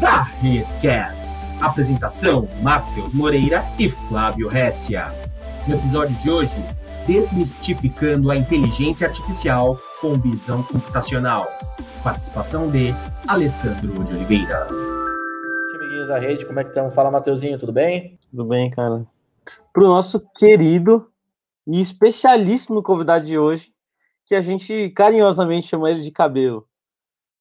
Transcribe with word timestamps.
Da 0.00 0.22
Redcast. 0.22 1.16
Apresentação: 1.60 2.48
Matheus 2.62 3.12
Moreira 3.14 3.64
e 3.78 3.88
Flávio 3.88 4.48
Ressia. 4.48 5.06
No 5.66 5.74
episódio 5.74 6.14
de 6.16 6.30
hoje, 6.30 6.64
desmistificando 7.06 8.30
a 8.30 8.36
inteligência 8.36 9.08
artificial 9.08 9.78
com 10.00 10.14
visão 10.14 10.62
computacional. 10.62 11.46
Participação 12.02 12.70
de 12.70 12.94
Alessandro 13.26 14.04
de 14.04 14.14
Oliveira. 14.14 14.66
Amiguinhos 15.74 16.08
da 16.08 16.18
rede, 16.18 16.44
como 16.44 16.60
é 16.60 16.64
que 16.64 16.70
estão? 16.70 16.90
Fala, 16.90 17.10
Mateuzinho, 17.10 17.58
tudo 17.58 17.72
bem? 17.72 18.18
Tudo 18.30 18.44
bem, 18.44 18.70
cara. 18.70 19.06
Para 19.72 19.84
o 19.84 19.88
nosso 19.88 20.20
querido 20.36 21.08
e 21.66 21.80
especialíssimo 21.80 22.82
convidado 22.82 23.24
de 23.24 23.38
hoje, 23.38 23.72
que 24.24 24.34
a 24.34 24.40
gente 24.40 24.90
carinhosamente 24.90 25.68
chama 25.68 25.90
ele 25.90 26.02
de 26.02 26.10
Cabelo. 26.10 26.66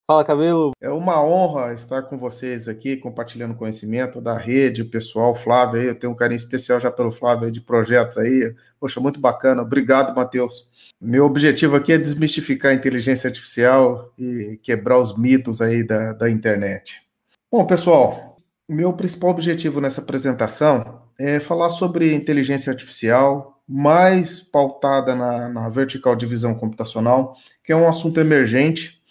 Fala, 0.08 0.24
Cabelo. 0.24 0.72
É 0.80 0.88
uma 0.88 1.20
honra 1.24 1.74
estar 1.74 2.04
com 2.04 2.16
vocês 2.16 2.68
aqui, 2.68 2.96
compartilhando 2.96 3.56
conhecimento 3.56 4.22
da 4.22 4.38
rede, 4.38 4.84
pessoal, 4.84 5.34
Flávio 5.34 5.82
aí, 5.82 5.88
eu 5.88 5.98
tenho 5.98 6.14
um 6.14 6.16
carinho 6.16 6.38
especial 6.38 6.80
já 6.80 6.92
pelo 6.92 7.12
Flávio 7.12 7.46
aí, 7.46 7.52
de 7.52 7.60
projetos 7.60 8.16
aí. 8.20 8.54
Poxa, 8.80 9.00
muito 9.00 9.20
bacana. 9.20 9.64
Obrigado, 9.64 10.16
Matheus. 10.16 10.70
Meu 11.02 11.26
objetivo 11.26 11.76
aqui 11.76 11.92
é 11.92 11.98
desmistificar 11.98 12.72
a 12.72 12.76
inteligência 12.76 13.28
artificial 13.28 14.14
e 14.16 14.60
quebrar 14.62 15.00
os 15.00 15.18
mitos 15.18 15.60
aí 15.60 15.84
da, 15.84 16.14
da 16.14 16.30
internet. 16.30 17.02
Bom, 17.52 17.66
pessoal, 17.66 18.38
meu 18.70 18.94
principal 18.94 19.32
objetivo 19.32 19.82
nessa 19.82 20.02
apresentação 20.02 21.02
é 21.20 21.40
falar 21.40 21.72
sobre 21.72 22.14
inteligência 22.14 22.70
artificial, 22.72 23.60
mais 23.68 24.40
pautada 24.40 25.16
na, 25.16 25.50
na 25.50 25.68
vertical 25.68 26.16
de 26.16 26.28
visão 26.28 26.54
computacional, 26.54 27.36
que 27.64 27.72
é 27.72 27.76
um 27.76 27.90
assunto 27.90 28.20
emergente 28.20 29.04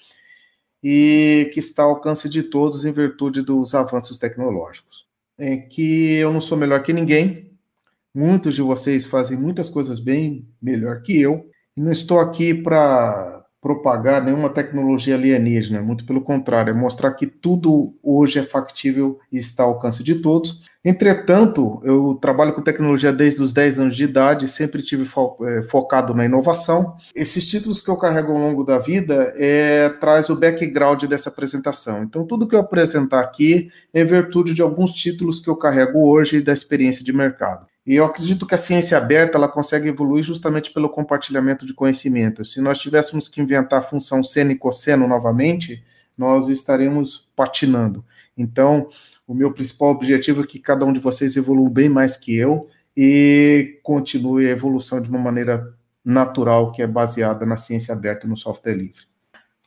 e 0.86 1.50
que 1.54 1.60
está 1.60 1.82
ao 1.82 1.92
alcance 1.92 2.28
de 2.28 2.42
todos 2.42 2.84
em 2.84 2.92
virtude 2.92 3.40
dos 3.40 3.74
avanços 3.74 4.18
tecnológicos. 4.18 5.06
É 5.38 5.56
que 5.56 6.12
eu 6.16 6.30
não 6.30 6.42
sou 6.42 6.58
melhor 6.58 6.82
que 6.82 6.92
ninguém, 6.92 7.50
muitos 8.14 8.54
de 8.54 8.60
vocês 8.60 9.06
fazem 9.06 9.38
muitas 9.38 9.70
coisas 9.70 9.98
bem 9.98 10.46
melhor 10.60 11.00
que 11.00 11.18
eu, 11.18 11.48
e 11.74 11.80
não 11.80 11.90
estou 11.90 12.20
aqui 12.20 12.52
para 12.52 13.46
propagar 13.62 14.22
nenhuma 14.22 14.50
tecnologia 14.50 15.14
alienígena, 15.14 15.80
muito 15.80 16.04
pelo 16.04 16.20
contrário, 16.20 16.70
é 16.70 16.74
mostrar 16.74 17.14
que 17.14 17.26
tudo 17.26 17.96
hoje 18.02 18.38
é 18.38 18.42
factível 18.42 19.18
e 19.32 19.38
está 19.38 19.62
ao 19.62 19.70
alcance 19.70 20.04
de 20.04 20.16
todos. 20.16 20.68
Entretanto, 20.84 21.80
eu 21.82 22.18
trabalho 22.20 22.52
com 22.52 22.60
tecnologia 22.60 23.10
desde 23.10 23.42
os 23.42 23.54
10 23.54 23.80
anos 23.80 23.96
de 23.96 24.04
idade, 24.04 24.46
sempre 24.46 24.82
tive 24.82 25.06
fo 25.06 25.38
é, 25.42 25.62
focado 25.62 26.12
na 26.12 26.26
inovação. 26.26 26.96
Esses 27.14 27.46
títulos 27.46 27.80
que 27.80 27.88
eu 27.88 27.96
carrego 27.96 28.32
ao 28.32 28.38
longo 28.38 28.62
da 28.64 28.78
vida 28.78 29.32
é, 29.36 29.88
traz 29.98 30.28
o 30.28 30.36
background 30.36 31.04
dessa 31.04 31.30
apresentação. 31.30 32.02
Então, 32.02 32.26
tudo 32.26 32.46
que 32.46 32.54
eu 32.54 32.60
apresentar 32.60 33.20
aqui 33.20 33.70
é 33.94 34.02
em 34.02 34.04
virtude 34.04 34.52
de 34.52 34.60
alguns 34.60 34.92
títulos 34.92 35.40
que 35.40 35.48
eu 35.48 35.56
carrego 35.56 36.06
hoje 36.06 36.36
e 36.36 36.42
da 36.42 36.52
experiência 36.52 37.02
de 37.02 37.14
mercado. 37.14 37.66
E 37.86 37.94
eu 37.94 38.04
acredito 38.04 38.46
que 38.46 38.54
a 38.54 38.58
ciência 38.58 38.98
aberta 38.98 39.38
ela 39.38 39.48
consegue 39.48 39.88
evoluir 39.88 40.22
justamente 40.22 40.70
pelo 40.70 40.90
compartilhamento 40.90 41.64
de 41.64 41.72
conhecimento. 41.72 42.44
Se 42.44 42.60
nós 42.60 42.78
tivéssemos 42.78 43.26
que 43.26 43.40
inventar 43.40 43.78
a 43.78 43.82
função 43.82 44.22
seno 44.22 44.50
e 44.50 44.58
cosseno 44.58 45.08
novamente, 45.08 45.82
nós 46.16 46.48
estaríamos 46.48 47.28
patinando. 47.34 48.04
Então, 48.36 48.88
o 49.26 49.34
meu 49.34 49.52
principal 49.52 49.90
objetivo 49.90 50.42
é 50.42 50.46
que 50.46 50.58
cada 50.58 50.84
um 50.84 50.92
de 50.92 51.00
vocês 51.00 51.36
evolua 51.36 51.70
bem 51.70 51.88
mais 51.88 52.16
que 52.16 52.36
eu 52.36 52.68
e 52.96 53.80
continue 53.82 54.46
a 54.46 54.50
evolução 54.50 55.00
de 55.00 55.08
uma 55.08 55.18
maneira 55.18 55.74
natural, 56.04 56.70
que 56.70 56.82
é 56.82 56.86
baseada 56.86 57.46
na 57.46 57.56
ciência 57.56 57.94
aberta 57.94 58.26
e 58.26 58.28
no 58.28 58.36
software 58.36 58.74
livre. 58.74 59.02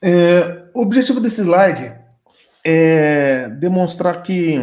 É, 0.01 0.65
o 0.73 0.81
objetivo 0.81 1.19
desse 1.19 1.41
slide 1.41 1.93
é 2.63 3.49
demonstrar 3.49 4.21
que 4.21 4.59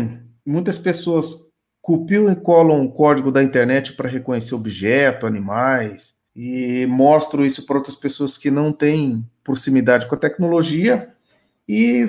muitas 0.46 0.78
pessoas 0.78 1.50
copiam 1.82 2.30
e 2.30 2.36
colam 2.36 2.84
o 2.84 2.92
código 2.92 3.32
da 3.32 3.42
internet 3.42 3.94
para 3.94 4.08
reconhecer 4.08 4.54
objeto, 4.54 5.26
animais, 5.26 6.14
e 6.34 6.86
mostram 6.86 7.44
isso 7.44 7.66
para 7.66 7.76
outras 7.76 7.96
pessoas 7.96 8.38
que 8.38 8.50
não 8.50 8.72
têm 8.72 9.28
proximidade 9.42 10.06
com 10.06 10.14
a 10.14 10.18
tecnologia, 10.18 11.12
e 11.66 12.06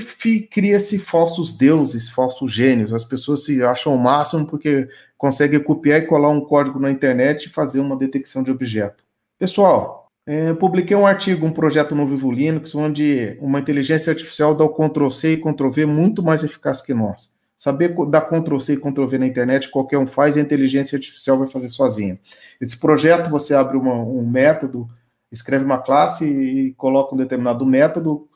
cria-se 0.51 0.99
falsos 0.99 1.53
deuses, 1.53 2.09
falsos 2.09 2.51
gênios. 2.51 2.93
As 2.93 3.05
pessoas 3.05 3.45
se 3.45 3.63
acham 3.63 3.95
o 3.95 3.99
máximo 3.99 4.45
porque 4.45 4.87
conseguem 5.17 5.61
copiar 5.61 6.01
e 6.01 6.07
colar 6.07 6.29
um 6.29 6.41
código 6.41 6.79
na 6.79 6.91
internet 6.91 7.45
e 7.45 7.49
fazer 7.49 7.79
uma 7.79 7.95
detecção 7.95 8.43
de 8.43 8.51
objeto. 8.51 9.03
Pessoal, 9.39 10.11
é, 10.25 10.53
publiquei 10.53 10.95
um 10.95 11.05
artigo, 11.05 11.45
um 11.45 11.53
projeto 11.53 11.95
no 11.95 12.05
Vivo 12.05 12.31
Linux, 12.31 12.73
onde 12.75 13.37
uma 13.39 13.59
inteligência 13.59 14.11
artificial 14.11 14.55
dá 14.55 14.63
o 14.65 14.69
Ctrl-C 14.69 15.33
e 15.33 15.37
Ctrl-V 15.37 15.85
muito 15.85 16.21
mais 16.21 16.43
eficaz 16.43 16.81
que 16.81 16.93
nós. 16.93 17.33
Saber 17.55 17.95
dar 18.09 18.21
Ctrl-C 18.21 18.73
e 18.73 18.77
Ctrl-V 18.77 19.17
na 19.17 19.27
internet, 19.27 19.69
qualquer 19.69 19.97
um 19.97 20.07
faz 20.07 20.35
e 20.35 20.39
a 20.39 20.43
inteligência 20.43 20.97
artificial 20.97 21.37
vai 21.37 21.47
fazer 21.47 21.69
sozinha. 21.69 22.19
Esse 22.59 22.77
projeto, 22.77 23.29
você 23.29 23.53
abre 23.53 23.77
uma, 23.77 23.93
um 23.93 24.27
método, 24.27 24.89
escreve 25.31 25.63
uma 25.63 25.77
classe 25.77 26.25
e 26.25 26.73
coloca 26.73 27.15
um 27.15 27.17
determinado 27.17 27.65
método, 27.65 28.27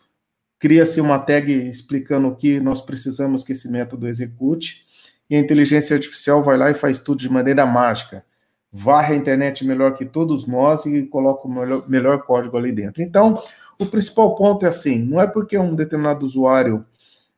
cria-se 0.60 1.00
uma 1.00 1.18
tag 1.18 1.52
explicando 1.52 2.28
o 2.28 2.36
que 2.36 2.60
nós 2.60 2.82
precisamos 2.82 3.44
que 3.44 3.54
esse 3.54 3.72
método 3.72 4.08
execute, 4.08 4.86
e 5.30 5.36
a 5.36 5.40
inteligência 5.40 5.96
artificial 5.96 6.44
vai 6.44 6.58
lá 6.58 6.70
e 6.70 6.74
faz 6.74 7.00
tudo 7.00 7.20
de 7.20 7.30
maneira 7.30 7.66
mágica. 7.66 8.26
Varre 8.72 9.14
a 9.14 9.18
internet 9.18 9.66
melhor 9.66 9.96
que 9.96 10.06
todos 10.06 10.46
nós 10.46 10.86
e 10.86 11.04
coloca 11.04 11.48
o 11.48 11.52
melhor, 11.52 11.90
melhor 11.90 12.24
código 12.24 12.58
ali 12.58 12.72
dentro. 12.72 13.02
Então, 13.02 13.42
o 13.80 13.86
principal 13.86 14.36
ponto 14.36 14.66
é 14.66 14.70
assim: 14.70 15.00
não 15.00 15.22
é 15.22 15.26
porque 15.26 15.58
um 15.58 15.74
determinado 15.74 16.26
usuário 16.26 16.86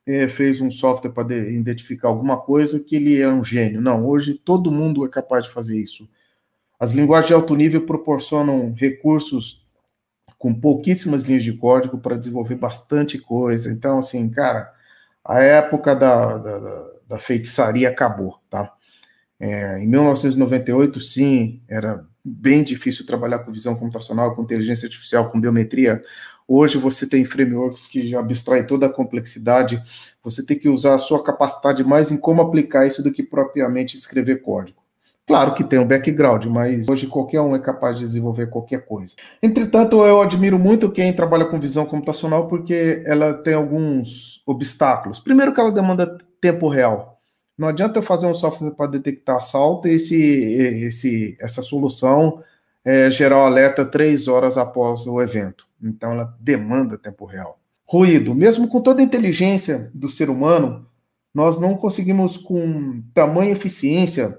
é, 0.05 0.27
fez 0.27 0.59
um 0.59 0.71
software 0.71 1.11
para 1.11 1.35
identificar 1.35 2.07
alguma 2.07 2.37
coisa 2.37 2.79
que 2.79 2.95
ele 2.95 3.21
é 3.21 3.27
um 3.27 3.43
gênio. 3.43 3.79
Não, 3.81 4.05
hoje 4.05 4.33
todo 4.33 4.71
mundo 4.71 5.05
é 5.05 5.09
capaz 5.09 5.45
de 5.45 5.51
fazer 5.51 5.77
isso. 5.79 6.09
As 6.79 6.93
linguagens 6.93 7.27
de 7.27 7.33
alto 7.33 7.55
nível 7.55 7.85
proporcionam 7.85 8.73
recursos 8.75 9.60
com 10.41 10.52
pouquíssimas 10.56 11.22
linhas 11.22 11.44
de 11.44 11.53
código 11.53 12.00
para 12.00 12.18
desenvolver 12.18 12.56
bastante 12.56 13.19
coisa. 13.19 13.72
Então, 13.72 14.00
assim, 14.00 14.28
cara, 14.28 14.74
a 15.24 15.40
época 15.40 15.96
da, 15.96 16.35
da, 16.40 16.91
da 17.09 17.19
feitiçaria 17.19 17.88
acabou, 17.88 18.40
tá? 18.50 18.74
É, 19.40 19.78
em 19.78 19.88
1998, 19.88 21.00
sim, 21.00 21.62
era 21.68 22.03
bem 22.25 22.63
difícil 22.63 23.06
trabalhar 23.06 23.40
com 23.40 23.52
visão 23.52 23.75
computacional, 23.75 24.34
com 24.34 24.41
inteligência 24.41 24.88
artificial, 24.88 25.29
com 25.29 25.40
biometria. 25.40 26.02
Hoje 26.47 26.79
você 26.79 27.06
tem 27.08 27.23
frameworks 27.23 27.85
que 27.85 28.09
já 28.09 28.19
abstraem 28.19 28.66
toda 28.66 28.88
a 28.88 28.94
complexidade, 28.94 29.79
você 30.23 30.44
tem 30.44 30.58
que 30.58 30.68
usar 30.68 30.96
a 30.96 31.00
sua 31.00 31.23
capacidade 31.23 31.84
mais 31.84 32.09
em 32.09 32.18
como 32.18 32.41
aplicar 32.41 32.88
isso 32.88 33.03
do 33.03 33.12
que 33.12 33.22
propriamente 33.22 33.96
escrever 33.96 34.41
código. 34.41 34.81
Claro 35.27 35.53
que 35.53 35.63
tem 35.63 35.79
um 35.79 35.87
background, 35.87 36.45
mas 36.45 36.89
hoje 36.89 37.07
qualquer 37.07 37.41
um 37.41 37.55
é 37.55 37.59
capaz 37.59 37.97
de 37.97 38.05
desenvolver 38.05 38.47
qualquer 38.47 38.85
coisa. 38.85 39.15
Entretanto, 39.41 40.03
eu 40.03 40.21
admiro 40.21 40.59
muito 40.59 40.91
quem 40.91 41.13
trabalha 41.13 41.45
com 41.45 41.59
visão 41.59 41.85
computacional 41.85 42.47
porque 42.47 43.03
ela 43.05 43.33
tem 43.33 43.53
alguns 43.53 44.41
obstáculos. 44.45 45.19
Primeiro 45.19 45.53
que 45.53 45.61
ela 45.61 45.71
demanda 45.71 46.17
tempo 46.41 46.67
real. 46.67 47.19
Não 47.57 47.67
adianta 47.67 47.99
eu 47.99 48.03
fazer 48.03 48.25
um 48.25 48.33
software 48.33 48.71
para 48.71 48.91
detectar 48.91 49.37
assalto 49.37 49.87
e 49.87 49.91
esse, 49.91 50.15
esse, 50.19 51.37
essa 51.39 51.61
solução 51.61 52.43
é, 52.83 53.09
gerar 53.11 53.37
o 53.37 53.45
alerta 53.45 53.85
três 53.85 54.27
horas 54.27 54.57
após 54.57 55.05
o 55.05 55.21
evento. 55.21 55.67
Então 55.81 56.11
ela 56.11 56.35
demanda 56.39 56.97
tempo 56.97 57.25
real. 57.25 57.59
Ruído, 57.85 58.33
mesmo 58.33 58.67
com 58.67 58.81
toda 58.81 59.01
a 59.01 59.03
inteligência 59.03 59.91
do 59.93 60.09
ser 60.09 60.29
humano, 60.29 60.87
nós 61.33 61.59
não 61.59 61.75
conseguimos 61.75 62.37
com 62.37 63.01
tamanha 63.13 63.51
eficiência 63.51 64.37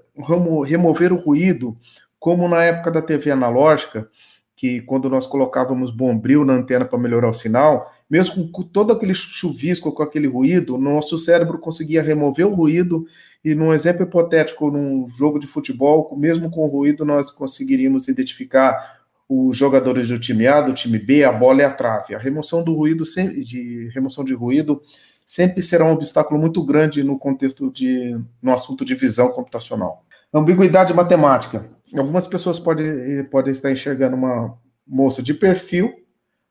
remover 0.64 1.12
o 1.12 1.16
ruído, 1.16 1.76
como 2.19 2.48
na 2.48 2.62
época 2.62 2.91
da 2.91 3.03
TV 3.03 3.30
analógica, 3.30 4.08
que 4.54 4.80
quando 4.82 5.08
nós 5.08 5.26
colocávamos 5.26 5.91
bombril 5.91 6.44
na 6.44 6.53
antena 6.53 6.84
para 6.84 6.98
melhorar 6.98 7.30
o 7.30 7.34
sinal, 7.34 7.91
mesmo 8.08 8.48
com 8.50 8.62
todo 8.62 8.92
aquele 8.92 9.14
chuvisco, 9.14 9.91
com 9.91 10.03
aquele 10.03 10.28
ruído, 10.28 10.78
nosso 10.78 11.18
cérebro 11.18 11.59
conseguia 11.59 12.03
remover 12.03 12.47
o 12.47 12.54
ruído 12.54 13.06
e 13.45 13.54
num 13.54 13.72
exemplo 13.72 14.04
hipotético, 14.04 14.71
num 14.71 15.09
jogo 15.09 15.38
de 15.38 15.47
futebol, 15.47 16.16
mesmo 16.16 16.48
com 16.50 16.65
o 16.65 16.68
ruído, 16.68 17.04
nós 17.04 17.30
conseguiríamos 17.30 18.06
identificar 18.06 19.03
os 19.28 19.56
jogadores 19.56 20.09
do 20.09 20.21
time 20.21 20.47
A, 20.47 20.60
do 20.60 20.74
time 20.74 20.98
B, 20.98 21.24
a 21.24 21.33
bola 21.33 21.62
e 21.62 21.65
a 21.65 21.71
trave. 21.71 22.15
A 22.15 22.18
remoção 22.18 22.62
do 22.62 22.74
ruído, 22.74 23.04
de 23.04 23.88
remoção 23.95 24.24
de 24.24 24.34
ruído, 24.34 24.80
sempre 25.27 25.63
será 25.63 25.84
um 25.84 25.92
obstáculo 25.92 26.41
muito 26.41 26.63
grande 26.65 27.03
no 27.03 27.19
contexto 27.19 27.71
de, 27.71 28.19
no 28.41 28.53
assunto 28.53 28.84
de 28.84 28.95
visão 28.95 29.28
computacional. 29.30 30.04
Ambiguidade 30.33 30.95
matemática. 30.95 31.66
Algumas 31.97 32.27
pessoas 32.27 32.59
podem, 32.59 33.24
podem 33.24 33.53
estar 33.53 33.71
enxergando 33.71 34.16
uma 34.16 34.57
moça 34.86 35.22
de 35.22 35.34
perfil 35.34 35.92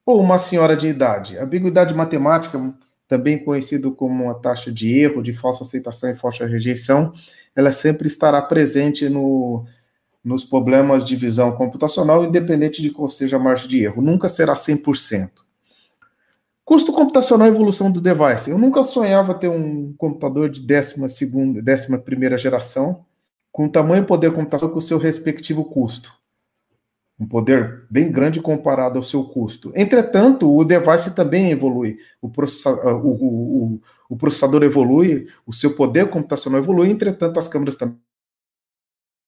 ou 0.06 0.20
uma 0.20 0.38
senhora 0.38 0.76
de 0.76 0.88
idade. 0.88 1.38
Ambiguidade 1.38 1.94
matemática, 1.94 2.74
também 3.08 3.44
conhecido 3.44 3.92
como 3.92 4.30
a 4.30 4.36
taxa 4.36 4.72
de 4.72 5.00
erro, 5.00 5.22
de 5.22 5.34
falsa 5.34 5.64
aceitação 5.64 6.10
e 6.10 6.16
falsa 6.16 6.46
rejeição, 6.46 7.12
ela 7.56 7.72
sempre 7.72 8.08
estará 8.08 8.42
presente 8.42 9.10
no, 9.10 9.66
nos 10.24 10.44
problemas 10.44 11.04
de 11.04 11.16
visão 11.16 11.52
computacional, 11.52 12.24
independente 12.24 12.82
de 12.82 12.90
qual 12.90 13.10
seja 13.10 13.38
a 13.38 13.40
margem 13.40 13.68
de 13.68 13.84
erro. 13.84 14.02
Nunca 14.02 14.30
será 14.30 14.54
100%. 14.54 15.30
Custo 16.64 16.94
computacional 16.94 17.48
e 17.48 17.50
evolução 17.50 17.92
do 17.92 18.00
device. 18.00 18.52
Eu 18.52 18.58
nunca 18.58 18.84
sonhava 18.84 19.34
ter 19.34 19.50
um 19.50 19.94
computador 19.98 20.50
de 20.50 20.62
décima 20.62 21.10
segunda, 21.10 21.62
décima 21.62 21.98
primeira 21.98 22.38
geração 22.38 23.06
com 23.52 23.68
tamanho 23.68 24.06
poder 24.06 24.32
computacional 24.34 24.72
com 24.72 24.80
o 24.80 24.82
seu 24.82 24.98
respectivo 24.98 25.66
custo. 25.66 26.14
Um 27.20 27.28
poder 27.28 27.86
bem 27.90 28.12
grande 28.12 28.42
comparado 28.42 28.98
ao 28.98 29.04
seu 29.04 29.24
custo. 29.24 29.72
Entretanto, 29.76 30.52
o 30.52 30.64
device 30.64 31.14
também 31.14 31.52
evolui. 31.52 32.00
O 32.20 32.30
processador, 32.30 33.06
o, 33.06 33.10
o, 33.10 33.82
o 34.10 34.18
processador 34.18 34.64
evolui, 34.64 35.28
o 35.46 35.54
seu 35.54 35.76
poder 35.76 36.10
computacional 36.10 36.60
evolui, 36.60 36.90
entretanto, 36.90 37.38
as 37.38 37.48
câmeras 37.48 37.76
também 37.76 37.98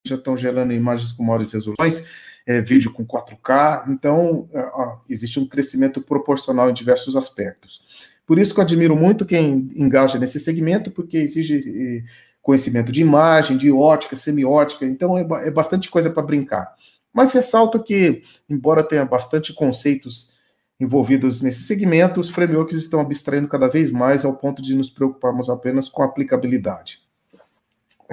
já 0.06 0.15
estão 0.15 0.35
gerando 0.35 0.74
imagens 0.74 1.13
com 1.13 1.24
maiores 1.24 1.53
resoluções, 1.53 2.06
é, 2.45 2.62
vídeo 2.62 2.92
com 2.92 3.06
4K, 3.06 3.90
então 3.90 4.50
ó, 4.54 4.98
existe 5.10 5.40
um 5.40 5.48
crescimento 5.48 6.01
proporcional 6.01 6.69
em 6.69 6.74
diversos 6.74 7.16
aspectos. 7.16 7.81
Por 8.25 8.40
isso 8.40 8.54
que 8.54 8.60
eu 8.60 8.63
admiro 8.63 8.95
muito 8.95 9.25
quem 9.25 9.69
engaja 9.75 10.18
nesse 10.18 10.40
segmento, 10.40 10.92
porque 10.92 11.18
exige 11.18 12.04
conhecimento 12.42 12.92
de 12.92 13.01
imagem, 13.01 13.57
de 13.57 13.72
ótica, 13.72 14.16
semiótica, 14.16 14.86
então 14.86 15.18
é, 15.18 15.25
é 15.48 15.51
bastante 15.51 15.90
coisa 15.90 16.10
para 16.10 16.24
brincar. 16.24 16.74
Mas 17.13 17.31
ressalta 17.31 17.78
que, 17.80 18.24
embora 18.50 18.84
tenha 18.84 19.06
bastante 19.06 19.54
conceitos 19.54 20.34
envolvidos 20.80 21.42
nesse 21.42 21.63
segmento, 21.63 22.19
os 22.19 22.30
frameworks 22.30 22.78
estão 22.78 23.00
abstraindo 23.00 23.48
cada 23.48 23.68
vez 23.68 23.92
mais 23.92 24.25
ao 24.25 24.36
ponto 24.36 24.62
de 24.62 24.75
nos 24.75 24.90
preocuparmos 24.90 25.50
apenas 25.50 25.88
com 25.88 26.01
a 26.01 26.06
aplicabilidade. 26.06 27.03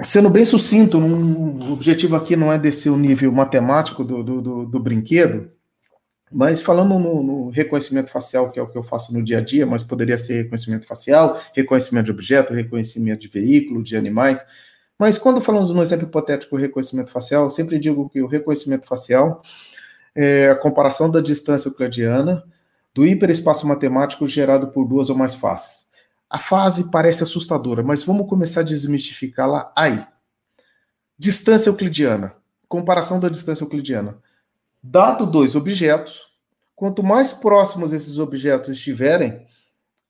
Sendo 0.03 0.29
bem 0.29 0.45
sucinto, 0.45 0.97
um, 0.97 1.69
o 1.69 1.73
objetivo 1.73 2.15
aqui 2.15 2.35
não 2.35 2.51
é 2.51 2.57
descer 2.57 2.89
o 2.89 2.97
nível 2.97 3.31
matemático 3.31 4.03
do, 4.03 4.23
do, 4.23 4.41
do, 4.41 4.65
do 4.65 4.79
brinquedo, 4.79 5.51
mas 6.31 6.61
falando 6.61 6.97
no, 6.97 7.23
no, 7.23 7.49
reconhecimento 7.49 8.09
facial, 8.09 8.51
que 8.51 8.59
é 8.59 8.63
o 8.63 8.67
que 8.67 8.77
eu 8.77 8.83
faço 8.83 9.13
no 9.13 9.23
dia 9.23 9.39
a 9.39 9.41
dia, 9.41 9.65
mas 9.65 9.83
poderia 9.83 10.17
ser 10.17 10.43
reconhecimento 10.43 10.87
facial, 10.87 11.39
reconhecimento 11.53 12.05
de 12.05 12.11
objeto, 12.11 12.53
reconhecimento 12.53 13.21
de 13.21 13.27
veículo, 13.27 13.83
de 13.83 13.95
animais. 13.97 14.43
Mas 14.97 15.17
quando 15.17 15.41
falamos 15.41 15.69
no 15.71 15.81
exemplo 15.83 16.07
hipotético 16.07 16.55
reconhecimento 16.55 17.11
facial, 17.11 17.43
eu 17.43 17.49
sempre 17.49 17.77
digo 17.77 18.09
que 18.09 18.21
o 18.21 18.27
reconhecimento 18.27 18.87
facial 18.87 19.41
é 20.15 20.49
a 20.49 20.55
comparação 20.55 21.11
da 21.11 21.19
distância 21.19 21.67
euclidiana 21.67 22.43
do 22.93 23.05
hiperespaço 23.05 23.67
matemático 23.67 24.27
gerado 24.27 24.67
por 24.67 24.87
duas 24.87 25.09
ou 25.09 25.17
mais 25.17 25.35
faces. 25.35 25.90
A 26.31 26.37
fase 26.37 26.89
parece 26.89 27.23
assustadora, 27.23 27.83
mas 27.83 28.05
vamos 28.05 28.25
começar 28.25 28.61
a 28.61 28.63
desmistificá-la 28.63 29.69
aí. 29.75 30.01
Distância 31.19 31.69
euclidiana. 31.69 32.33
Comparação 32.69 33.19
da 33.19 33.27
distância 33.27 33.65
euclidiana. 33.65 34.17
Dado 34.81 35.25
dois 35.25 35.55
objetos, 35.55 36.21
quanto 36.73 37.03
mais 37.03 37.33
próximos 37.33 37.91
esses 37.91 38.17
objetos 38.17 38.69
estiverem, 38.69 39.45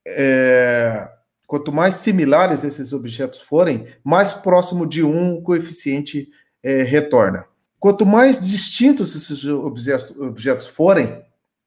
é, 0.06 1.10
quanto 1.48 1.72
mais 1.72 1.96
similares 1.96 2.64
esses 2.64 2.94
objetos 2.94 3.40
forem, 3.40 3.88
mais 4.04 4.32
próximo 4.32 4.86
de 4.86 5.02
um 5.02 5.38
o 5.38 5.42
coeficiente 5.42 6.30
é, 6.62 6.84
retorna. 6.84 7.46
Quanto 7.80 8.06
mais 8.06 8.40
distintos 8.40 9.16
esses 9.16 9.44
objetos, 9.44 10.16
objetos 10.20 10.68
forem, 10.68 11.20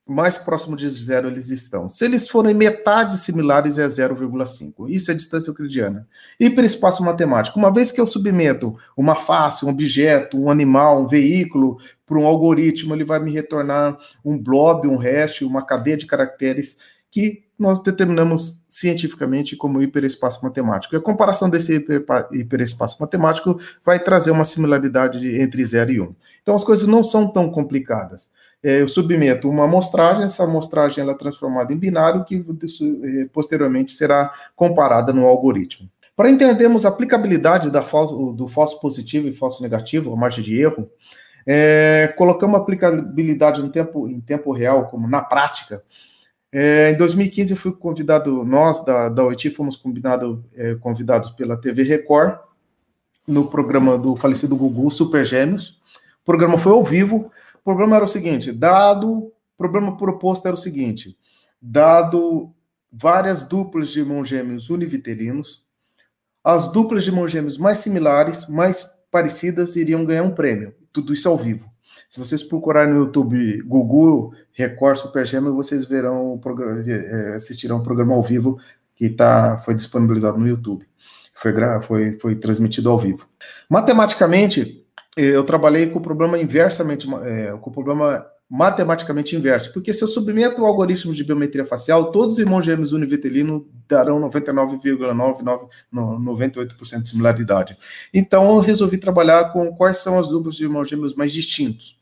mais 0.07 0.37
próximo 0.37 0.77
de 0.77 0.89
zero 0.89 1.29
eles 1.29 1.49
estão. 1.49 1.89
Se 1.89 2.05
eles 2.05 2.29
forem 2.29 2.55
metade 2.55 3.17
similares, 3.17 3.79
é 3.79 3.87
0,5. 3.87 4.89
Isso 4.89 5.11
é 5.11 5.15
distância 5.15 5.51
euclidiana. 5.51 6.07
Hiperespaço 6.39 7.03
matemático. 7.03 7.59
Uma 7.59 7.73
vez 7.73 7.91
que 7.91 8.01
eu 8.01 8.07
submeto 8.07 8.77
uma 8.97 9.17
face, 9.17 9.65
um 9.65 9.71
objeto, 9.71 10.39
um 10.39 10.51
animal, 10.51 11.03
um 11.03 11.07
veículo 11.07 11.79
para 12.05 12.19
um 12.19 12.27
algoritmo, 12.27 12.95
ele 12.95 13.05
vai 13.05 13.19
me 13.19 13.33
retornar 13.33 13.97
um 14.23 14.37
blob, 14.37 14.87
um 14.87 14.97
hash, 14.97 15.41
uma 15.41 15.65
cadeia 15.65 15.97
de 15.97 16.07
caracteres 16.07 16.79
que 17.11 17.45
nós 17.59 17.83
determinamos 17.83 18.63
cientificamente 18.69 19.57
como 19.57 19.81
hiperespaço 19.81 20.45
matemático. 20.45 20.95
E 20.95 20.99
a 20.99 21.01
comparação 21.01 21.49
desse 21.49 21.83
hiperespaço 22.33 23.01
matemático 23.01 23.59
vai 23.83 23.99
trazer 23.99 24.33
uma 24.33 24.45
similaridade 24.45 25.41
entre 25.41 25.65
0 25.65 25.93
e 25.93 26.01
1. 26.01 26.05
Um. 26.05 26.15
Então 26.43 26.55
as 26.55 26.65
coisas 26.65 26.87
não 26.87 27.03
são 27.03 27.27
tão 27.29 27.51
complicadas 27.51 28.31
eu 28.65 28.89
submeto 28.89 29.49
uma 29.51 29.65
amostragem, 29.65 30.25
essa 30.25 30.45
amostragem 30.45 31.03
ela 31.03 31.13
é 31.13 31.17
transformada 31.17 31.73
em 31.73 31.77
binário, 31.77 32.25
que 32.25 32.37
é, 32.37 33.27
posteriormente 33.33 33.93
será 33.93 34.33
comparada 34.57 35.13
no 35.13 35.27
algoritmo. 35.27 35.91
Para 36.17 36.31
entendermos 36.31 36.87
a 36.87 36.89
aplicabilidade 36.89 37.71
da 37.71 37.83
falso, 37.83 38.33
do 38.33 38.49
falso 38.49 38.81
positivo 38.81 39.29
e 39.29 39.33
falso 39.33 39.63
negativo, 39.63 40.13
a 40.13 40.17
margem 40.17 40.43
de 40.43 40.59
erro, 40.59 40.89
é, 41.47 42.15
colocamos 42.17 42.59
aplicabilidade 42.59 43.61
no 43.61 43.69
tempo, 43.69 44.09
em 44.09 44.21
tempo 44.21 44.53
real, 44.53 44.87
como 44.87 45.09
na 45.09 45.21
prática. 45.21 45.83
É, 46.51 46.93
em 46.93 46.97
2015, 46.97 47.57
fui 47.57 47.73
convidado, 47.73 48.45
nós 48.45 48.85
da, 48.85 49.09
da 49.09 49.25
OIT 49.25 49.51
fomos 49.51 49.77
combinado, 49.77 50.45
é, 50.57 50.75
convidados 50.77 51.31
pela 51.31 51.57
TV 51.57 51.83
Record, 51.83 52.39
no 53.27 53.47
programa 53.47 53.99
do 53.99 54.17
falecido 54.17 54.57
Gugu, 54.57 54.91
Super 54.91 55.25
Gêmeos. 55.25 55.81
O 56.23 56.25
programa 56.25 56.57
foi 56.57 56.73
ao 56.73 56.85
vivo, 56.85 57.31
problema 57.65 57.97
era 57.97 58.05
o 58.05 58.09
seguinte: 58.09 58.53
dado, 58.53 59.33
problema 59.57 59.97
proposto 59.97 60.47
era 60.47 60.55
o 60.55 60.59
seguinte: 60.59 61.17
dado 61.61 62.53
várias 62.93 63.43
duplas 63.43 63.91
de 63.91 64.01
irmãos 64.01 64.29
gêmeos 64.29 64.71
univitelinos, 64.71 65.65
as 66.43 66.71
duplas 66.71 67.05
de 67.05 67.11
irmãos 67.11 67.33
gêmeos 67.33 67.59
mais 67.59 67.79
similares, 67.79 68.49
mais 68.49 68.85
parecidas, 69.11 69.77
iriam 69.77 70.05
ganhar 70.05 70.23
um 70.23 70.35
prêmio. 70.35 70.75
Tudo 70.93 71.13
isso 71.13 71.29
ao 71.29 71.37
vivo. 71.39 71.73
Se 72.09 72.19
vocês 72.19 72.43
procurarem 72.43 72.93
no 72.93 73.01
YouTube 73.01 73.63
Google 73.63 74.33
Record 74.53 74.99
Super 74.99 75.27
Gêmeo, 75.27 75.55
vocês 75.55 75.85
verão 75.85 76.41
é, 76.87 77.35
assistirão 77.35 77.79
o 77.79 77.83
programa 77.83 78.15
ao 78.15 78.23
vivo 78.23 78.59
que 78.95 79.09
tá, 79.09 79.59
foi 79.65 79.75
disponibilizado 79.75 80.39
no 80.39 80.47
YouTube. 80.47 80.87
Foi, 81.35 81.53
foi, 81.83 82.19
foi 82.19 82.37
transmitido 82.37 82.91
ao 82.91 82.99
vivo. 82.99 83.29
Matematicamente, 83.69 84.84
eu 85.17 85.45
trabalhei 85.45 85.89
com 85.89 85.99
o 85.99 86.03
problema 86.03 86.39
inversamente, 86.39 87.09
é, 87.25 87.57
com 87.61 87.71
o 87.71 87.73
problema 87.73 88.27
matematicamente 88.51 89.35
inverso, 89.35 89.73
porque 89.73 89.91
se 89.93 90.05
eu 90.05 90.09
submeto 90.09 90.63
o 90.63 90.67
algoritmo 90.67 91.15
de 91.15 91.25
biometria 91.25 91.65
facial, 91.65 92.13
todos 92.13 92.35
os 92.35 92.41
irmãos 92.41 92.65
gêmeos 92.65 92.93
univitelino 92.93 93.67
darão 93.89 94.21
99,98% 94.21 97.03
de 97.03 97.09
similaridade. 97.09 97.77
Então 98.13 98.55
eu 98.55 98.61
resolvi 98.61 98.99
trabalhar 98.99 99.51
com 99.53 99.75
quais 99.75 99.97
são 99.99 100.19
as 100.19 100.29
duplas 100.29 100.57
de 100.57 100.65
irmãos 100.65 100.89
gêmeos 100.89 101.15
mais 101.15 101.33
distintos. 101.33 101.99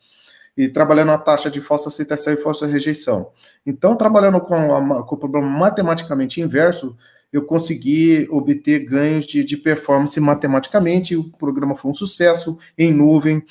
E 0.55 0.69
trabalhando 0.69 1.13
a 1.13 1.19
taxa 1.19 1.51
de 1.51 1.63
falsa 1.63 1.89
aceitação 1.89 2.35
e 2.35 2.37
falsa 2.37 2.67
rejeição. 2.67 3.31
Então, 3.65 3.97
trabalhando 3.97 4.39
com, 4.39 4.55
a, 4.55 5.03
com 5.03 5.15
o 5.15 5.19
problema 5.19 5.49
matematicamente 5.49 6.43
inverso, 6.43 6.95
eu 7.33 7.43
consegui 7.45 8.29
obter 8.31 8.85
ganhos 8.85 9.25
de, 9.25 9.43
de 9.43 9.57
performance 9.57 10.21
matematicamente. 10.21 11.17
O 11.17 11.31
programa 11.31 11.75
foi 11.75 11.91
um 11.91 11.95
sucesso 11.95 12.59
em 12.77 12.93
nuvem, 12.93 13.43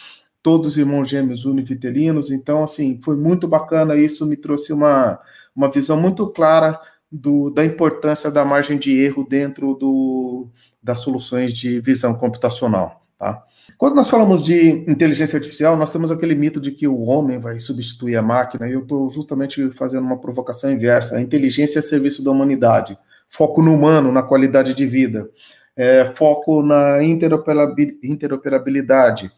todos 0.44 0.78
irmãos 0.78 1.10
gêmeos 1.10 1.46
univitelinos. 1.46 2.30
Então, 2.30 2.64
assim, 2.64 3.00
foi 3.04 3.16
muito 3.16 3.48
bacana. 3.48 3.96
Isso 3.96 4.26
me 4.26 4.38
trouxe 4.38 4.72
uma, 4.72 5.20
uma 5.56 5.70
visão 5.70 6.00
muito 6.00 6.32
clara 6.32 6.80
do, 7.12 7.50
da 7.50 7.66
importância 7.66 8.30
da 8.30 8.46
margem 8.46 8.78
de 8.78 8.98
erro 9.00 9.26
dentro 9.28 9.74
do, 9.74 10.48
das 10.82 11.00
soluções 11.00 11.52
de 11.52 11.80
visão 11.80 12.14
computacional. 12.14 13.04
Tá? 13.18 13.44
Quando 13.80 13.96
nós 13.96 14.10
falamos 14.10 14.46
de 14.46 14.70
inteligência 14.88 15.38
artificial, 15.38 15.76
nós 15.76 15.92
temos 15.92 16.12
aquele 16.12 16.36
mito 16.36 16.62
de 16.62 16.72
que 16.72 16.88
o 16.88 17.02
homem 17.02 17.40
vai 17.40 17.60
substituir 17.60 18.16
a 18.16 18.22
máquina, 18.22 18.68
e 18.68 18.74
eu 18.74 18.82
estou 18.82 19.10
justamente 19.10 19.72
fazendo 19.72 20.04
uma 20.04 20.20
provocação 20.20 20.72
inversa. 20.72 21.18
A 21.18 21.22
inteligência 21.22 21.80
é 21.80 21.82
serviço 21.82 22.24
da 22.24 22.30
humanidade 22.30 22.96
foco 23.32 23.64
no 23.64 23.74
humano, 23.74 24.12
na 24.12 24.22
qualidade 24.22 24.76
de 24.76 24.86
vida, 24.86 25.28
é, 25.76 26.12
foco 26.16 26.62
na 26.62 27.02
interoperabilidade 27.02 29.32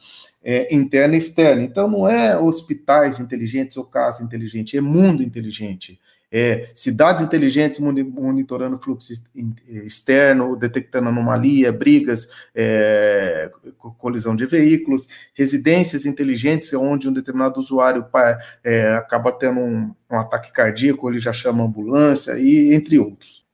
é, 0.44 0.76
interna 0.76 1.16
e 1.16 1.20
externa. 1.20 1.62
Então, 1.62 1.88
não 1.88 2.06
é 2.08 2.38
hospitais 2.38 3.20
inteligentes 3.20 3.78
ou 3.78 3.86
casa 3.86 4.24
inteligente, 4.24 4.76
é 4.76 4.82
mundo 4.82 5.22
inteligente. 5.24 6.00
É, 6.36 6.72
cidades 6.74 7.22
inteligentes 7.22 7.80
monitorando 7.80 8.80
fluxo 8.80 9.14
externo, 9.68 10.56
detectando 10.56 11.10
anomalia, 11.10 11.72
brigas, 11.72 12.28
é, 12.56 13.52
colisão 14.00 14.36
de 14.36 14.48
veículos, 14.48 15.08
residências 15.36 16.08
inteligentes, 16.08 16.74
onde 16.74 17.08
um 17.08 17.14
determinado 17.14 17.60
usuário 17.60 18.04
é, 18.64 18.96
acaba 18.96 19.32
tendo 19.32 19.60
um, 19.60 19.94
um 20.10 20.18
ataque 20.18 20.52
cardíaco, 20.52 21.08
ele 21.08 21.20
já 21.20 21.32
chama 21.32 21.64
ambulância, 21.64 22.36
e 22.40 22.74
entre 22.74 22.98
outros. 22.98 23.46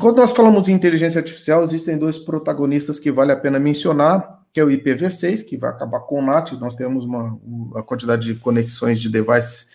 Quando 0.00 0.18
nós 0.18 0.32
falamos 0.32 0.68
em 0.68 0.72
inteligência 0.72 1.20
artificial, 1.20 1.62
existem 1.62 1.98
dois 1.98 2.18
protagonistas 2.18 2.98
que 2.98 3.10
vale 3.10 3.32
a 3.32 3.36
pena 3.36 3.58
mencionar, 3.58 4.42
que 4.52 4.60
é 4.60 4.64
o 4.64 4.68
IPv6, 4.68 5.44
que 5.44 5.56
vai 5.56 5.70
acabar 5.70 6.00
com 6.00 6.18
o 6.18 6.22
NAT, 6.24 6.52
nós 6.52 6.74
temos 6.74 7.04
uma, 7.04 7.38
a 7.74 7.82
quantidade 7.82 8.32
de 8.32 8.34
conexões 8.38 9.00
de 9.00 9.10
devices, 9.10 9.68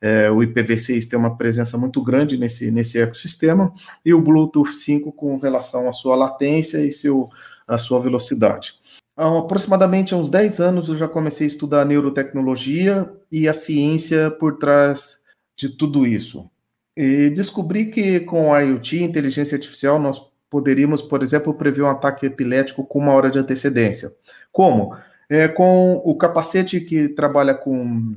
é, 0.00 0.28
o 0.30 0.38
IPv6 0.38 1.08
tem 1.08 1.18
uma 1.18 1.36
presença 1.36 1.78
muito 1.78 2.02
grande 2.02 2.36
nesse, 2.36 2.70
nesse 2.70 2.98
ecossistema, 2.98 3.72
e 4.04 4.12
o 4.12 4.20
Bluetooth 4.20 4.74
5 4.74 5.12
com 5.12 5.36
relação 5.36 5.88
à 5.88 5.92
sua 5.92 6.16
latência 6.16 6.78
e 6.78 6.90
seu, 6.90 7.28
a 7.68 7.78
sua 7.78 8.00
velocidade. 8.00 8.74
Há 9.16 9.38
aproximadamente 9.38 10.14
uns 10.14 10.30
10 10.30 10.60
anos 10.60 10.88
eu 10.88 10.96
já 10.96 11.06
comecei 11.06 11.46
a 11.46 11.50
estudar 11.50 11.84
neurotecnologia 11.84 13.12
e 13.30 13.46
a 13.46 13.54
ciência 13.54 14.30
por 14.30 14.58
trás 14.58 15.20
de 15.56 15.68
tudo 15.68 16.06
isso. 16.06 16.50
E 16.96 17.30
descobri 17.30 17.86
que 17.86 18.20
com 18.20 18.52
a 18.52 18.60
IoT, 18.60 19.02
inteligência 19.02 19.56
artificial, 19.56 19.98
nós 19.98 20.20
poderíamos, 20.50 21.00
por 21.00 21.22
exemplo, 21.22 21.54
prever 21.54 21.82
um 21.82 21.90
ataque 21.90 22.26
epilético 22.26 22.84
com 22.84 22.98
uma 22.98 23.12
hora 23.12 23.30
de 23.30 23.38
antecedência. 23.38 24.12
Como? 24.50 24.94
É, 25.28 25.48
com 25.48 25.94
o 26.04 26.14
capacete 26.14 26.80
que 26.80 27.08
trabalha 27.08 27.54
com, 27.54 28.14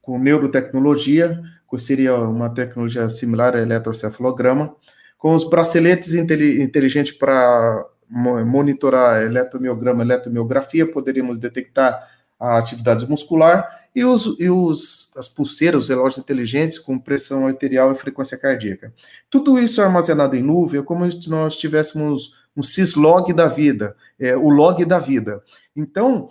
com 0.00 0.18
neurotecnologia, 0.18 1.42
que 1.68 1.78
seria 1.78 2.14
uma 2.14 2.48
tecnologia 2.48 3.08
similar 3.08 3.56
a 3.56 3.60
eletrocefalograma, 3.60 4.76
com 5.18 5.34
os 5.34 5.48
braceletes 5.48 6.14
inteligentes 6.14 7.12
para 7.12 7.84
monitorar 8.08 9.22
eletromiograma, 9.22 10.04
eletromiografia, 10.04 10.86
poderíamos 10.86 11.38
detectar 11.38 12.08
a 12.38 12.58
atividade 12.58 13.08
muscular 13.08 13.66
e, 13.94 14.04
os, 14.04 14.36
e 14.40 14.50
os, 14.50 15.12
as 15.16 15.28
pulseiras, 15.28 15.84
os 15.84 15.88
relógios 15.88 16.18
inteligentes 16.18 16.78
com 16.78 16.98
pressão 16.98 17.46
arterial 17.46 17.92
e 17.92 17.94
frequência 17.94 18.36
cardíaca. 18.36 18.92
Tudo 19.30 19.58
isso 19.58 19.80
é 19.80 19.84
armazenado 19.84 20.34
em 20.34 20.42
nuvem, 20.42 20.80
é 20.80 20.82
como 20.82 21.10
se 21.10 21.30
nós 21.30 21.56
tivéssemos 21.56 22.34
um 22.56 22.62
syslog 22.62 23.32
da 23.32 23.46
vida, 23.46 23.96
é, 24.18 24.36
o 24.36 24.48
log 24.48 24.84
da 24.84 24.98
vida. 24.98 25.42
Então, 25.74 26.28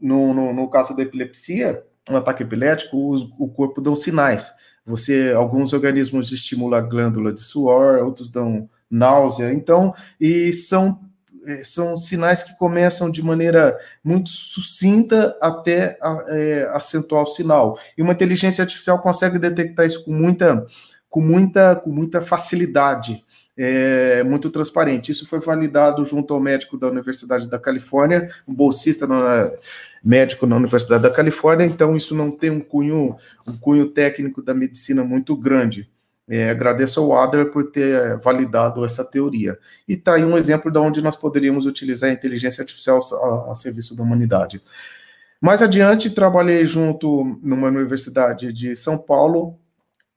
no, 0.00 0.32
no, 0.32 0.52
no 0.52 0.70
caso 0.70 0.96
da 0.96 1.02
epilepsia, 1.02 1.84
um 2.08 2.16
ataque 2.16 2.42
epilético, 2.42 2.96
o, 2.96 3.44
o 3.44 3.48
corpo 3.48 3.80
dá 3.80 3.94
sinais. 3.96 4.52
Você, 4.84 5.32
alguns 5.36 5.72
organismos 5.72 6.32
estimulam 6.32 6.78
a 6.78 6.82
glândula 6.82 7.32
de 7.32 7.40
suor, 7.40 8.04
outros 8.04 8.28
dão 8.28 8.68
náusea. 8.90 9.52
Então, 9.52 9.94
e 10.20 10.52
são 10.52 11.00
são 11.64 11.96
sinais 11.96 12.42
que 12.42 12.56
começam 12.56 13.10
de 13.10 13.22
maneira 13.22 13.78
muito 14.02 14.30
sucinta 14.30 15.36
até 15.40 15.98
é, 16.28 16.70
acentuar 16.72 17.22
o 17.22 17.26
sinal. 17.26 17.78
E 17.96 18.02
uma 18.02 18.12
inteligência 18.12 18.62
artificial 18.62 19.00
consegue 19.00 19.38
detectar 19.38 19.86
isso 19.86 20.04
com 20.04 20.12
muita, 20.12 20.66
com 21.08 21.20
muita, 21.20 21.76
com 21.76 21.90
muita 21.90 22.20
facilidade. 22.20 23.24
É, 23.54 24.22
muito 24.24 24.48
transparente. 24.48 25.12
Isso 25.12 25.28
foi 25.28 25.38
validado 25.38 26.02
junto 26.06 26.32
ao 26.32 26.40
médico 26.40 26.78
da 26.78 26.88
Universidade 26.88 27.50
da 27.50 27.58
Califórnia, 27.58 28.30
um 28.48 28.54
bolsista 28.54 29.06
na, 29.06 29.50
médico 30.02 30.46
na 30.46 30.56
Universidade 30.56 31.02
da 31.02 31.10
Califórnia, 31.10 31.66
então 31.66 31.94
isso 31.94 32.14
não 32.14 32.30
tem 32.30 32.50
um 32.50 32.60
cunho, 32.60 33.14
um 33.46 33.56
cunho 33.56 33.88
técnico 33.88 34.42
da 34.42 34.54
medicina 34.54 35.04
muito 35.04 35.36
grande. 35.36 35.88
É, 36.34 36.48
agradeço 36.48 36.98
ao 36.98 37.14
Adler 37.14 37.50
por 37.50 37.70
ter 37.70 38.16
validado 38.16 38.86
essa 38.86 39.04
teoria. 39.04 39.58
E 39.86 39.92
está 39.92 40.14
aí 40.14 40.24
um 40.24 40.38
exemplo 40.38 40.70
de 40.70 40.78
onde 40.78 41.02
nós 41.02 41.14
poderíamos 41.14 41.66
utilizar 41.66 42.08
a 42.08 42.12
inteligência 42.14 42.62
artificial 42.62 43.00
a, 43.22 43.52
a, 43.52 43.54
serviço 43.54 43.94
da 43.94 44.02
humanidade. 44.02 44.62
Mais 45.38 45.60
adiante, 45.60 46.08
trabalhei 46.08 46.64
junto 46.64 47.38
numa 47.42 47.68
universidade 47.68 48.50
de 48.50 48.74
São 48.74 48.96
Paulo, 48.96 49.58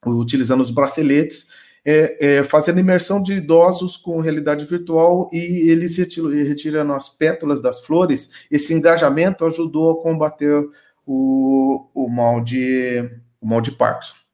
utilizando 0.06 0.62
os 0.62 0.72
braceletes, 0.72 1.50
é, 1.84 2.38
é, 2.38 2.44
fazendo 2.46 2.80
imersão 2.80 3.22
de 3.22 3.34
idosos 3.34 3.98
com 3.98 4.22
realidade 4.22 4.64
virtual 4.64 5.30
e 5.34 5.70
eles 5.70 5.98
retirando 5.98 6.94
as 6.94 7.10
pétalas 7.10 7.62
das 7.62 7.82
flores. 7.82 8.30
Esse 8.50 8.74
engajamento 8.74 9.46
ajudou 9.46 9.92
a 9.92 10.02
combater 10.02 10.66
o, 11.06 11.90
o 11.94 12.08
mal 12.08 12.42
de 12.42 13.04
o 13.42 13.46
mal 13.46 13.60
de 13.60 13.72
Parkinson 13.72 14.25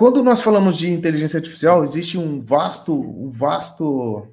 quando 0.00 0.22
nós 0.22 0.40
falamos 0.40 0.78
de 0.78 0.90
inteligência 0.90 1.36
artificial, 1.36 1.84
existe 1.84 2.16
um 2.16 2.40
vasto, 2.40 2.98
um 2.98 3.28
vasto, 3.28 4.26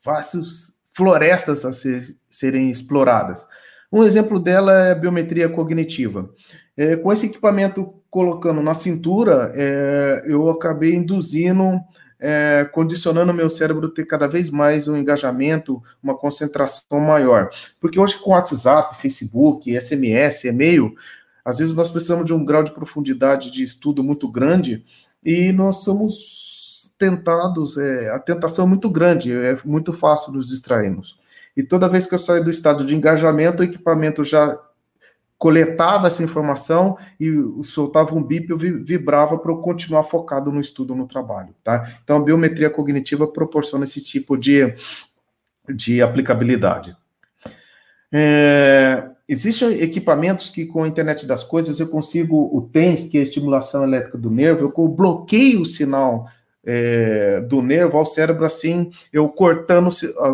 vastos 0.00 0.76
florestas 0.94 1.64
a 1.64 1.72
ser, 1.72 2.16
serem 2.30 2.70
exploradas. 2.70 3.44
Um 3.90 4.04
exemplo 4.04 4.38
dela 4.38 4.72
é 4.74 4.92
a 4.92 4.94
biometria 4.94 5.48
cognitiva. 5.48 6.30
É, 6.76 6.94
com 6.94 7.12
esse 7.12 7.26
equipamento 7.26 8.00
colocando 8.08 8.62
na 8.62 8.74
cintura, 8.74 9.50
é, 9.56 10.22
eu 10.24 10.48
acabei 10.50 10.94
induzindo, 10.94 11.80
é, 12.20 12.64
condicionando 12.72 13.34
meu 13.34 13.50
cérebro 13.50 13.88
a 13.88 13.90
ter 13.90 14.06
cada 14.06 14.28
vez 14.28 14.50
mais 14.50 14.86
um 14.86 14.96
engajamento, 14.96 15.82
uma 16.00 16.16
concentração 16.16 17.00
maior. 17.00 17.50
Porque 17.80 17.98
hoje 17.98 18.16
com 18.18 18.30
WhatsApp, 18.30 19.02
Facebook, 19.02 19.68
SMS, 19.80 20.44
e-mail, 20.44 20.94
às 21.44 21.58
vezes 21.58 21.74
nós 21.74 21.90
precisamos 21.90 22.24
de 22.24 22.32
um 22.32 22.44
grau 22.44 22.62
de 22.62 22.72
profundidade 22.72 23.50
de 23.50 23.62
estudo 23.62 24.02
muito 24.02 24.30
grande 24.30 24.84
e 25.24 25.52
nós 25.52 25.78
somos 25.84 26.94
tentados, 26.98 27.76
é, 27.78 28.10
a 28.10 28.18
tentação 28.18 28.64
é 28.64 28.68
muito 28.68 28.88
grande, 28.88 29.32
é 29.32 29.58
muito 29.64 29.92
fácil 29.92 30.32
nos 30.32 30.48
distrairmos. 30.48 31.18
E 31.56 31.62
toda 31.62 31.88
vez 31.88 32.06
que 32.06 32.14
eu 32.14 32.18
saio 32.18 32.44
do 32.44 32.50
estado 32.50 32.84
de 32.84 32.94
engajamento, 32.94 33.62
o 33.62 33.64
equipamento 33.64 34.24
já 34.24 34.58
coletava 35.36 36.06
essa 36.06 36.22
informação 36.22 36.96
e 37.18 37.28
soltava 37.64 38.14
um 38.14 38.22
bip, 38.22 38.48
eu 38.48 38.56
vibrava 38.56 39.36
para 39.36 39.50
eu 39.50 39.56
continuar 39.56 40.04
focado 40.04 40.52
no 40.52 40.60
estudo, 40.60 40.94
no 40.94 41.04
trabalho, 41.08 41.52
tá? 41.64 41.98
Então, 42.04 42.18
a 42.18 42.22
biometria 42.22 42.70
cognitiva 42.70 43.26
proporciona 43.26 43.82
esse 43.82 44.00
tipo 44.00 44.36
de, 44.36 44.72
de 45.68 46.00
aplicabilidade. 46.00 46.96
É, 48.12 49.10
Existem 49.28 49.80
equipamentos 49.80 50.48
que, 50.48 50.66
com 50.66 50.82
a 50.82 50.88
internet 50.88 51.26
das 51.26 51.44
coisas, 51.44 51.78
eu 51.78 51.88
consigo, 51.88 52.50
o 52.52 52.68
TENS, 52.68 53.04
que 53.04 53.16
é 53.16 53.20
a 53.20 53.24
estimulação 53.24 53.84
elétrica 53.84 54.18
do 54.18 54.30
nervo, 54.30 54.72
eu 54.76 54.88
bloqueio 54.88 55.62
o 55.62 55.66
sinal 55.66 56.26
é, 56.64 57.40
do 57.40 57.62
nervo 57.62 57.98
ao 57.98 58.06
cérebro, 58.06 58.44
assim, 58.44 58.90
eu 59.12 59.28
cortando, 59.28 59.90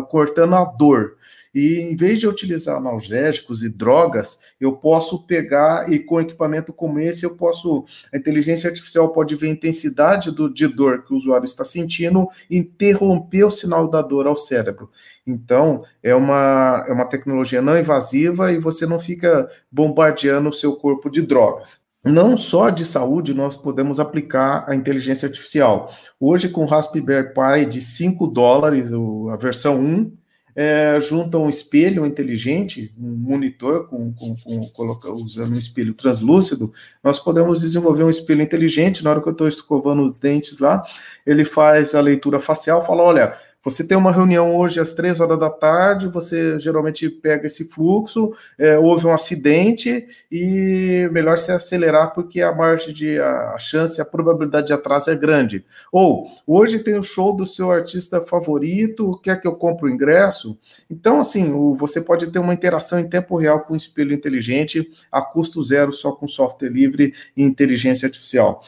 cortando 0.09 0.55
a 0.55 0.65
dor. 0.65 1.18
E 1.53 1.79
em 1.79 1.95
vez 1.95 2.19
de 2.19 2.27
utilizar 2.27 2.77
analgésicos 2.77 3.63
e 3.63 3.69
drogas, 3.69 4.39
eu 4.59 4.73
posso 4.73 5.25
pegar 5.25 5.91
e 5.91 5.97
com 5.99 6.21
equipamento 6.21 6.71
como 6.71 6.99
esse, 6.99 7.23
eu 7.25 7.35
posso. 7.35 7.85
A 8.13 8.17
inteligência 8.17 8.69
artificial 8.69 9.11
pode 9.11 9.35
ver 9.35 9.47
a 9.47 9.51
intensidade 9.51 10.31
do, 10.31 10.51
de 10.53 10.67
dor 10.67 11.03
que 11.03 11.13
o 11.13 11.17
usuário 11.17 11.45
está 11.45 11.65
sentindo, 11.65 12.27
interromper 12.49 13.43
o 13.45 13.51
sinal 13.51 13.89
da 13.89 14.01
dor 14.01 14.27
ao 14.27 14.35
cérebro. 14.35 14.91
Então, 15.25 15.83
é 16.03 16.13
uma, 16.13 16.85
é 16.87 16.91
uma 16.91 17.05
tecnologia 17.05 17.61
não 17.61 17.77
invasiva 17.77 18.51
e 18.51 18.57
você 18.57 18.85
não 18.85 18.99
fica 18.99 19.49
bombardeando 19.71 20.49
o 20.49 20.53
seu 20.53 20.75
corpo 20.75 21.09
de 21.09 21.21
drogas 21.21 21.79
não 22.03 22.37
só 22.37 22.69
de 22.69 22.85
saúde 22.85 23.33
nós 23.33 23.55
podemos 23.55 23.99
aplicar 23.99 24.63
a 24.67 24.75
inteligência 24.75 25.27
artificial. 25.27 25.93
Hoje, 26.19 26.49
com 26.49 26.63
o 26.63 26.65
Raspberry 26.65 27.33
Pi 27.33 27.65
de 27.65 27.81
5 27.81 28.27
dólares, 28.27 28.89
a 29.31 29.35
versão 29.35 29.79
1, 29.79 30.11
é, 30.55 30.99
junta 30.99 31.37
um 31.37 31.49
espelho 31.49 32.05
inteligente, 32.05 32.93
um 32.97 33.09
monitor 33.09 33.87
com, 33.87 34.13
com, 34.13 34.35
com 34.35 35.13
usando 35.13 35.55
um 35.55 35.59
espelho 35.59 35.93
translúcido, 35.93 36.73
nós 37.03 37.19
podemos 37.19 37.61
desenvolver 37.61 38.03
um 38.03 38.09
espelho 38.09 38.41
inteligente. 38.41 39.03
Na 39.03 39.11
hora 39.11 39.21
que 39.21 39.27
eu 39.27 39.33
estou 39.33 39.47
escovando 39.47 40.03
os 40.03 40.19
dentes 40.19 40.59
lá, 40.59 40.83
ele 41.25 41.45
faz 41.45 41.95
a 41.95 42.01
leitura 42.01 42.39
facial, 42.39 42.85
fala: 42.85 43.03
olha, 43.03 43.37
você 43.63 43.85
tem 43.85 43.97
uma 43.97 44.11
reunião 44.11 44.55
hoje 44.55 44.79
às 44.79 44.93
três 44.93 45.19
horas 45.19 45.37
da 45.37 45.49
tarde, 45.49 46.07
você 46.07 46.57
geralmente 46.59 47.09
pega 47.09 47.47
esse 47.47 47.67
fluxo, 47.67 48.33
é, 48.57 48.77
houve 48.77 49.05
um 49.05 49.13
acidente 49.13 50.07
e 50.31 51.09
melhor 51.11 51.37
se 51.37 51.51
acelerar 51.51 52.13
porque 52.13 52.41
a 52.41 52.53
margem 52.53 52.93
de 52.93 53.19
a 53.19 53.57
chance, 53.59 53.99
a 53.99 54.05
probabilidade 54.05 54.67
de 54.67 54.73
atraso 54.73 55.09
é 55.09 55.15
grande. 55.15 55.65
Ou 55.91 56.27
hoje 56.47 56.79
tem 56.79 56.97
o 56.97 57.03
show 57.03 57.35
do 57.35 57.45
seu 57.45 57.69
artista 57.69 58.21
favorito, 58.21 59.19
quer 59.21 59.41
que 59.41 59.47
eu 59.47 59.55
compre 59.55 59.89
o 59.89 59.93
ingresso? 59.93 60.57
Então, 60.89 61.19
assim, 61.19 61.51
o, 61.51 61.75
você 61.75 61.99
pode 61.99 62.27
ter 62.27 62.39
uma 62.39 62.53
interação 62.53 62.97
em 62.97 63.09
tempo 63.09 63.35
real 63.35 63.61
com 63.61 63.73
o 63.73 63.77
espelho 63.77 64.13
inteligente 64.13 64.89
a 65.11 65.21
custo 65.21 65.61
zero 65.61 65.91
só 65.91 66.13
com 66.13 66.27
software 66.27 66.69
livre 66.69 67.13
e 67.35 67.43
inteligência 67.43 68.05
artificial. 68.05 68.63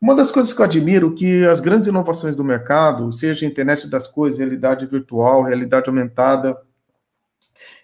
Uma 0.00 0.14
das 0.14 0.30
coisas 0.30 0.52
que 0.52 0.60
eu 0.60 0.64
admiro 0.64 1.12
é 1.12 1.18
que 1.18 1.46
as 1.46 1.60
grandes 1.60 1.86
inovações 1.86 2.34
do 2.34 2.42
mercado, 2.42 3.12
seja 3.12 3.44
internet 3.44 3.88
das 3.88 4.06
coisas, 4.06 4.38
realidade 4.38 4.86
virtual, 4.86 5.42
realidade 5.42 5.90
aumentada, 5.90 6.56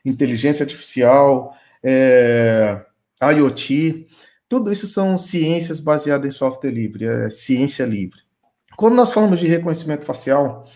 inteligência 0.05 0.65
artificial, 0.65 1.55
é, 1.83 2.81
IoT, 3.21 4.07
tudo 4.49 4.73
isso 4.73 4.87
são 4.87 5.19
ciências 5.19 5.79
baseadas 5.79 6.27
em 6.27 6.31
software 6.31 6.71
livre, 6.71 7.05
é 7.05 7.29
ciência 7.29 7.85
livre. 7.85 8.21
Quando 8.77 8.95
nós 8.95 9.13
falamos 9.13 9.39
de 9.39 9.47
reconhecimento 9.47 10.05
facial, 10.05 10.67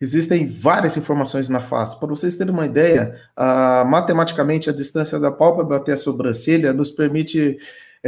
existem 0.00 0.46
várias 0.46 0.96
informações 0.96 1.48
na 1.48 1.60
face. 1.60 1.98
Para 1.98 2.08
vocês 2.08 2.36
terem 2.36 2.52
uma 2.52 2.66
ideia, 2.66 3.20
matematicamente, 3.86 4.70
a 4.70 4.72
distância 4.72 5.18
da 5.18 5.30
pálpebra 5.30 5.76
até 5.76 5.92
a 5.92 5.96
sobrancelha 5.96 6.72
nos 6.72 6.90
permite 6.90 7.58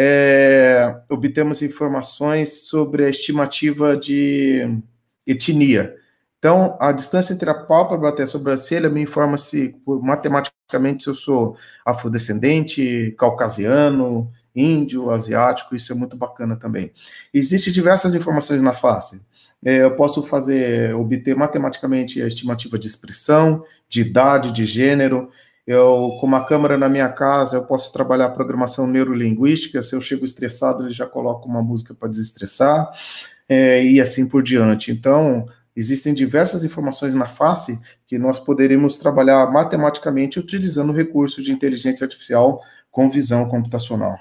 é, 0.01 0.97
obtemos 1.09 1.61
informações 1.61 2.69
sobre 2.69 3.05
a 3.05 3.09
estimativa 3.09 3.97
de 3.97 4.81
etnia. 5.27 5.97
Então, 6.39 6.77
a 6.79 6.93
distância 6.93 7.35
entre 7.35 7.51
a 7.51 7.55
pálpebra 7.55 8.11
até 8.11 8.23
a 8.23 8.27
sobrancelha 8.27 8.89
me 8.89 9.03
informa 9.03 9.37
se, 9.37 9.75
matematicamente, 9.85 11.03
se 11.03 11.11
eu 11.11 11.15
sou 11.15 11.57
afrodescendente, 11.85 13.13
caucasiano, 13.19 14.31
índio, 14.55 15.11
asiático, 15.11 15.75
isso 15.75 15.91
é 15.91 15.97
muito 15.97 16.17
bacana 16.17 16.55
também. 16.55 16.93
Existem 17.35 17.73
diversas 17.73 18.15
informações 18.15 18.63
na 18.63 18.73
face. 18.73 19.21
É, 19.65 19.83
eu 19.83 19.97
posso 19.97 20.23
fazer, 20.29 20.95
obter 20.95 21.35
matematicamente 21.35 22.23
a 22.23 22.27
estimativa 22.29 22.79
de 22.79 22.87
expressão, 22.87 23.65
de 23.89 24.03
idade, 24.03 24.53
de 24.53 24.65
gênero, 24.65 25.29
Eu, 25.69 26.17
com 26.19 26.27
uma 26.27 26.47
câmera 26.47 26.79
na 26.79 26.89
minha 26.89 27.11
casa, 27.11 27.59
eu 27.59 27.67
posso 27.67 27.93
trabalhar 27.93 28.31
programação 28.31 28.87
neurolinguística. 28.87 29.83
Se 29.83 29.95
eu 29.95 30.01
chego 30.01 30.25
estressado, 30.25 30.83
ele 30.83 30.95
já 30.95 31.05
coloca 31.05 31.47
uma 31.47 31.63
música 31.63 31.93
para 31.93 32.09
desestressar, 32.09 32.91
é, 33.47 33.85
e 33.85 34.01
assim 34.01 34.27
por 34.27 34.43
diante. 34.43 34.91
Então, 34.91 35.45
existem 35.77 36.15
diversas 36.15 36.65
informações 36.65 37.15
na 37.15 37.27
face 37.27 37.79
que 38.07 38.17
nós 38.17 38.41
poderíamos 38.41 38.97
trabalhar 38.97 39.53
matematicamente 39.53 40.41
utilizando 40.41 40.89
o 40.89 40.97
recurso 40.97 41.43
de 41.43 41.53
inteligência 41.53 42.03
artificial 42.03 42.63
com 42.91 43.11
visão 43.11 43.47
computacional. 43.47 44.19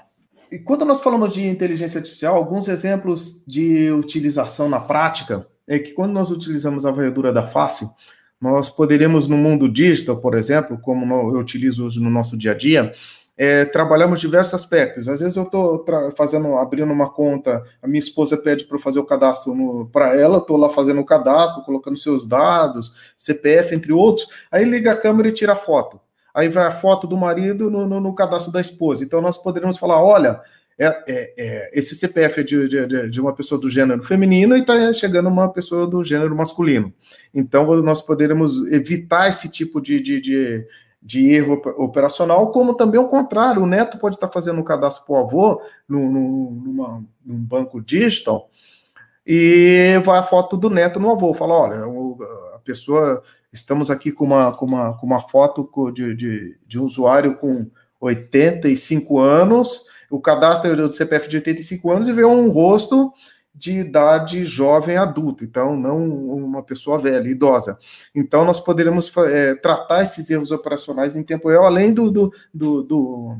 E 0.52 0.58
quando 0.58 0.84
nós 0.84 1.00
falamos 1.00 1.32
de 1.32 1.46
inteligência 1.46 1.96
artificial, 1.96 2.36
alguns 2.36 2.68
exemplos 2.68 3.42
de 3.46 3.90
utilização 3.90 4.68
na 4.68 4.80
prática 4.80 5.46
é 5.66 5.78
que 5.78 5.92
quando 5.92 6.12
nós 6.12 6.30
utilizamos 6.30 6.84
a 6.84 6.90
varredura 6.90 7.32
da 7.32 7.44
face, 7.48 7.88
nós 8.40 8.68
poderíamos, 8.68 9.26
no 9.26 9.36
mundo 9.36 9.68
digital, 9.68 10.16
por 10.18 10.34
exemplo, 10.34 10.78
como 10.78 11.34
eu 11.34 11.40
utilizo 11.40 11.86
hoje 11.86 12.00
no 12.00 12.10
nosso 12.10 12.36
dia 12.36 12.52
a 12.52 12.54
dia, 12.54 12.92
é, 13.38 13.64
trabalhamos 13.64 14.20
diversos 14.20 14.54
aspectos. 14.54 15.08
Às 15.08 15.20
vezes 15.20 15.36
eu 15.36 15.44
estou 15.44 15.84
fazendo, 16.16 16.56
abrindo 16.56 16.92
uma 16.92 17.08
conta, 17.08 17.62
a 17.80 17.86
minha 17.86 18.00
esposa 18.00 18.36
pede 18.36 18.64
para 18.64 18.78
fazer 18.78 18.98
o 18.98 19.04
cadastro 19.04 19.88
para 19.92 20.16
ela, 20.16 20.38
estou 20.38 20.56
lá 20.56 20.68
fazendo 20.70 21.00
o 21.00 21.04
cadastro, 21.04 21.62
colocando 21.62 21.96
seus 21.96 22.26
dados, 22.26 22.92
CPF, 23.16 23.74
entre 23.74 23.92
outros. 23.92 24.28
Aí 24.50 24.64
liga 24.64 24.92
a 24.92 24.96
câmera 24.96 25.28
e 25.28 25.32
tira 25.32 25.52
a 25.52 25.56
foto. 25.56 26.00
Aí 26.34 26.48
vai 26.48 26.66
a 26.66 26.72
foto 26.72 27.06
do 27.06 27.16
marido 27.16 27.70
no, 27.70 27.86
no, 27.86 28.00
no 28.00 28.14
cadastro 28.14 28.52
da 28.52 28.60
esposa. 28.60 29.04
Então 29.04 29.20
nós 29.20 29.38
poderíamos 29.38 29.78
falar: 29.78 30.02
olha, 30.02 30.40
é, 30.78 30.86
é, 30.86 31.34
é, 31.36 31.70
esse 31.72 31.96
CPF 31.96 32.40
é 32.40 32.42
de, 32.44 32.68
de, 32.68 33.10
de, 33.10 33.20
uma 33.20 33.34
pessoa 33.34 33.60
do 33.60 33.68
gênero 33.68 34.00
feminino 34.04 34.56
e 34.56 34.60
está 34.60 34.92
chegando 34.92 35.28
uma 35.28 35.52
pessoa 35.52 35.86
do 35.88 36.04
gênero 36.04 36.36
masculino. 36.36 36.92
Então, 37.34 37.82
nós 37.82 38.00
poderíamos 38.00 38.64
evitar 38.70 39.28
esse 39.28 39.48
tipo 39.48 39.80
de, 39.80 40.00
de, 40.00 40.20
de, 40.20 40.66
de 41.02 41.32
erro 41.32 41.60
operacional, 41.78 42.52
como 42.52 42.74
também 42.74 43.00
o 43.00 43.08
contrário. 43.08 43.62
O 43.62 43.66
neto 43.66 43.98
pode 43.98 44.14
estar 44.14 44.28
tá 44.28 44.32
fazendo 44.32 44.60
um 44.60 44.64
cadastro 44.64 45.04
para 45.04 45.14
o 45.14 45.18
avô 45.18 45.60
no, 45.88 46.10
no, 46.10 46.50
numa, 46.64 47.04
num 47.26 47.38
banco 47.38 47.80
digital 47.80 48.48
e 49.26 50.00
vai 50.04 50.18
a 50.18 50.22
foto 50.22 50.56
do 50.56 50.70
neto 50.70 50.98
no 50.98 51.10
avô. 51.10 51.34
Fala: 51.34 51.54
olha, 51.54 51.84
a 52.54 52.58
pessoa. 52.60 53.22
Estamos 53.50 53.90
aqui 53.90 54.12
com 54.12 54.26
uma, 54.26 54.52
com 54.52 54.66
uma, 54.66 54.92
com 54.98 55.06
uma 55.06 55.22
foto 55.22 55.70
de, 55.90 56.14
de, 56.14 56.58
de 56.66 56.78
um 56.78 56.84
usuário 56.84 57.34
com 57.36 57.66
85 57.98 59.18
anos 59.18 59.86
o 60.10 60.20
cadastro 60.20 60.74
do 60.76 60.92
CPF 60.92 61.28
de 61.28 61.36
85 61.36 61.90
anos 61.90 62.08
e 62.08 62.12
vê 62.12 62.24
um 62.24 62.48
rosto 62.48 63.12
de 63.54 63.78
idade 63.78 64.44
jovem 64.44 64.96
adulta, 64.96 65.42
então 65.42 65.76
não 65.76 66.06
uma 66.06 66.62
pessoa 66.62 66.96
velha, 66.96 67.28
idosa. 67.28 67.76
Então 68.14 68.44
nós 68.44 68.60
poderíamos 68.60 69.12
é, 69.16 69.56
tratar 69.56 70.04
esses 70.04 70.30
erros 70.30 70.52
operacionais 70.52 71.16
em 71.16 71.24
tempo 71.24 71.48
real, 71.48 71.64
além 71.64 71.92
do, 71.92 72.10
do, 72.10 72.32
do, 72.54 72.82
do, 72.84 73.36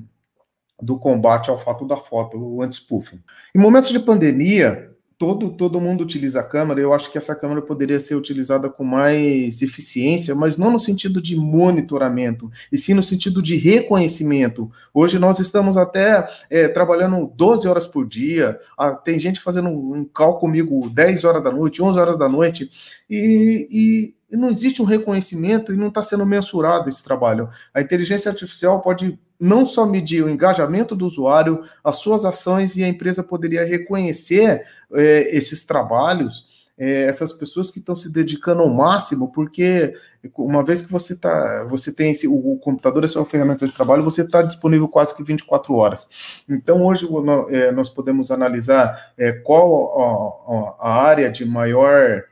do 0.83 0.99
combate 0.99 1.51
ao 1.51 1.59
fato 1.59 1.87
da 1.87 1.97
foto, 1.97 2.37
o 2.37 2.63
anti-spoofing. 2.63 3.23
Em 3.55 3.59
momentos 3.61 3.91
de 3.91 4.01
pandemia, 4.01 4.91
todo, 5.19 5.51
todo 5.51 5.81
mundo 5.81 6.03
utiliza 6.03 6.41
a 6.41 6.45
câmera, 6.45 6.81
eu 6.81 6.95
acho 6.95 7.11
que 7.11 7.19
essa 7.19 7.35
câmera 7.35 7.61
poderia 7.61 7.99
ser 7.99 8.15
utilizada 8.15 8.71
com 8.71 8.85
mais 8.85 9.61
eficiência, 9.61 10.33
mas 10.33 10.57
não 10.57 10.71
no 10.71 10.79
sentido 10.79 11.21
de 11.21 11.35
monitoramento, 11.35 12.49
e 12.71 12.79
sim 12.79 12.95
no 12.95 13.03
sentido 13.03 13.43
de 13.43 13.57
reconhecimento. 13.57 14.71
Hoje 14.95 15.19
nós 15.19 15.41
estamos 15.41 15.77
até 15.77 16.29
é, 16.49 16.69
trabalhando 16.69 17.33
12 17.35 17.67
horas 17.67 17.87
por 17.87 18.07
dia, 18.07 18.61
ah, 18.79 18.95
tem 18.95 19.19
gente 19.19 19.41
fazendo 19.41 19.69
um 19.69 20.05
cálculo 20.05 20.39
comigo 20.39 20.89
10 20.89 21.25
horas 21.25 21.43
da 21.43 21.51
noite, 21.51 21.83
11 21.83 21.99
horas 21.99 22.17
da 22.17 22.29
noite, 22.29 22.71
e, 23.11 24.15
e 24.31 24.37
não 24.37 24.51
existe 24.51 24.81
um 24.81 24.85
reconhecimento 24.85 25.73
e 25.73 25.77
não 25.77 25.89
está 25.89 26.03
sendo 26.03 26.25
mensurado 26.25 26.89
esse 26.89 27.03
trabalho. 27.03 27.49
A 27.75 27.81
inteligência 27.81 28.31
artificial 28.31 28.81
pode 28.81 29.19
não 29.39 29.65
só 29.65 29.87
medir 29.87 30.25
o 30.25 30.29
engajamento 30.29 30.97
do 30.97 31.07
usuário, 31.07 31.63
as 31.83 31.97
suas 31.97 32.25
ações, 32.25 32.77
e 32.77 32.83
a 32.83 32.89
empresa 32.89 33.23
poderia 33.23 33.65
reconhecer 33.65 34.67
é, 34.93 35.37
esses 35.37 35.65
trabalhos, 35.65 36.47
é, 36.77 37.03
essas 37.05 37.33
pessoas 37.33 37.71
que 37.71 37.79
estão 37.79 37.97
se 37.97 38.11
dedicando 38.11 38.63
ao 38.63 38.69
máximo, 38.69 39.33
porque 39.33 39.95
uma 40.37 40.65
vez 40.65 40.81
que 40.81 40.91
você 40.91 41.17
tá, 41.17 41.65
você 41.65 41.93
tem 41.93 42.13
esse, 42.13 42.27
o, 42.29 42.57
computador, 42.57 43.05
essa 43.05 43.19
é 43.19 43.21
uma 43.21 43.29
ferramenta 43.29 43.67
de 43.67 43.73
trabalho, 43.73 44.03
você 44.03 44.23
está 44.23 44.43
disponível 44.43 44.89
quase 44.89 45.15
que 45.15 45.23
24 45.23 45.75
horas. 45.75 46.09
Então, 46.49 46.85
hoje 46.85 47.07
é, 47.51 47.73
nós 47.73 47.89
podemos 47.89 48.31
analisar 48.31 49.13
é, 49.17 49.33
qual 49.33 50.77
a, 50.81 50.89
a 50.89 51.03
área 51.03 51.31
de 51.31 51.45
maior 51.45 52.25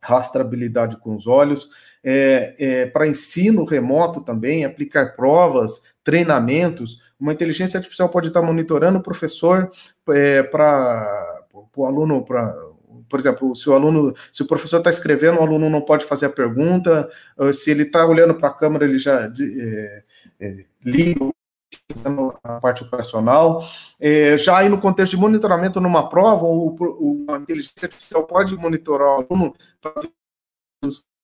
rastreabilidade 0.00 0.96
com 0.96 1.14
os 1.14 1.26
olhos, 1.26 1.68
é, 2.02 2.54
é, 2.58 2.86
para 2.86 3.06
ensino 3.06 3.64
remoto 3.64 4.20
também, 4.20 4.64
aplicar 4.64 5.14
provas, 5.14 5.82
treinamentos. 6.02 7.02
Uma 7.18 7.32
inteligência 7.32 7.78
artificial 7.78 8.08
pode 8.08 8.28
estar 8.28 8.42
monitorando 8.42 8.98
o 8.98 9.02
professor 9.02 9.70
é, 10.10 10.42
para 10.42 11.42
o 11.76 11.84
aluno, 11.84 12.24
para 12.24 12.54
por 13.08 13.18
exemplo, 13.18 13.54
se 13.56 13.68
o 13.70 13.72
aluno, 13.72 14.14
se 14.30 14.42
o 14.42 14.46
professor 14.46 14.78
está 14.78 14.90
escrevendo, 14.90 15.38
o 15.38 15.42
aluno 15.42 15.70
não 15.70 15.80
pode 15.80 16.04
fazer 16.04 16.26
a 16.26 16.30
pergunta, 16.30 17.08
se 17.54 17.70
ele 17.70 17.84
está 17.84 18.04
olhando 18.04 18.34
para 18.34 18.48
a 18.48 18.54
câmera, 18.54 18.84
ele 18.84 18.98
já 18.98 19.22
é, 19.24 20.02
é, 20.38 20.64
liga 20.84 21.30
a 22.44 22.60
parte 22.60 22.82
operacional. 22.82 23.64
É, 23.98 24.36
já 24.36 24.58
aí 24.58 24.68
no 24.68 24.80
contexto 24.80 25.12
de 25.12 25.20
monitoramento 25.20 25.80
numa 25.80 26.08
prova, 26.08 26.44
o, 26.44 26.76
o, 26.78 27.26
a 27.30 27.36
inteligência 27.36 27.86
artificial 27.86 28.26
pode 28.26 28.56
monitorar 28.56 29.20
o 29.20 29.26
aluno 29.30 29.54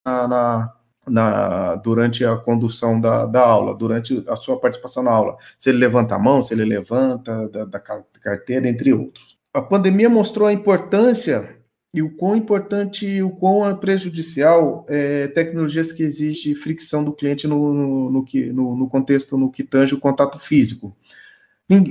na, 0.05 0.29
na, 0.29 0.75
na, 1.07 1.75
durante 1.77 2.25
a 2.25 2.37
condução 2.37 3.01
da, 3.01 3.27
da 3.27 3.41
aula, 3.41 3.75
durante 3.75 4.25
a 4.29 4.37
sua 4.37 4.59
participação 4.61 5.03
na 5.03 5.11
aula. 5.11 5.37
Se 5.59 5.71
ele 5.71 5.79
levanta 5.79 6.15
a 6.15 6.19
mão, 6.19 6.43
se 6.43 6.53
ele 6.55 6.65
levanta 6.65 7.49
da, 7.49 7.65
da 7.65 7.81
carteira, 7.81 8.69
entre 8.69 8.93
outros. 8.93 9.39
A 9.53 9.63
pandemia 9.63 10.11
mostrou 10.11 10.49
a 10.49 10.53
importância 10.53 11.57
e 11.93 12.03
o 12.03 12.11
quão 12.11 12.35
importante 12.35 13.23
o 13.23 13.31
quão 13.31 13.69
é 13.69 13.73
prejudicial 13.73 14.85
é, 14.89 15.29
tecnologias 15.29 15.93
que 15.93 16.03
exigem 16.03 16.53
fricção 16.53 17.05
do 17.05 17.13
cliente 17.13 17.47
no, 17.47 18.11
no, 18.11 18.25
que, 18.25 18.47
no, 18.47 18.75
no 18.75 18.89
contexto 18.89 19.39
no 19.39 19.49
que 19.49 19.63
tange 19.63 19.95
o 19.95 20.01
contato 20.01 20.37
físico. 20.39 20.97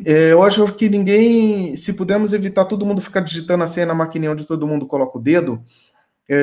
É, 0.06 0.32
eu 0.34 0.44
acho 0.44 0.72
que 0.74 0.90
ninguém, 0.90 1.76
se 1.78 1.94
pudermos 1.94 2.34
evitar 2.34 2.66
todo 2.66 2.86
mundo 2.86 3.02
ficar 3.02 3.22
digitando 3.22 3.64
a 3.64 3.68
senha 3.68 3.86
na 3.86 3.96
maquininha 3.96 4.32
onde 4.32 4.46
todo 4.46 4.68
mundo 4.68 4.86
coloca 4.86 5.18
o 5.18 5.22
dedo, 5.22 5.64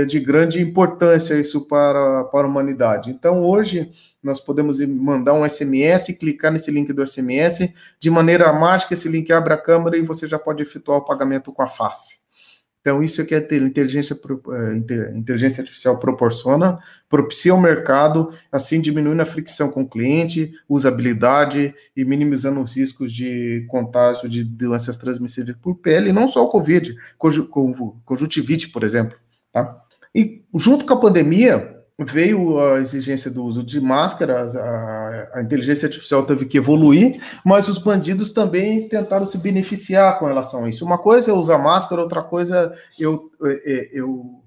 de 0.06 0.20
grande 0.20 0.60
importância 0.60 1.34
isso 1.34 1.66
para, 1.66 2.24
para 2.24 2.46
a 2.46 2.50
humanidade. 2.50 3.10
Então, 3.10 3.42
hoje, 3.42 3.90
nós 4.22 4.40
podemos 4.40 4.80
mandar 4.80 5.32
um 5.32 5.48
SMS, 5.48 6.14
clicar 6.18 6.52
nesse 6.52 6.70
link 6.70 6.92
do 6.92 7.06
SMS, 7.06 7.72
de 7.98 8.10
maneira 8.10 8.52
mágica, 8.52 8.94
esse 8.94 9.08
link 9.08 9.32
abre 9.32 9.54
a 9.54 9.58
câmera 9.58 9.96
e 9.96 10.02
você 10.02 10.26
já 10.26 10.38
pode 10.38 10.62
efetuar 10.62 10.98
o 10.98 11.04
pagamento 11.04 11.52
com 11.52 11.62
a 11.62 11.68
face. 11.68 12.20
Então, 12.80 13.02
isso 13.02 13.20
é 13.20 13.26
que 13.26 13.34
a 13.34 13.38
inteligência, 13.38 14.18
é, 14.52 15.16
inteligência 15.16 15.60
artificial 15.60 15.98
proporciona, 15.98 16.78
propicia 17.10 17.54
o 17.54 17.60
mercado, 17.60 18.32
assim 18.50 18.80
diminuindo 18.80 19.20
a 19.20 19.26
fricção 19.26 19.70
com 19.70 19.82
o 19.82 19.88
cliente, 19.88 20.52
usabilidade 20.66 21.74
e 21.94 22.04
minimizando 22.06 22.58
os 22.58 22.74
riscos 22.74 23.12
de 23.12 23.66
contágio 23.68 24.30
de 24.30 24.42
doenças 24.42 24.96
transmissíveis 24.96 25.58
por 25.60 25.74
pele, 25.74 26.10
não 26.10 26.26
só 26.26 26.42
o 26.42 26.48
Covid, 26.48 26.96
conjuntivite, 28.06 28.70
por 28.70 28.82
exemplo. 28.82 29.18
Tá? 29.52 29.82
E 30.14 30.42
junto 30.54 30.84
com 30.84 30.94
a 30.94 31.00
pandemia, 31.00 31.80
veio 32.04 32.58
a 32.58 32.80
exigência 32.80 33.30
do 33.30 33.44
uso 33.44 33.62
de 33.62 33.80
máscaras, 33.80 34.56
a, 34.56 35.28
a, 35.34 35.42
inteligência 35.42 35.86
artificial 35.86 36.24
teve 36.24 36.46
que 36.46 36.58
evoluir, 36.58 37.20
mas 37.44 37.68
os 37.68 37.78
bandidos 37.78 38.30
também 38.30 38.88
tentaram 38.88 39.26
se 39.26 39.38
beneficiar 39.38 40.18
com 40.18 40.26
relação 40.26 40.64
a 40.64 40.68
isso. 40.68 40.84
Uma 40.84 40.98
coisa 40.98 41.30
é 41.30 41.34
usar 41.34 41.58
máscara, 41.58 42.02
outra 42.02 42.22
coisa 42.22 42.74
é 42.98 43.04
eu, 43.04 43.30
é, 43.44 43.90
eu, 43.92 43.92
eu, 43.92 44.42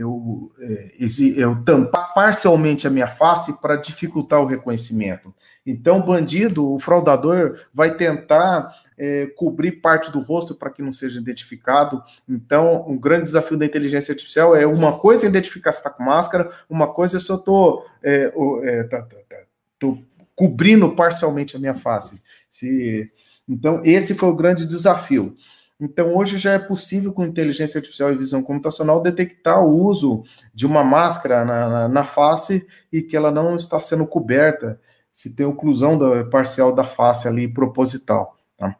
eu, 0.00 0.50
eu 1.36 1.62
tampar 1.62 2.14
parcialmente 2.14 2.86
a 2.86 2.90
minha 2.90 3.06
face 3.06 3.52
para 3.60 3.76
dificultar 3.76 4.40
o 4.40 4.46
reconhecimento. 4.46 5.34
Então, 5.66 5.98
o 5.98 6.02
bandido, 6.02 6.72
o 6.72 6.78
fraudador, 6.78 7.60
vai 7.72 7.94
tentar 7.94 8.74
é, 8.96 9.26
cobrir 9.36 9.72
parte 9.72 10.10
do 10.10 10.20
rosto 10.20 10.54
para 10.54 10.70
que 10.70 10.80
não 10.80 10.90
seja 10.90 11.20
identificado. 11.20 12.02
Então, 12.26 12.88
um 12.88 12.96
grande 12.96 13.24
desafio 13.24 13.58
da 13.58 13.66
inteligência 13.66 14.12
artificial 14.12 14.56
é 14.56 14.66
uma 14.66 14.98
coisa 14.98 15.26
é 15.26 15.28
identificar 15.28 15.70
se 15.72 15.80
está 15.80 15.90
com 15.90 16.02
máscara, 16.02 16.50
uma 16.68 16.90
coisa 16.92 17.18
é 17.18 17.20
se 17.20 17.28
eu 17.28 17.36
estou 17.36 17.84
é, 18.02 18.32
é, 18.62 18.84
tá, 18.84 19.02
tá, 19.02 19.16
tá, 19.28 19.88
cobrindo 20.34 20.96
parcialmente 20.96 21.56
a 21.56 21.58
minha 21.58 21.74
face. 21.74 22.22
Se, 22.50 23.12
então, 23.46 23.82
esse 23.84 24.14
foi 24.14 24.30
o 24.30 24.34
grande 24.34 24.64
desafio. 24.64 25.36
Então, 25.80 26.14
hoje 26.14 26.36
já 26.36 26.52
é 26.52 26.58
possível, 26.58 27.10
com 27.10 27.24
inteligência 27.24 27.78
artificial 27.78 28.12
e 28.12 28.16
visão 28.16 28.42
computacional, 28.42 29.00
detectar 29.00 29.64
o 29.64 29.74
uso 29.74 30.22
de 30.54 30.66
uma 30.66 30.84
máscara 30.84 31.42
na, 31.42 31.68
na, 31.68 31.88
na 31.88 32.04
face 32.04 32.66
e 32.92 33.00
que 33.00 33.16
ela 33.16 33.30
não 33.30 33.56
está 33.56 33.80
sendo 33.80 34.06
coberta, 34.06 34.78
se 35.10 35.34
tem 35.34 35.46
oclusão 35.46 35.96
da, 35.96 36.24
parcial 36.24 36.74
da 36.74 36.84
face 36.84 37.26
ali 37.26 37.48
proposital. 37.48 38.36
Tá? 38.58 38.76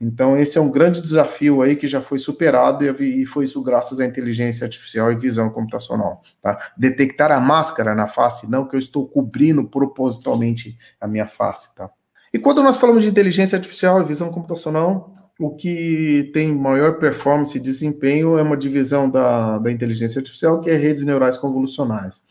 Então, 0.00 0.38
esse 0.38 0.56
é 0.56 0.60
um 0.60 0.70
grande 0.70 1.02
desafio 1.02 1.60
aí 1.60 1.76
que 1.76 1.86
já 1.86 2.00
foi 2.00 2.18
superado 2.18 2.84
e 3.02 3.26
foi 3.26 3.44
isso 3.44 3.62
graças 3.62 4.00
à 4.00 4.06
inteligência 4.06 4.64
artificial 4.64 5.12
e 5.12 5.16
visão 5.16 5.50
computacional. 5.50 6.22
Tá? 6.40 6.72
Detectar 6.78 7.30
a 7.30 7.40
máscara 7.40 7.94
na 7.94 8.06
face, 8.06 8.50
não 8.50 8.66
que 8.66 8.74
eu 8.74 8.78
estou 8.78 9.06
cobrindo 9.06 9.68
propositalmente 9.68 10.78
a 10.98 11.06
minha 11.06 11.26
face. 11.26 11.74
Tá? 11.74 11.90
E 12.32 12.38
quando 12.38 12.62
nós 12.62 12.78
falamos 12.78 13.02
de 13.02 13.08
inteligência 13.08 13.56
artificial 13.56 14.00
e 14.00 14.04
visão 14.04 14.30
computacional, 14.30 15.17
o 15.38 15.54
que 15.54 16.30
tem 16.32 16.52
maior 16.52 16.98
performance 16.98 17.56
e 17.56 17.60
desempenho 17.60 18.36
é 18.36 18.42
uma 18.42 18.56
divisão 18.56 19.08
da, 19.08 19.58
da 19.58 19.70
inteligência 19.70 20.18
artificial, 20.18 20.60
que 20.60 20.68
é 20.68 20.74
redes 20.74 21.04
neurais 21.04 21.36
convolucionais. 21.36 22.22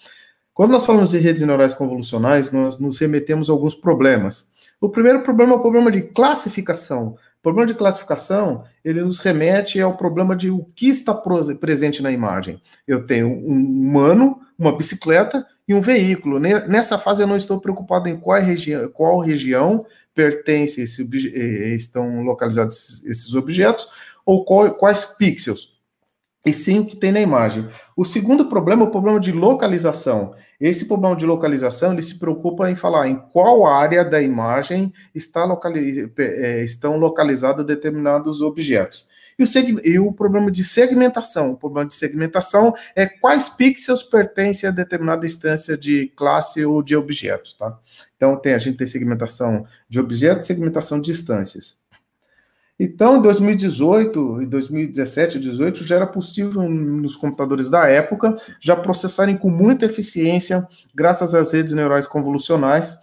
Quando 0.53 0.71
nós 0.71 0.85
falamos 0.85 1.11
de 1.11 1.17
redes 1.17 1.43
neurais 1.43 1.73
convolucionais, 1.73 2.51
nós 2.51 2.77
nos 2.77 2.97
remetemos 2.97 3.49
a 3.49 3.53
alguns 3.53 3.75
problemas. 3.75 4.51
O 4.81 4.89
primeiro 4.89 5.21
problema 5.21 5.53
é 5.53 5.55
o 5.55 5.61
problema 5.61 5.89
de 5.89 6.01
classificação. 6.01 7.15
O 7.39 7.43
problema 7.43 7.67
de 7.67 7.75
classificação, 7.75 8.63
ele 8.83 9.01
nos 9.01 9.19
remete 9.19 9.79
ao 9.79 9.95
problema 9.95 10.35
de 10.35 10.49
o 10.49 10.65
que 10.75 10.89
está 10.89 11.13
presente 11.13 12.01
na 12.03 12.11
imagem. 12.11 12.61
Eu 12.85 13.05
tenho 13.05 13.27
um 13.27 13.53
humano, 13.55 14.41
uma 14.59 14.75
bicicleta 14.75 15.45
e 15.67 15.73
um 15.73 15.79
veículo. 15.79 16.39
Nessa 16.39 16.97
fase 16.97 17.21
eu 17.21 17.27
não 17.27 17.37
estou 17.37 17.61
preocupado 17.61 18.09
em 18.09 18.17
qual 18.17 18.41
região, 18.41 18.89
qual 18.89 19.19
região 19.19 19.85
pertence 20.17 20.81
esse, 20.81 21.07
eh, 21.31 21.75
estão 21.75 22.23
localizados 22.23 23.05
esses 23.05 23.35
objetos 23.35 23.87
ou 24.25 24.43
qual, 24.43 24.73
quais 24.73 25.05
pixels 25.05 25.77
e 26.43 26.53
sim 26.53 26.79
o 26.79 26.85
que 26.85 26.95
tem 26.95 27.11
na 27.11 27.21
imagem. 27.21 27.67
O 27.95 28.03
segundo 28.03 28.45
problema 28.45 28.83
é 28.83 28.87
o 28.87 28.91
problema 28.91 29.19
de 29.19 29.31
localização. 29.31 30.33
Esse 30.59 30.85
problema 30.85 31.15
de 31.15 31.25
localização, 31.25 31.91
ele 31.91 32.01
se 32.01 32.17
preocupa 32.17 32.71
em 32.71 32.75
falar 32.75 33.07
em 33.07 33.15
qual 33.31 33.67
área 33.67 34.03
da 34.03 34.21
imagem 34.21 34.91
está 35.13 35.45
localiz... 35.45 36.09
É, 36.17 36.63
estão 36.63 36.97
localizados 36.97 37.65
determinados 37.65 38.41
objetos. 38.41 39.07
E 39.37 39.43
o, 39.43 39.47
e 39.83 39.99
o 39.99 40.11
problema 40.11 40.49
de 40.49 40.63
segmentação. 40.63 41.51
O 41.51 41.57
problema 41.57 41.87
de 41.87 41.93
segmentação 41.93 42.73
é 42.95 43.05
quais 43.05 43.49
pixels 43.49 44.03
pertencem 44.03 44.67
a 44.67 44.71
determinada 44.71 45.25
instância 45.25 45.77
de 45.77 46.07
classe 46.15 46.65
ou 46.65 46.81
de 46.81 46.95
objetos, 46.95 47.53
tá? 47.53 47.77
Então, 48.15 48.35
tem, 48.35 48.53
a 48.53 48.57
gente 48.57 48.77
tem 48.77 48.87
segmentação 48.87 49.65
de 49.87 49.99
objetos 49.99 50.45
e 50.45 50.47
segmentação 50.47 50.99
de 50.99 51.11
instâncias. 51.11 51.79
Então, 52.79 53.17
em 53.17 53.21
2018 53.21 54.43
e 54.43 54.45
2017 54.45 55.37
e 55.37 55.41
2018, 55.41 55.83
já 55.83 55.95
era 55.95 56.05
possível 56.05 56.69
nos 56.69 57.15
computadores 57.15 57.69
da 57.69 57.87
época 57.87 58.37
já 58.61 58.75
processarem 58.75 59.35
com 59.35 59.49
muita 59.49 59.87
eficiência, 59.87 60.67
graças 60.93 61.33
às 61.33 61.53
redes 61.53 61.73
neurais 61.73 62.05
convolucionais, 62.05 62.95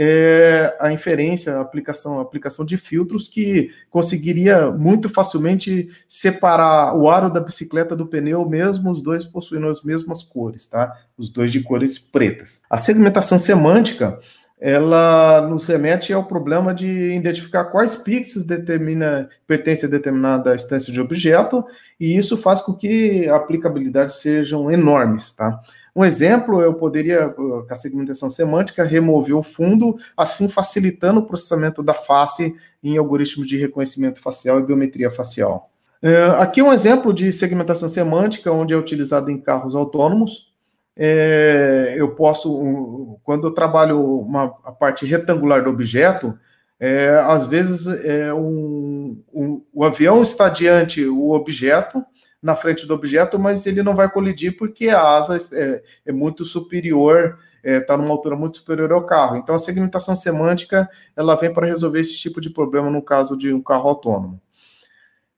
é, 0.00 0.76
a 0.78 0.92
inferência, 0.92 1.56
a 1.56 1.60
aplicação, 1.60 2.20
a 2.20 2.22
aplicação 2.22 2.64
de 2.64 2.76
filtros 2.76 3.26
que 3.26 3.72
conseguiria 3.90 4.70
muito 4.70 5.08
facilmente 5.08 5.88
separar 6.06 6.96
o 6.96 7.10
aro 7.10 7.28
da 7.28 7.40
bicicleta 7.40 7.96
do 7.96 8.06
pneu, 8.06 8.48
mesmo 8.48 8.92
os 8.92 9.02
dois 9.02 9.24
possuindo 9.24 9.66
as 9.66 9.82
mesmas 9.82 10.22
cores, 10.22 10.68
tá? 10.68 10.96
Os 11.16 11.30
dois 11.30 11.50
de 11.50 11.60
cores 11.60 11.98
pretas. 11.98 12.62
A 12.70 12.78
segmentação 12.78 13.38
semântica 13.38 14.20
ela 14.60 15.46
nos 15.48 15.66
remete 15.66 16.12
ao 16.12 16.24
problema 16.24 16.74
de 16.74 17.12
identificar 17.12 17.66
quais 17.66 17.94
pixels 17.96 18.44
determina, 18.44 19.28
pertence 19.46 19.86
a 19.86 19.88
determinada 19.88 20.54
instância 20.54 20.92
de 20.92 21.00
objeto, 21.00 21.64
e 21.98 22.16
isso 22.16 22.36
faz 22.36 22.60
com 22.60 22.74
que 22.74 23.28
a 23.28 23.36
aplicabilidade 23.36 24.14
sejam 24.14 24.70
enormes, 24.70 25.32
tá? 25.32 25.60
Um 25.98 26.04
exemplo, 26.04 26.62
eu 26.62 26.74
poderia, 26.74 27.34
a 27.68 27.74
segmentação 27.74 28.30
semântica, 28.30 28.84
remover 28.84 29.36
o 29.36 29.42
fundo, 29.42 29.98
assim 30.16 30.48
facilitando 30.48 31.18
o 31.18 31.26
processamento 31.26 31.82
da 31.82 31.92
face 31.92 32.54
em 32.84 32.96
algoritmos 32.96 33.48
de 33.48 33.56
reconhecimento 33.56 34.20
facial 34.20 34.60
e 34.60 34.62
biometria 34.62 35.10
facial. 35.10 35.72
É, 36.00 36.26
aqui 36.38 36.62
um 36.62 36.72
exemplo 36.72 37.12
de 37.12 37.32
segmentação 37.32 37.88
semântica, 37.88 38.52
onde 38.52 38.72
é 38.72 38.76
utilizado 38.76 39.28
em 39.28 39.40
carros 39.40 39.74
autônomos, 39.74 40.52
é, 40.96 41.96
eu 41.96 42.14
posso, 42.14 43.18
quando 43.24 43.48
eu 43.48 43.50
trabalho 43.52 44.00
uma, 44.20 44.54
a 44.64 44.70
parte 44.70 45.04
retangular 45.04 45.64
do 45.64 45.70
objeto, 45.70 46.38
é, 46.78 47.08
às 47.26 47.44
vezes 47.48 47.88
é, 48.04 48.32
um, 48.32 49.20
um, 49.34 49.64
o 49.74 49.82
avião 49.82 50.22
está 50.22 50.48
diante 50.48 51.04
o 51.04 51.32
objeto, 51.32 52.04
na 52.42 52.54
frente 52.54 52.86
do 52.86 52.94
objeto, 52.94 53.38
mas 53.38 53.66
ele 53.66 53.82
não 53.82 53.94
vai 53.94 54.10
colidir 54.10 54.56
porque 54.56 54.88
a 54.88 55.00
asa 55.00 55.38
é, 55.52 55.82
é 56.06 56.12
muito 56.12 56.44
superior, 56.44 57.38
está 57.62 57.94
é, 57.94 57.96
numa 57.96 58.10
altura 58.10 58.36
muito 58.36 58.58
superior 58.58 58.92
ao 58.92 59.04
carro. 59.04 59.36
Então 59.36 59.54
a 59.54 59.58
segmentação 59.58 60.14
semântica 60.14 60.88
ela 61.16 61.34
vem 61.34 61.52
para 61.52 61.66
resolver 61.66 62.00
esse 62.00 62.16
tipo 62.16 62.40
de 62.40 62.50
problema 62.50 62.90
no 62.90 63.02
caso 63.02 63.36
de 63.36 63.52
um 63.52 63.62
carro 63.62 63.88
autônomo. 63.88 64.40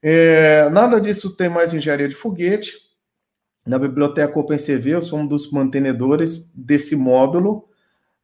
É, 0.02 0.68
nada 0.70 1.00
disso 1.00 1.36
tem 1.36 1.48
mais 1.48 1.74
engenharia 1.74 2.08
de 2.08 2.14
foguete 2.14 2.90
na 3.66 3.78
biblioteca 3.78 4.38
OpenCV, 4.38 4.94
eu 4.94 5.02
sou 5.02 5.18
um 5.18 5.26
dos 5.26 5.50
mantenedores 5.50 6.50
desse 6.54 6.96
módulo, 6.96 7.68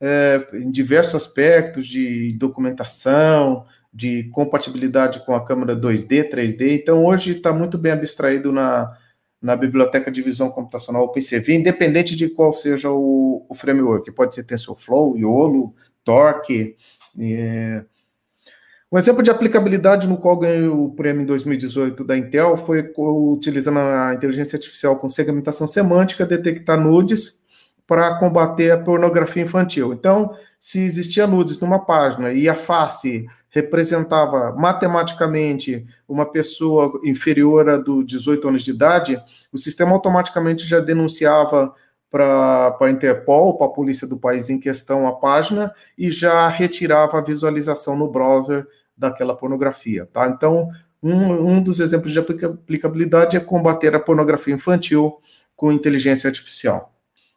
é, 0.00 0.46
em 0.54 0.70
diversos 0.70 1.14
aspectos 1.14 1.86
de 1.86 2.32
documentação, 2.32 3.64
de 3.96 4.24
compatibilidade 4.24 5.24
com 5.24 5.34
a 5.34 5.42
câmera 5.42 5.74
2D, 5.74 6.30
3D. 6.30 6.82
Então, 6.82 7.02
hoje 7.02 7.32
está 7.32 7.50
muito 7.50 7.78
bem 7.78 7.92
abstraído 7.92 8.52
na, 8.52 8.94
na 9.40 9.56
biblioteca 9.56 10.10
de 10.10 10.20
visão 10.20 10.50
computacional 10.50 11.04
OpenCV, 11.04 11.54
independente 11.54 12.14
de 12.14 12.28
qual 12.28 12.52
seja 12.52 12.90
o, 12.90 13.46
o 13.48 13.54
framework. 13.54 14.12
Pode 14.12 14.34
ser 14.34 14.44
TensorFlow, 14.44 15.16
YOLO, 15.16 15.74
Torque, 16.04 16.76
é, 17.18 17.84
um 18.92 18.98
exemplo 18.98 19.22
de 19.22 19.30
aplicabilidade 19.30 20.06
no 20.06 20.18
qual 20.18 20.36
ganhei 20.36 20.68
o 20.68 20.90
prêmio 20.90 21.22
em 21.22 21.26
2018 21.26 22.04
da 22.04 22.18
Intel 22.18 22.54
foi 22.54 22.92
utilizando 22.96 23.78
a 23.78 24.12
inteligência 24.14 24.56
artificial 24.56 24.96
com 24.96 25.08
segmentação 25.08 25.66
semântica, 25.66 26.26
detectar 26.26 26.78
nudes 26.78 27.42
para 27.86 28.18
combater 28.18 28.72
a 28.72 28.78
pornografia 28.78 29.42
infantil. 29.42 29.94
Então, 29.94 30.36
se 30.60 30.80
existia 30.80 31.26
nudes 31.26 31.58
numa 31.58 31.78
página 31.78 32.32
e 32.32 32.46
a 32.46 32.54
face 32.54 33.26
representava 33.56 34.52
matematicamente 34.52 35.86
uma 36.06 36.26
pessoa 36.26 37.00
inferior 37.02 37.70
a 37.70 37.78
do 37.78 38.04
18 38.04 38.48
anos 38.48 38.62
de 38.62 38.70
idade, 38.70 39.18
o 39.50 39.56
sistema 39.56 39.92
automaticamente 39.92 40.66
já 40.66 40.78
denunciava 40.78 41.74
para 42.10 42.76
a 42.78 42.90
Interpol, 42.90 43.56
para 43.56 43.66
a 43.66 43.70
polícia 43.70 44.06
do 44.06 44.18
país 44.18 44.50
em 44.50 44.60
questão, 44.60 45.06
a 45.06 45.12
página 45.12 45.72
e 45.96 46.10
já 46.10 46.46
retirava 46.48 47.18
a 47.18 47.22
visualização 47.22 47.96
no 47.96 48.10
browser 48.10 48.66
daquela 48.94 49.34
pornografia, 49.34 50.06
tá? 50.12 50.28
Então, 50.28 50.68
um, 51.02 51.52
um 51.52 51.62
dos 51.62 51.80
exemplos 51.80 52.12
de 52.12 52.18
aplicabilidade 52.18 53.38
é 53.38 53.40
combater 53.40 53.94
a 53.94 54.00
pornografia 54.00 54.54
infantil 54.54 55.18
com 55.54 55.72
inteligência 55.72 56.28
artificial. 56.28 56.92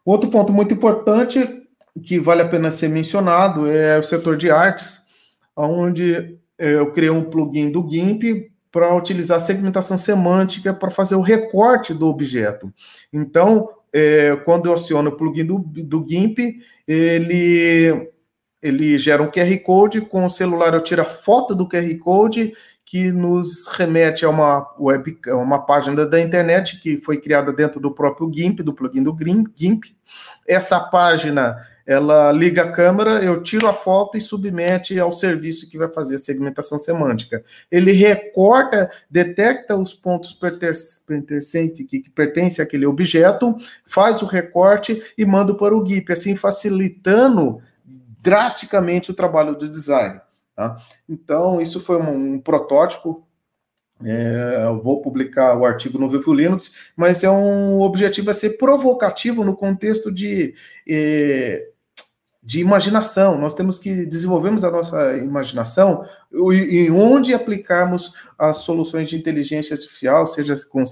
Outro 0.06 0.30
ponto 0.30 0.52
muito 0.52 0.74
importante 0.74 1.64
que 2.04 2.20
vale 2.20 2.42
a 2.42 2.48
pena 2.48 2.70
ser 2.72 2.90
mencionado 2.90 3.70
é 3.70 3.98
o 3.98 4.04
setor 4.04 4.36
de 4.36 4.52
artes, 4.52 4.99
onde 5.68 6.38
é, 6.58 6.74
eu 6.74 6.92
criei 6.92 7.10
um 7.10 7.24
plugin 7.24 7.72
do 7.72 7.88
GIMP 7.90 8.52
para 8.72 8.96
utilizar 8.96 9.40
segmentação 9.40 9.98
semântica 9.98 10.74
para 10.74 10.92
fazer 10.92 11.16
o 11.16 11.22
recorte 11.22 11.94
do 11.94 12.08
objeto. 12.08 12.72
Então, 13.12 13.70
é, 13.92 14.36
quando 14.46 14.68
eu 14.68 14.74
aciono 14.74 15.10
o 15.10 15.18
plugin 15.18 15.46
do, 15.46 15.60
do 15.60 16.06
GIMP, 16.08 16.60
ele, 16.88 18.12
ele 18.62 18.98
gera 18.98 19.24
um 19.24 19.32
QR 19.32 19.58
Code, 19.64 20.02
com 20.02 20.26
o 20.26 20.30
celular 20.30 20.74
eu 20.74 20.84
tiro 20.84 21.02
a 21.02 21.06
foto 21.06 21.56
do 21.56 21.68
QR 21.68 21.98
Code, 21.98 22.54
que 22.86 23.12
nos 23.12 23.68
remete 23.68 24.26
a 24.26 24.30
uma 24.30 24.68
web, 24.80 25.18
a 25.28 25.36
uma 25.36 25.64
página 25.66 26.08
da 26.08 26.20
internet 26.20 26.80
que 26.80 26.98
foi 26.98 27.18
criada 27.18 27.54
dentro 27.54 27.80
do 27.80 27.92
próprio 27.92 28.32
GIMP, 28.34 28.62
do 28.62 28.74
plugin 28.74 29.04
do 29.04 29.16
GIMP. 29.56 29.86
Essa 30.48 30.80
página 30.80 31.56
ela 31.90 32.32
liga 32.32 32.62
a 32.62 32.72
câmera, 32.72 33.24
eu 33.24 33.42
tiro 33.42 33.68
a 33.68 33.74
foto 33.74 34.16
e 34.16 34.22
submete 34.22 35.00
ao 35.00 35.12
serviço 35.12 35.68
que 35.68 35.76
vai 35.76 35.88
fazer 35.88 36.14
a 36.14 36.20
segmentação 36.20 36.78
semântica. 36.78 37.44
Ele 37.72 37.92
recorta, 37.92 38.92
detecta 39.10 39.76
os 39.76 39.92
pontos 39.92 40.32
pertencentes 40.32 41.88
que, 41.88 42.00
que 42.02 42.10
pertencem 42.12 42.64
àquele 42.64 42.86
objeto, 42.86 43.58
faz 43.88 44.22
o 44.22 44.28
recorte 44.28 45.02
e 45.18 45.26
manda 45.26 45.56
para 45.56 45.76
o 45.76 45.84
GIP, 45.84 46.14
assim 46.14 46.36
facilitando 46.36 47.60
drasticamente 48.22 49.10
o 49.10 49.16
trabalho 49.16 49.56
do 49.56 49.68
design. 49.68 50.22
Tá? 50.56 50.78
Então, 51.10 51.60
isso 51.60 51.80
foi 51.80 51.98
um, 51.98 52.36
um 52.36 52.40
protótipo 52.40 53.26
é, 54.06 54.64
eu 54.66 54.80
vou 54.80 55.02
publicar 55.02 55.58
o 55.58 55.66
artigo 55.66 55.98
no 55.98 56.08
Vivo 56.08 56.34
Linux, 56.34 56.74
mas 56.96 57.22
é 57.24 57.30
um 57.30 57.82
objetivo 57.82 58.30
a 58.30 58.34
ser 58.34 58.52
provocativo 58.52 59.44
no 59.44 59.56
contexto 59.56 60.10
de 60.10 60.54
é, 60.88 61.68
de 62.50 62.60
imaginação. 62.60 63.38
Nós 63.38 63.54
temos 63.54 63.78
que 63.78 64.08
desenvolvermos 64.08 64.64
a 64.64 64.72
nossa 64.72 65.16
imaginação 65.18 66.04
e 66.34 66.90
onde 66.90 67.32
aplicarmos 67.32 68.12
as 68.40 68.58
soluções 68.58 69.08
de 69.08 69.16
inteligência 69.16 69.76
artificial, 69.76 70.26
seja 70.26 70.56
com, 70.68 70.84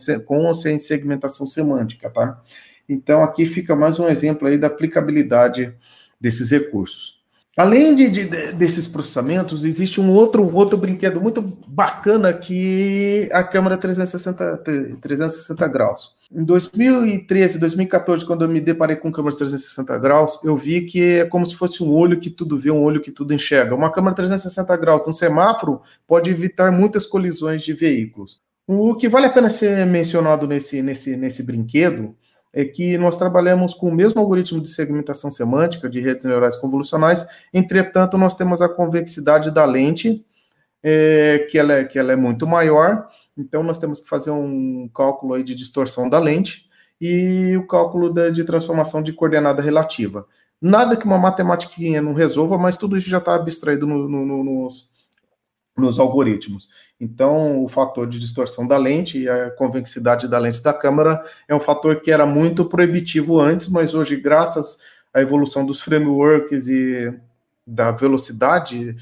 ou 0.44 0.54
sem 0.54 0.78
segmentação 0.78 1.48
semântica, 1.48 2.12
tá? 2.12 2.40
Então, 2.88 3.24
aqui 3.24 3.44
fica 3.48 3.76
mais 3.76 3.98
um 3.98 4.08
exemplo 4.08 4.48
aí 4.48 4.56
da 4.56 4.68
aplicabilidade 4.68 5.74
desses 6.22 6.52
recursos. 6.52 7.24
Além 7.58 7.96
de, 7.96 8.12
de, 8.12 8.26
desses 8.54 8.88
processamentos, 8.88 9.66
existe 9.66 10.00
um 10.00 10.12
outro, 10.12 10.54
outro 10.54 10.78
brinquedo 10.78 11.20
muito 11.20 11.42
bacana 11.42 12.32
que 12.34 13.28
a 13.34 13.44
câmera 13.44 13.80
360, 13.80 14.58
360 15.02 15.68
graus. 15.68 16.12
Em 16.30 16.44
2013, 16.44 17.58
2014, 17.58 18.26
quando 18.26 18.44
eu 18.44 18.50
me 18.50 18.60
deparei 18.60 18.98
com 18.98 19.12
câmeras 19.12 19.36
360 19.36 19.98
graus, 19.98 20.40
eu 20.44 20.58
vi 20.58 20.82
que 20.82 21.02
é 21.20 21.26
como 21.26 21.46
se 21.46 21.56
fosse 21.56 21.82
um 21.82 21.90
olho 21.90 22.20
que 22.20 22.30
tudo 22.30 22.58
vê, 22.58 22.70
um 22.70 22.84
olho 22.84 23.02
que 23.02 23.12
tudo 23.12 23.34
enxerga. 23.34 23.74
Uma 23.74 23.92
câmera 23.92 24.16
360 24.16 24.76
graus 24.76 25.08
no 25.08 25.14
semáforo 25.14 25.82
pode 26.06 26.30
evitar 26.30 26.70
muitas 26.72 27.06
colisões 27.06 27.64
de 27.64 27.72
veículos. 27.72 28.42
O 28.68 28.96
que 28.96 29.08
vale 29.08 29.28
a 29.28 29.32
pena 29.32 29.50
ser 29.50 29.86
mencionado 29.86 30.46
nesse, 30.46 30.82
nesse, 30.82 31.16
nesse 31.16 31.42
brinquedo 31.44 32.14
é 32.52 32.66
que 32.66 32.98
nós 32.98 33.18
trabalhamos 33.18 33.74
com 33.74 33.88
o 33.88 33.94
mesmo 33.94 34.20
algoritmo 34.20 34.60
de 34.60 34.68
segmentação 34.68 35.32
semântica 35.32 35.90
de 35.90 36.02
redes 36.02 36.26
neurais 36.26 36.58
convolucionais, 36.58 37.26
entretanto, 37.54 38.18
nós 38.18 38.36
temos 38.36 38.62
a 38.62 38.68
convexidade 38.68 39.52
da 39.52 39.64
lente, 39.64 40.26
é, 40.84 41.48
que, 41.50 41.58
ela 41.58 41.74
é, 41.74 41.84
que 41.86 41.98
ela 41.98 42.12
é 42.12 42.16
muito 42.16 42.46
maior, 42.46 43.08
então 43.38 43.64
nós 43.64 43.78
temos 43.78 44.00
que 44.00 44.10
fazer 44.10 44.32
um 44.32 44.90
cálculo 44.94 45.34
aí 45.34 45.44
de 45.44 45.56
distorção 45.56 46.10
da 46.10 46.20
lente 46.20 46.68
e 47.00 47.56
o 47.58 47.68
cálculo 47.68 48.12
de, 48.12 48.32
de 48.32 48.44
transformação 48.44 49.04
de 49.04 49.14
coordenada 49.14 49.62
relativa. 49.62 50.28
Nada 50.60 50.98
que 50.98 51.06
uma 51.06 51.20
matemática 51.20 52.02
não 52.02 52.14
resolva, 52.14 52.58
mas 52.58 52.78
tudo 52.78 52.98
isso 52.98 53.10
já 53.10 53.20
está 53.20 53.36
abstraído 53.36 53.86
no, 53.86 54.10
no, 54.10 54.26
no, 54.26 54.44
nos, 54.44 54.92
nos 55.78 56.00
algoritmos. 56.00 56.70
Então, 57.00 57.64
o 57.64 57.68
fator 57.68 58.08
de 58.08 58.20
distorção 58.20 58.68
da 58.68 58.76
lente 58.76 59.20
e 59.20 59.30
a 59.30 59.52
convexidade 59.52 60.28
da 60.28 60.40
lente 60.40 60.64
da 60.64 60.74
câmera 60.74 61.24
é 61.48 61.54
um 61.54 61.60
fator 61.60 62.02
que 62.02 62.12
era 62.12 62.26
muito 62.26 62.66
proibitivo 62.66 63.40
antes, 63.40 63.70
mas 63.70 63.94
hoje, 63.94 64.16
graças 64.16 64.80
à 65.14 65.22
evolução 65.22 65.64
dos 65.64 65.80
frameworks 65.80 66.68
e 66.68 67.14
da 67.66 67.92
velocidade 67.92 68.96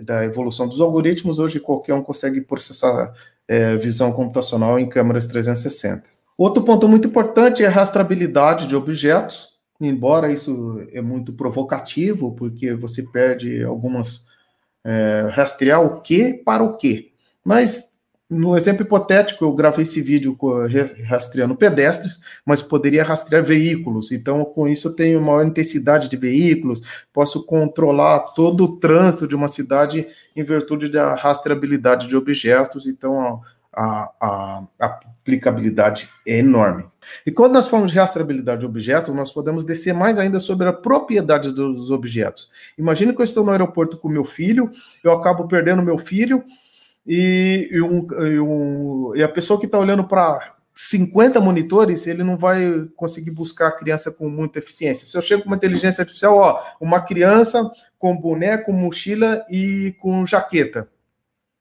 da 0.00 0.24
evolução 0.24 0.68
dos 0.68 0.80
algoritmos, 0.80 1.38
hoje 1.38 1.58
qualquer 1.58 1.94
um 1.94 2.02
consegue 2.02 2.40
processar 2.40 3.12
é, 3.50 3.74
visão 3.74 4.12
computacional 4.12 4.78
em 4.78 4.88
câmeras 4.88 5.26
360. 5.26 6.04
Outro 6.38 6.62
ponto 6.62 6.88
muito 6.88 7.08
importante 7.08 7.64
é 7.64 7.66
a 7.66 7.70
rastreabilidade 7.70 8.68
de 8.68 8.76
objetos, 8.76 9.58
embora 9.80 10.32
isso 10.32 10.86
é 10.92 11.02
muito 11.02 11.32
provocativo, 11.32 12.32
porque 12.36 12.72
você 12.72 13.02
perde 13.02 13.64
algumas 13.64 14.24
é, 14.84 15.28
rastrear 15.32 15.84
o 15.84 16.00
que 16.00 16.34
para 16.34 16.62
o 16.62 16.76
que. 16.76 17.12
Mas, 17.44 17.89
no 18.30 18.56
exemplo 18.56 18.82
hipotético, 18.82 19.44
eu 19.44 19.52
gravei 19.52 19.82
esse 19.82 20.00
vídeo 20.00 20.38
rastreando 21.04 21.56
pedestres, 21.56 22.20
mas 22.46 22.62
poderia 22.62 23.02
rastrear 23.02 23.42
veículos. 23.42 24.12
Então, 24.12 24.44
com 24.44 24.68
isso, 24.68 24.86
eu 24.86 24.94
tenho 24.94 25.20
maior 25.20 25.44
intensidade 25.44 26.08
de 26.08 26.16
veículos, 26.16 26.80
posso 27.12 27.44
controlar 27.44 28.20
todo 28.36 28.64
o 28.64 28.76
trânsito 28.78 29.26
de 29.26 29.34
uma 29.34 29.48
cidade 29.48 30.06
em 30.36 30.44
virtude 30.44 30.88
da 30.88 31.16
rastreabilidade 31.16 32.06
de 32.06 32.16
objetos. 32.16 32.86
Então, 32.86 33.40
a, 33.72 34.10
a, 34.20 34.64
a, 34.78 35.00
aplicabilidade 35.20 36.08
é 36.24 36.38
enorme. 36.38 36.84
E 37.26 37.32
quando 37.32 37.54
nós 37.54 37.66
falamos 37.66 37.90
de 37.90 37.98
rastreabilidade 37.98 38.60
de 38.60 38.66
objetos, 38.66 39.12
nós 39.12 39.32
podemos 39.32 39.64
descer 39.64 39.92
mais 39.92 40.20
ainda 40.20 40.38
sobre 40.38 40.68
a 40.68 40.72
propriedade 40.72 41.52
dos 41.52 41.90
objetos. 41.90 42.48
Imagine 42.78 43.12
que 43.12 43.20
eu 43.20 43.24
estou 43.24 43.44
no 43.44 43.50
aeroporto 43.50 43.96
com 43.96 44.08
meu 44.08 44.24
filho, 44.24 44.70
eu 45.02 45.10
acabo 45.10 45.48
perdendo 45.48 45.82
meu 45.82 45.98
filho, 45.98 46.44
e, 47.06 47.68
e, 47.70 47.82
um, 47.82 48.06
e, 48.24 48.40
um, 48.40 49.12
e 49.16 49.22
a 49.22 49.28
pessoa 49.28 49.58
que 49.58 49.66
está 49.66 49.78
olhando 49.78 50.04
para 50.04 50.56
50 50.74 51.40
monitores, 51.40 52.06
ele 52.06 52.22
não 52.22 52.36
vai 52.36 52.88
conseguir 52.96 53.30
buscar 53.30 53.68
a 53.68 53.76
criança 53.76 54.10
com 54.10 54.28
muita 54.28 54.58
eficiência. 54.58 55.06
Se 55.06 55.16
eu 55.16 55.22
chego 55.22 55.42
com 55.42 55.48
uma 55.48 55.56
inteligência 55.56 56.02
artificial, 56.02 56.36
ó, 56.36 56.62
uma 56.80 57.00
criança 57.00 57.70
com 57.98 58.16
boneco, 58.16 58.72
mochila 58.72 59.44
e 59.50 59.94
com 60.00 60.24
jaqueta 60.24 60.88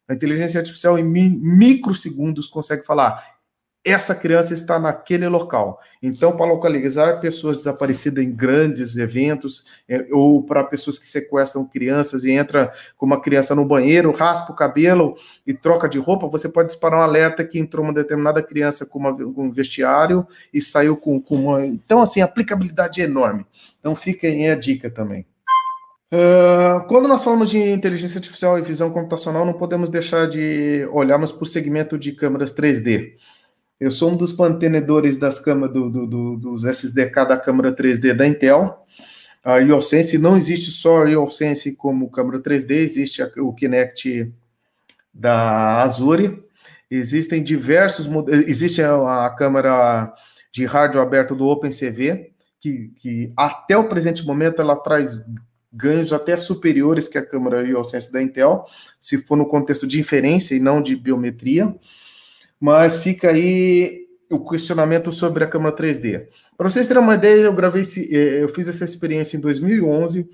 a 0.09 0.13
inteligência 0.15 0.59
artificial, 0.59 0.97
em 0.97 1.03
microsegundos, 1.03 2.47
consegue 2.47 2.83
falar: 2.83 3.38
essa 3.85 4.13
criança 4.13 4.53
está 4.53 4.77
naquele 4.77 5.27
local. 5.27 5.79
Então, 6.03 6.35
para 6.35 6.45
localizar 6.45 7.19
pessoas 7.21 7.57
desaparecidas 7.57 8.23
em 8.23 8.31
grandes 8.31 8.97
eventos, 8.97 9.65
é, 9.87 10.05
ou 10.11 10.43
para 10.43 10.63
pessoas 10.63 10.99
que 10.99 11.07
sequestram 11.07 11.65
crianças 11.65 12.23
e 12.23 12.31
entra 12.31 12.71
com 12.97 13.05
uma 13.05 13.21
criança 13.21 13.55
no 13.55 13.65
banheiro, 13.65 14.11
raspa 14.11 14.51
o 14.51 14.55
cabelo 14.55 15.15
e 15.47 15.53
troca 15.53 15.87
de 15.87 15.97
roupa, 15.97 16.27
você 16.27 16.49
pode 16.49 16.69
disparar 16.69 16.99
um 16.99 17.03
alerta 17.03 17.43
que 17.45 17.57
entrou 17.57 17.83
uma 17.83 17.93
determinada 17.93 18.43
criança 18.43 18.85
com, 18.85 18.99
um 19.07 19.51
vestiário 19.51 20.27
e 20.53 20.61
saiu 20.61 20.97
com, 20.97 21.21
com 21.21 21.35
uma. 21.35 21.65
Então, 21.65 22.01
assim, 22.01 22.21
aplicabilidade 22.21 23.01
é 23.01 23.05
enorme. 23.05 23.45
Então, 23.79 23.95
fica 23.95 24.27
aí 24.27 24.49
a 24.49 24.55
dica 24.55 24.89
também. 24.89 25.25
Uh, 26.11 26.87
quando 26.87 27.07
nós 27.07 27.23
falamos 27.23 27.51
de 27.51 27.59
inteligência 27.59 28.17
artificial 28.17 28.57
e 28.57 28.63
visão 28.63 28.89
computacional, 28.89 29.45
não 29.45 29.53
podemos 29.53 29.89
deixar 29.91 30.27
de 30.27 30.87
olharmos 30.91 31.31
para 31.31 31.43
o 31.43 31.45
segmento 31.45 31.99
de 31.99 32.11
câmeras 32.11 32.53
3D. 32.53 33.13
Eu 33.79 33.91
sou 33.91 34.11
um 34.11 34.17
dos 34.17 34.35
mantenedores 34.35 35.17
das 35.17 35.39
câmeras 35.39 35.73
do, 35.73 35.89
do, 35.89 36.05
do, 36.05 36.35
dos 36.35 36.65
SDK 36.65 37.25
da 37.25 37.37
câmera 37.37 37.73
3D 37.73 38.13
da 38.13 38.27
Intel. 38.27 38.85
A 39.41 39.59
RealSense 39.59 40.17
não 40.17 40.35
existe 40.35 40.69
só 40.69 41.01
a 41.01 41.05
RealSense 41.05 41.73
como 41.77 42.11
câmera 42.11 42.41
3D, 42.41 42.71
existe 42.71 43.23
o 43.37 43.53
Kinect 43.53 44.33
da 45.13 45.81
Azure. 45.81 46.43
Existem 46.91 47.41
diversos 47.41 48.09
existe 48.47 48.81
a, 48.81 49.29
câmera 49.37 50.13
de 50.51 50.65
rádio 50.65 50.99
aberto 50.99 51.33
do 51.33 51.47
OpenCV, 51.47 52.33
que, 52.59 52.91
que 52.97 53.31
até 53.37 53.77
o 53.77 53.87
presente 53.87 54.25
momento 54.25 54.61
ela 54.61 54.75
traz 54.75 55.21
ganhos 55.71 56.11
até 56.11 56.35
superiores 56.35 57.07
que 57.07 57.17
a 57.17 57.25
câmera 57.25 57.63
RealSense 57.63 58.11
da 58.11 58.21
Intel, 58.21 58.65
se 58.99 59.19
for 59.19 59.37
no 59.37 59.45
contexto 59.45 59.87
de 59.87 60.01
inferência 60.01 60.53
e 60.53 60.59
não 60.59 60.81
de 60.81 60.97
biometria. 60.97 61.73
Mas 62.59 62.97
fica 62.97 63.29
aí 63.29 64.07
o 64.29 64.39
questionamento 64.39 65.11
sobre 65.11 65.43
a 65.43 65.47
câmera 65.47 65.75
3D. 65.75 66.27
Para 66.57 66.69
vocês 66.69 66.87
terem 66.87 67.01
uma 67.01 67.15
ideia, 67.15 67.41
eu 67.41 67.53
gravei 67.53 67.81
esse, 67.81 68.13
eh, 68.15 68.43
eu 68.43 68.49
fiz 68.49 68.67
essa 68.67 68.85
experiência 68.85 69.37
em 69.37 69.39
2011, 69.39 70.29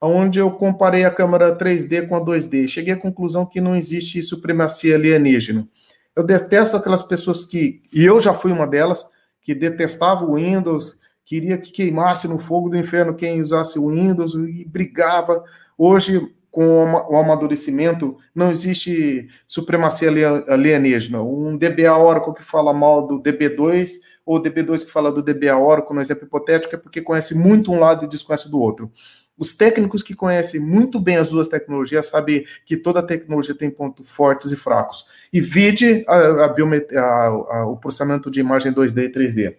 onde 0.00 0.38
eu 0.38 0.50
comparei 0.52 1.04
a 1.04 1.10
câmera 1.10 1.56
3D 1.56 2.06
com 2.06 2.14
a 2.14 2.20
2D. 2.20 2.68
Cheguei 2.68 2.94
à 2.94 2.96
conclusão 2.96 3.44
que 3.44 3.60
não 3.60 3.74
existe 3.76 4.22
supremacia 4.22 4.94
alienígena. 4.94 5.68
Eu 6.14 6.24
detesto 6.24 6.76
aquelas 6.76 7.02
pessoas 7.02 7.44
que, 7.44 7.82
e 7.92 8.04
eu 8.04 8.20
já 8.20 8.32
fui 8.32 8.52
uma 8.52 8.66
delas, 8.66 9.04
que 9.42 9.54
detestava 9.54 10.24
o 10.24 10.34
Windows, 10.34 10.98
queria 11.24 11.58
que 11.58 11.70
queimasse 11.70 12.28
no 12.28 12.38
fogo 12.38 12.68
do 12.68 12.76
inferno 12.76 13.14
quem 13.14 13.40
usasse 13.40 13.78
o 13.78 13.88
Windows 13.90 14.34
e 14.34 14.64
brigava. 14.64 15.42
Hoje, 15.76 16.20
com 16.50 16.84
o 16.84 17.16
amadurecimento, 17.16 18.16
não 18.34 18.50
existe 18.50 19.28
supremacia 19.46 20.10
alienígena. 20.48 21.22
Um 21.22 21.56
DBA 21.56 21.96
Oracle 21.96 22.34
que 22.34 22.42
fala 22.42 22.72
mal 22.72 23.06
do 23.06 23.22
DB2 23.22 23.92
ou 24.26 24.42
DB2 24.42 24.84
que 24.84 24.90
fala 24.90 25.12
do 25.12 25.22
DBA 25.22 25.56
Oracle, 25.56 25.94
no 25.94 26.00
exemplo 26.00 26.24
hipotético, 26.24 26.74
é 26.74 26.78
porque 26.78 27.00
conhece 27.00 27.34
muito 27.34 27.72
um 27.72 27.78
lado 27.78 28.04
e 28.04 28.08
desconhece 28.08 28.50
do 28.50 28.60
outro. 28.60 28.90
Os 29.38 29.56
técnicos 29.56 30.02
que 30.02 30.14
conhecem 30.14 30.60
muito 30.60 31.00
bem 31.00 31.16
as 31.16 31.30
duas 31.30 31.48
tecnologias 31.48 32.06
sabem 32.06 32.44
que 32.66 32.76
toda 32.76 33.02
tecnologia 33.02 33.54
tem 33.54 33.70
pontos 33.70 34.10
fortes 34.10 34.52
e 34.52 34.56
fracos. 34.56 35.06
E 35.32 35.40
vide 35.40 36.04
a, 36.06 36.16
a, 36.16 37.26
a, 37.26 37.66
o 37.66 37.76
processamento 37.76 38.30
de 38.30 38.40
imagem 38.40 38.72
2D 38.72 39.04
e 39.04 39.12
3D. 39.12 39.56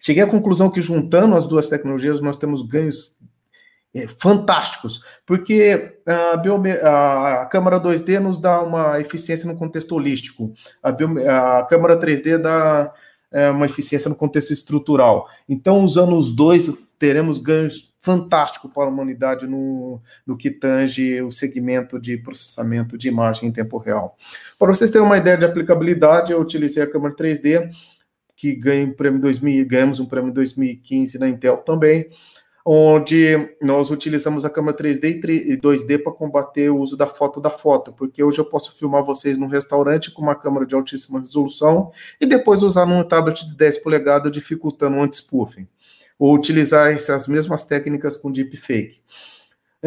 Cheguei 0.00 0.22
à 0.22 0.26
conclusão 0.26 0.70
que 0.70 0.80
juntando 0.80 1.34
as 1.34 1.48
duas 1.48 1.68
tecnologias 1.68 2.20
nós 2.20 2.36
temos 2.36 2.62
ganhos 2.62 3.18
fantásticos, 4.18 5.02
porque 5.24 5.98
a, 6.04 6.36
biome, 6.36 6.72
a, 6.72 7.46
câmera 7.50 7.80
2D 7.80 8.18
nos 8.18 8.40
dá 8.40 8.60
uma 8.60 9.00
eficiência 9.00 9.46
no 9.46 9.56
contexto 9.56 9.94
holístico, 9.94 10.52
a, 10.82 10.90
a 11.58 11.64
câmera 11.64 11.98
3D 11.98 12.38
dá 12.38 12.92
é, 13.30 13.50
uma 13.50 13.66
eficiência 13.66 14.08
no 14.08 14.16
contexto 14.16 14.52
estrutural. 14.52 15.28
Então, 15.48 15.84
usando 15.84 16.16
os 16.16 16.34
dois, 16.34 16.72
teremos 16.98 17.38
ganhos 17.38 17.92
fantásticos 18.00 18.70
para 18.70 18.84
a 18.84 18.88
humanidade 18.88 19.46
no, 19.46 20.00
no 20.26 20.36
que 20.36 20.50
tange 20.50 21.22
o 21.22 21.32
segmento 21.32 21.98
de 21.98 22.18
processamento 22.18 22.98
de 22.98 23.08
imagem 23.08 23.48
em 23.48 23.52
tempo 23.52 23.78
real. 23.78 24.16
Para 24.58 24.74
vocês 24.74 24.90
terem 24.90 25.06
uma 25.06 25.16
ideia 25.16 25.38
de 25.38 25.44
aplicabilidade, 25.44 26.32
eu 26.32 26.40
utilizei 26.40 26.82
a 26.82 26.90
câmera 26.90 27.16
3D 27.16 27.70
que 28.36 28.54
ganha 28.54 28.84
um 28.84 28.92
prêmio 28.92 29.20
2000, 29.20 29.66
ganhamos 29.66 30.00
um 30.00 30.06
prêmio 30.06 30.32
2015 30.32 31.18
na 31.18 31.28
Intel 31.28 31.56
também, 31.58 32.08
onde 32.64 33.56
nós 33.60 33.90
utilizamos 33.90 34.44
a 34.44 34.50
câmera 34.50 34.76
3D 34.76 35.22
e 35.28 35.56
2D 35.56 36.02
para 36.02 36.12
combater 36.12 36.70
o 36.70 36.78
uso 36.78 36.96
da 36.96 37.06
foto 37.06 37.38
da 37.38 37.50
foto, 37.50 37.92
porque 37.92 38.24
hoje 38.24 38.38
eu 38.38 38.44
posso 38.46 38.72
filmar 38.72 39.04
vocês 39.04 39.36
num 39.36 39.46
restaurante 39.46 40.10
com 40.10 40.22
uma 40.22 40.34
câmera 40.34 40.64
de 40.64 40.74
altíssima 40.74 41.18
resolução 41.18 41.92
e 42.18 42.24
depois 42.24 42.62
usar 42.62 42.86
num 42.86 43.02
tablet 43.04 43.46
de 43.46 43.54
10 43.54 43.78
polegadas 43.78 44.32
dificultando 44.32 44.96
o 44.96 45.02
anti-spoofing, 45.02 45.68
ou 46.18 46.34
utilizar 46.34 46.90
essas 46.90 47.28
mesmas 47.28 47.64
técnicas 47.66 48.16
com 48.16 48.32
deepfake. 48.32 49.02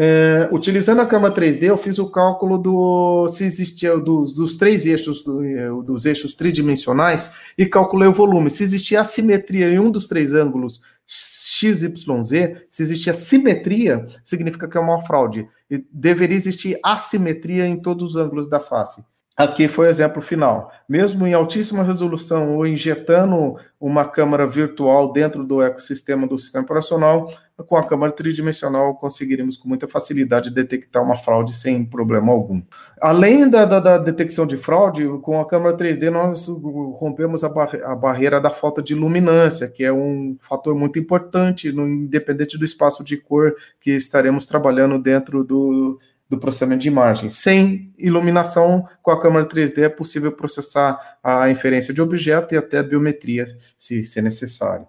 É, 0.00 0.48
utilizando 0.52 1.00
a 1.00 1.06
câmera 1.06 1.34
3D, 1.34 1.64
eu 1.64 1.76
fiz 1.76 1.98
o 1.98 2.08
cálculo 2.08 2.56
do 2.56 3.26
se 3.26 3.42
existia 3.42 3.98
dos, 3.98 4.32
dos 4.32 4.54
três 4.54 4.86
eixos 4.86 5.24
do, 5.24 5.44
é, 5.44 5.68
dos 5.82 6.06
eixos 6.06 6.36
tridimensionais 6.36 7.32
e 7.58 7.66
calculei 7.66 8.08
o 8.08 8.12
volume. 8.12 8.48
Se 8.48 8.62
existia 8.62 9.00
assimetria 9.00 9.68
em 9.68 9.80
um 9.80 9.90
dos 9.90 10.06
três 10.06 10.32
ângulos 10.32 10.80
XYZ, 11.08 12.68
se 12.70 12.82
existe 12.82 13.08
assimetria, 13.08 14.06
significa 14.22 14.68
que 14.68 14.76
é 14.76 14.80
uma 14.80 15.02
fraude. 15.02 15.48
E 15.70 15.78
deveria 15.90 16.36
existir 16.36 16.78
assimetria 16.84 17.66
em 17.66 17.80
todos 17.80 18.10
os 18.10 18.16
ângulos 18.16 18.48
da 18.48 18.60
face. 18.60 19.02
Aqui 19.38 19.68
foi 19.68 19.86
o 19.86 19.90
exemplo 19.90 20.20
final. 20.20 20.72
Mesmo 20.88 21.24
em 21.24 21.32
altíssima 21.32 21.84
resolução 21.84 22.56
ou 22.56 22.66
injetando 22.66 23.54
uma 23.78 24.04
câmera 24.04 24.44
virtual 24.48 25.12
dentro 25.12 25.44
do 25.44 25.62
ecossistema 25.62 26.26
do 26.26 26.36
sistema 26.36 26.64
operacional, 26.64 27.30
com 27.68 27.76
a 27.76 27.86
câmera 27.86 28.10
tridimensional 28.10 28.96
conseguiríamos 28.96 29.56
com 29.56 29.68
muita 29.68 29.86
facilidade 29.86 30.50
detectar 30.50 31.04
uma 31.04 31.14
fraude 31.14 31.54
sem 31.54 31.84
problema 31.84 32.32
algum. 32.32 32.60
Além 33.00 33.48
da, 33.48 33.64
da, 33.64 33.78
da 33.78 33.98
detecção 33.98 34.44
de 34.44 34.56
fraude, 34.56 35.06
com 35.22 35.40
a 35.40 35.46
câmera 35.46 35.76
3D 35.76 36.10
nós 36.10 36.48
rompemos 36.98 37.44
a, 37.44 37.48
bar 37.48 37.70
a, 37.84 37.94
barreira 37.94 38.40
da 38.40 38.50
falta 38.50 38.82
de 38.82 38.92
luminância, 38.92 39.68
que 39.68 39.84
é 39.84 39.92
um 39.92 40.36
fator 40.40 40.74
muito 40.74 40.98
importante, 40.98 41.70
no, 41.70 41.86
independente 41.86 42.58
do 42.58 42.64
espaço 42.64 43.04
de 43.04 43.16
cor 43.16 43.54
que 43.80 43.92
estaremos 43.92 44.46
trabalhando 44.46 44.98
dentro 44.98 45.44
do 45.44 46.00
do 46.28 46.38
processamento 46.38 46.82
de 46.82 46.88
imagem. 46.88 47.28
Sem 47.28 47.92
iluminação, 47.98 48.86
com 49.02 49.10
a 49.10 49.20
câmera 49.20 49.46
3D 49.46 49.82
é 49.82 49.88
possível 49.88 50.32
processar 50.32 51.18
a 51.22 51.48
inferência 51.50 51.94
de 51.94 52.02
objeto 52.02 52.54
e 52.54 52.58
até 52.58 52.82
biometria, 52.82 53.46
se, 53.78 54.04
se 54.04 54.20
necessário. 54.20 54.86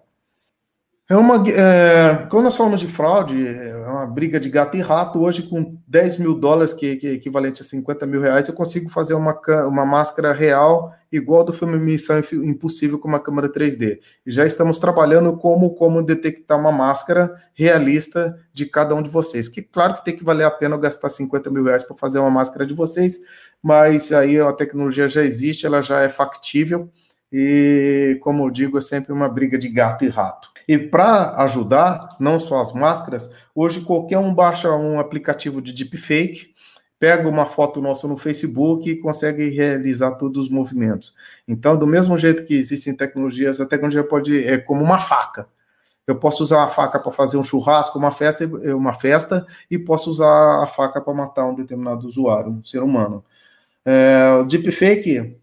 É 1.10 1.16
uma, 1.16 1.42
é, 1.48 2.24
quando 2.30 2.44
nós 2.44 2.54
falamos 2.54 2.78
de 2.78 2.86
fraude, 2.86 3.44
é 3.44 3.76
uma 3.78 4.06
briga 4.06 4.38
de 4.38 4.48
gato 4.48 4.76
e 4.76 4.80
rato. 4.80 5.20
Hoje, 5.20 5.42
com 5.42 5.76
10 5.88 6.18
mil 6.18 6.38
dólares, 6.38 6.72
que, 6.72 6.94
que 6.94 7.06
é 7.08 7.12
equivalente 7.14 7.62
a 7.62 7.64
50 7.64 8.06
mil 8.06 8.20
reais, 8.20 8.48
eu 8.48 8.54
consigo 8.54 8.88
fazer 8.88 9.14
uma, 9.14 9.36
uma 9.66 9.84
máscara 9.84 10.32
real, 10.32 10.94
igual 11.10 11.42
do 11.42 11.52
filme 11.52 11.76
Missão 11.80 12.22
Impossível 12.44 12.96
com 12.96 13.08
uma 13.08 13.18
câmera 13.18 13.52
3D. 13.52 13.98
E 14.24 14.30
já 14.30 14.46
estamos 14.46 14.78
trabalhando 14.78 15.36
como, 15.36 15.74
como 15.74 16.00
detectar 16.00 16.56
uma 16.56 16.70
máscara 16.70 17.34
realista 17.54 18.38
de 18.54 18.66
cada 18.66 18.94
um 18.94 19.02
de 19.02 19.10
vocês. 19.10 19.48
Que 19.48 19.62
claro 19.62 19.94
que 19.94 20.04
tem 20.04 20.16
que 20.16 20.22
valer 20.22 20.44
a 20.44 20.50
pena 20.52 20.78
gastar 20.78 21.08
50 21.08 21.50
mil 21.50 21.64
reais 21.64 21.82
para 21.82 21.96
fazer 21.96 22.20
uma 22.20 22.30
máscara 22.30 22.64
de 22.64 22.72
vocês, 22.72 23.18
mas 23.60 24.12
aí 24.12 24.38
a 24.38 24.52
tecnologia 24.52 25.08
já 25.08 25.24
existe, 25.24 25.66
ela 25.66 25.82
já 25.82 26.02
é 26.02 26.08
factível 26.08 26.88
e, 27.32 28.16
como 28.22 28.44
eu 28.46 28.50
digo, 28.50 28.78
é 28.78 28.80
sempre 28.80 29.12
uma 29.12 29.28
briga 29.28 29.58
de 29.58 29.68
gato 29.68 30.04
e 30.04 30.08
rato. 30.08 30.49
E 30.70 30.78
para 30.78 31.34
ajudar, 31.42 32.10
não 32.20 32.38
só 32.38 32.60
as 32.60 32.72
máscaras, 32.72 33.28
hoje 33.52 33.80
qualquer 33.80 34.18
um 34.18 34.32
baixa 34.32 34.70
um 34.70 35.00
aplicativo 35.00 35.60
de 35.60 35.72
deepfake, 35.72 36.54
pega 36.96 37.28
uma 37.28 37.44
foto 37.44 37.82
nossa 37.82 38.06
no 38.06 38.16
Facebook 38.16 38.88
e 38.88 39.00
consegue 39.00 39.48
realizar 39.48 40.12
todos 40.12 40.44
os 40.44 40.48
movimentos. 40.48 41.12
Então, 41.48 41.76
do 41.76 41.88
mesmo 41.88 42.16
jeito 42.16 42.44
que 42.44 42.54
existem 42.54 42.94
tecnologias, 42.94 43.60
a 43.60 43.66
tecnologia 43.66 44.04
pode 44.04 44.46
é 44.46 44.58
como 44.58 44.84
uma 44.84 45.00
faca. 45.00 45.48
Eu 46.06 46.14
posso 46.20 46.44
usar 46.44 46.62
a 46.62 46.68
faca 46.68 47.00
para 47.00 47.10
fazer 47.10 47.36
um 47.36 47.42
churrasco, 47.42 47.98
uma 47.98 48.12
festa, 48.12 48.46
uma 48.72 48.92
festa, 48.92 49.44
e 49.68 49.76
posso 49.76 50.08
usar 50.08 50.62
a 50.62 50.68
faca 50.68 51.00
para 51.00 51.12
matar 51.12 51.46
um 51.46 51.54
determinado 51.56 52.06
usuário, 52.06 52.52
um 52.52 52.62
ser 52.62 52.80
humano. 52.80 53.24
É, 53.84 54.44
deepfake 54.46 55.39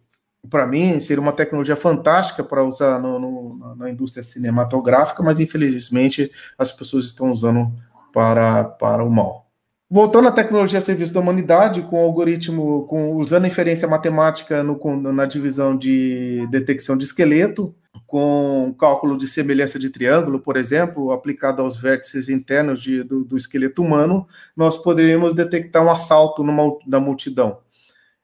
para 0.49 0.65
mim, 0.65 0.99
seria 0.99 1.21
uma 1.21 1.33
tecnologia 1.33 1.75
fantástica 1.75 2.43
para 2.43 2.63
usar 2.63 2.99
no, 2.99 3.19
no, 3.19 3.75
na 3.75 3.89
indústria 3.89 4.23
cinematográfica, 4.23 5.21
mas 5.21 5.39
infelizmente 5.39 6.31
as 6.57 6.71
pessoas 6.71 7.05
estão 7.05 7.31
usando 7.31 7.71
para, 8.13 8.63
para 8.63 9.03
o 9.03 9.09
mal. 9.09 9.47
Voltando 9.89 10.27
à 10.27 10.31
tecnologia 10.31 10.79
a 10.79 10.81
serviço 10.81 11.13
da 11.13 11.21
humanidade, 11.21 11.81
com 11.81 11.97
algoritmo, 11.97 12.85
com, 12.87 13.13
usando 13.13 13.47
inferência 13.47 13.87
matemática 13.87 14.61
no, 14.61 14.77
na 15.13 15.25
divisão 15.25 15.77
de 15.77 16.45
detecção 16.51 16.97
de 16.97 17.05
esqueleto, 17.05 17.73
com 18.05 18.75
cálculo 18.77 19.17
de 19.17 19.27
semelhança 19.27 19.79
de 19.79 19.89
triângulo, 19.89 20.41
por 20.41 20.57
exemplo, 20.57 21.11
aplicado 21.11 21.61
aos 21.61 21.77
vértices 21.77 22.27
internos 22.27 22.81
de, 22.81 23.01
do, 23.01 23.23
do, 23.23 23.37
esqueleto 23.37 23.81
humano, 23.81 24.27
nós 24.55 24.77
poderíamos 24.77 25.33
detectar 25.33 25.83
um 25.83 25.89
assalto 25.89 26.43
numa, 26.43 26.77
na 26.85 26.99
multidão. 26.99 27.59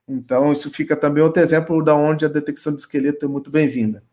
Então, 0.08 0.52
isso 0.52 0.70
fica 0.70 0.96
também 0.96 1.24
outro 1.24 1.42
exemplo 1.42 1.84
da 1.84 1.96
onde 1.96 2.26
a 2.26 2.30
detecção 2.30 2.74
de 2.74 2.82
esqueleto 2.82 3.26
é 3.26 3.28
muito 3.28 3.50
bem-vinda. 3.50 4.04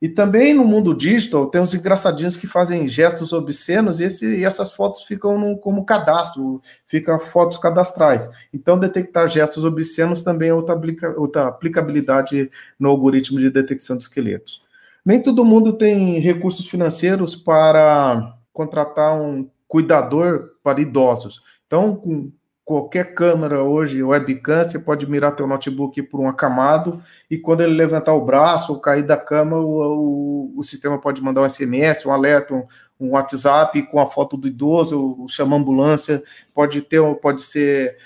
E 0.00 0.10
também 0.10 0.52
no 0.52 0.64
mundo 0.64 0.94
digital, 0.94 1.46
tem 1.46 1.60
uns 1.60 1.74
engraçadinhos 1.74 2.36
que 2.36 2.46
fazem 2.46 2.86
gestos 2.86 3.32
obscenos 3.32 3.98
e, 3.98 4.04
esse, 4.04 4.26
e 4.26 4.44
essas 4.44 4.72
fotos 4.72 5.04
ficam 5.04 5.38
no, 5.38 5.56
como 5.56 5.86
cadastro, 5.86 6.60
ficam 6.86 7.18
fotos 7.18 7.56
cadastrais. 7.56 8.30
Então, 8.52 8.78
detectar 8.78 9.26
gestos 9.26 9.64
obscenos 9.64 10.22
também 10.22 10.50
é 10.50 10.54
outra, 10.54 10.74
aplica, 10.74 11.18
outra 11.18 11.48
aplicabilidade 11.48 12.50
no 12.78 12.90
algoritmo 12.90 13.38
de 13.38 13.50
detecção 13.50 13.96
de 13.96 14.02
esqueletos. 14.02 14.62
Nem 15.02 15.22
todo 15.22 15.44
mundo 15.44 15.72
tem 15.72 16.18
recursos 16.18 16.68
financeiros 16.68 17.34
para 17.34 18.36
contratar 18.52 19.18
um 19.18 19.48
cuidador 19.66 20.50
para 20.62 20.80
idosos. 20.80 21.40
Então, 21.66 21.96
com 21.96 22.30
qualquer 22.66 23.14
câmera 23.14 23.62
hoje, 23.62 24.02
webcam, 24.02 24.64
você 24.64 24.76
pode 24.76 25.08
mirar 25.08 25.36
teu 25.36 25.46
notebook 25.46 26.02
por 26.02 26.18
um 26.18 26.28
acamado 26.28 27.00
e 27.30 27.38
quando 27.38 27.60
ele 27.60 27.72
levantar 27.72 28.12
o 28.12 28.24
braço 28.24 28.72
ou 28.72 28.80
cair 28.80 29.04
da 29.04 29.16
cama, 29.16 29.56
o, 29.56 30.50
o, 30.52 30.58
o 30.58 30.62
sistema 30.64 30.98
pode 30.98 31.22
mandar 31.22 31.42
um 31.42 31.48
SMS, 31.48 32.04
um 32.04 32.10
alerta, 32.10 32.54
um, 32.54 32.66
um, 32.98 33.10
WhatsApp 33.10 33.80
com 33.84 34.00
a 34.00 34.06
foto 34.06 34.36
do 34.36 34.48
idoso, 34.48 35.26
chama 35.28 35.56
ambulância, 35.56 36.24
pode 36.52 36.82
ter, 36.82 37.00
pode 37.20 37.42
ser, 37.42 37.98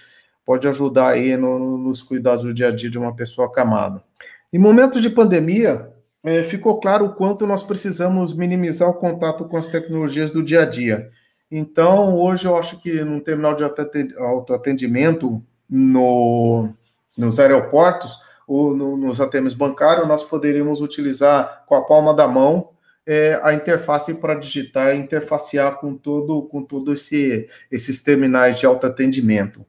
pode 0.44 0.68
ajudar 0.68 1.08
aí 1.08 1.38
no, 1.38 1.78
nos 1.78 2.02
cuidados 2.02 2.44
do 2.44 2.52
dia 2.52 2.68
a 2.68 2.70
dia 2.70 2.90
de 2.90 2.98
uma 2.98 3.16
pessoa 3.16 3.48
acamada. 3.48 4.04
Em 4.52 4.58
momentos 4.58 5.00
de 5.00 5.08
pandemia, 5.08 5.90
é, 6.22 6.42
ficou 6.42 6.78
claro 6.78 7.06
o 7.06 7.14
quanto 7.14 7.46
nós 7.46 7.62
precisamos 7.62 8.34
minimizar 8.34 8.90
o 8.90 8.94
contato 8.94 9.46
com 9.46 9.56
as 9.56 9.68
tecnologias 9.68 10.30
do 10.30 10.42
dia 10.42 10.64
a 10.64 10.66
dia. 10.66 11.10
Então, 11.50 12.16
hoje 12.16 12.46
eu 12.46 12.56
acho 12.56 12.80
que 12.80 13.02
num 13.02 13.20
terminal 13.20 13.56
de 13.56 13.64
autoatendimento 14.16 15.42
no, 15.68 16.68
nos 17.18 17.40
aeroportos 17.40 18.18
ou 18.46 18.76
no, 18.76 18.96
nos 18.96 19.20
ATMs 19.20 19.56
bancários, 19.56 20.06
nós 20.06 20.22
poderíamos 20.22 20.80
utilizar 20.80 21.64
com 21.66 21.74
a 21.74 21.84
palma 21.84 22.14
da 22.14 22.28
mão 22.28 22.70
é, 23.06 23.40
a 23.42 23.52
interface 23.52 24.14
para 24.14 24.34
digitar 24.34 24.94
e 24.94 24.98
interfacear 24.98 25.80
com 25.80 25.96
todo 25.96 26.42
com 26.42 26.62
todo 26.62 26.92
esse, 26.92 27.48
esses 27.70 28.02
terminais 28.02 28.58
de 28.58 28.66
autoatendimento. 28.66 29.66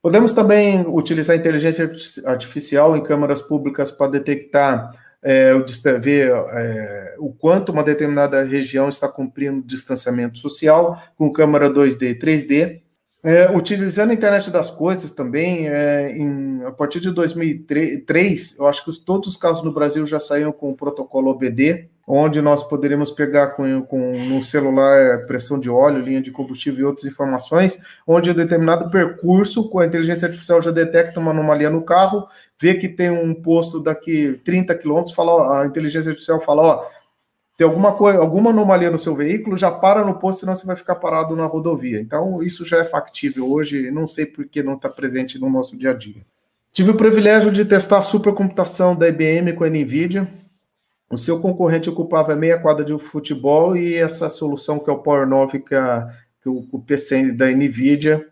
Podemos 0.00 0.32
também 0.32 0.86
utilizar 0.86 1.36
inteligência 1.36 1.90
artificial 2.26 2.96
em 2.96 3.02
câmaras 3.02 3.42
públicas 3.42 3.90
para 3.90 4.12
detectar 4.12 4.92
é, 5.26 5.98
ver 5.98 6.30
é, 6.30 7.16
o 7.18 7.32
quanto 7.32 7.72
uma 7.72 7.82
determinada 7.82 8.44
região 8.44 8.88
está 8.88 9.08
cumprindo 9.08 9.60
distanciamento 9.66 10.38
social 10.38 11.02
com 11.16 11.32
câmera 11.32 11.68
2D 11.68 12.10
e 12.10 12.14
3D. 12.14 12.80
É, 13.24 13.50
utilizando 13.50 14.10
a 14.10 14.14
internet 14.14 14.52
das 14.52 14.70
coisas 14.70 15.10
também, 15.10 15.68
é, 15.68 16.16
em, 16.16 16.62
a 16.64 16.70
partir 16.70 17.00
de 17.00 17.10
2003, 17.10 18.56
eu 18.56 18.68
acho 18.68 18.84
que 18.84 18.90
os, 18.90 19.00
todos 19.00 19.30
os 19.30 19.36
carros 19.36 19.64
no 19.64 19.72
Brasil 19.72 20.06
já 20.06 20.20
saíram 20.20 20.52
com 20.52 20.70
o 20.70 20.76
protocolo 20.76 21.32
OBD, 21.32 21.88
onde 22.06 22.40
nós 22.40 22.62
poderíamos 22.62 23.10
pegar 23.10 23.48
com, 23.48 23.82
com 23.82 24.12
no 24.12 24.40
celular 24.40 24.96
é, 24.96 25.16
pressão 25.26 25.58
de 25.58 25.68
óleo, 25.68 26.00
linha 26.00 26.22
de 26.22 26.30
combustível 26.30 26.82
e 26.82 26.84
outras 26.84 27.04
informações, 27.04 27.76
onde 28.06 28.30
um 28.30 28.34
determinado 28.34 28.88
percurso, 28.90 29.68
com 29.68 29.80
a 29.80 29.86
inteligência 29.86 30.28
artificial 30.28 30.62
já 30.62 30.70
detecta 30.70 31.18
uma 31.18 31.32
anomalia 31.32 31.68
no 31.68 31.82
carro, 31.82 32.28
vê 32.60 32.74
que 32.74 32.88
tem 32.88 33.10
um 33.10 33.34
posto 33.34 33.80
daqui 33.80 34.40
30 34.44 34.74
quilômetros, 34.74 35.16
a 35.18 35.66
inteligência 35.66 36.10
artificial 36.10 36.40
fala, 36.40 36.62
ó, 36.62 36.86
tem 37.56 37.66
alguma 37.66 37.92
coisa, 37.92 38.18
alguma 38.18 38.50
anomalia 38.50 38.90
no 38.90 38.98
seu 38.98 39.14
veículo, 39.14 39.56
já 39.56 39.70
para 39.70 40.04
no 40.04 40.18
posto, 40.18 40.40
senão 40.40 40.54
você 40.54 40.66
vai 40.66 40.76
ficar 40.76 40.96
parado 40.96 41.34
na 41.34 41.46
rodovia. 41.46 42.00
Então, 42.00 42.42
isso 42.42 42.64
já 42.66 42.78
é 42.78 42.84
factível 42.84 43.50
hoje, 43.50 43.90
não 43.90 44.06
sei 44.06 44.26
por 44.26 44.46
que 44.46 44.62
não 44.62 44.74
está 44.74 44.88
presente 44.88 45.38
no 45.38 45.48
nosso 45.48 45.76
dia 45.76 45.90
a 45.90 45.94
dia. 45.94 46.22
Tive 46.72 46.90
o 46.90 46.96
privilégio 46.96 47.50
de 47.50 47.64
testar 47.64 47.98
a 47.98 48.02
supercomputação 48.02 48.94
da 48.94 49.08
IBM 49.08 49.54
com 49.54 49.64
a 49.64 49.70
NVIDIA, 49.70 50.28
o 51.08 51.16
seu 51.16 51.40
concorrente 51.40 51.88
ocupava 51.88 52.34
meia 52.34 52.58
quadra 52.58 52.84
de 52.84 52.98
futebol 52.98 53.76
e 53.76 53.94
essa 53.94 54.28
solução 54.28 54.78
que 54.78 54.90
é 54.90 54.92
o 54.92 54.98
Power 54.98 55.26
9, 55.26 55.60
que, 55.60 55.74
a, 55.74 56.12
que 56.42 56.48
o, 56.48 56.66
o 56.70 56.80
PC 56.80 57.32
da 57.32 57.46
NVIDIA 57.46 58.26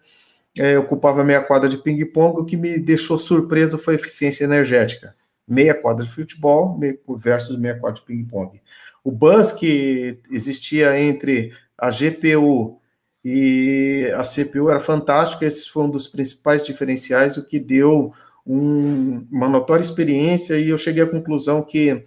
é, 0.59 0.79
ocupava 0.79 1.25
meia 1.25 1.43
quadra 1.43 1.69
de 1.69 1.79
ping-pong. 1.79 2.41
O 2.41 2.45
que 2.45 2.57
me 2.57 2.79
deixou 2.79 3.19
surpreso 3.19 3.77
foi 3.79 3.95
a 3.95 3.97
eficiência 3.97 4.45
energética. 4.45 5.13
Meia 5.47 5.75
quadra 5.75 6.05
de 6.05 6.11
futebol 6.11 6.79
versus 7.17 7.59
meia 7.59 7.79
quadra 7.79 8.01
de 8.01 8.07
ping-pong. 8.07 8.61
O 9.03 9.11
buzz 9.11 9.53
que 9.53 10.19
existia 10.31 10.99
entre 10.99 11.53
a 11.77 11.91
GPU 11.91 12.81
e 13.25 14.11
a 14.15 14.23
CPU 14.23 14.71
era 14.71 14.81
fantástico. 14.81 15.45
Esses 15.45 15.67
foram 15.67 15.89
um 15.89 15.91
dos 15.91 16.09
principais 16.09 16.65
diferenciais, 16.65 17.37
o 17.37 17.47
que 17.47 17.59
deu 17.59 18.13
um, 18.47 19.27
uma 19.31 19.49
notória 19.49 19.83
experiência. 19.83 20.59
E 20.59 20.71
eu 20.71 20.79
cheguei 20.79 21.03
à 21.03 21.07
conclusão 21.07 21.63
que 21.63 22.05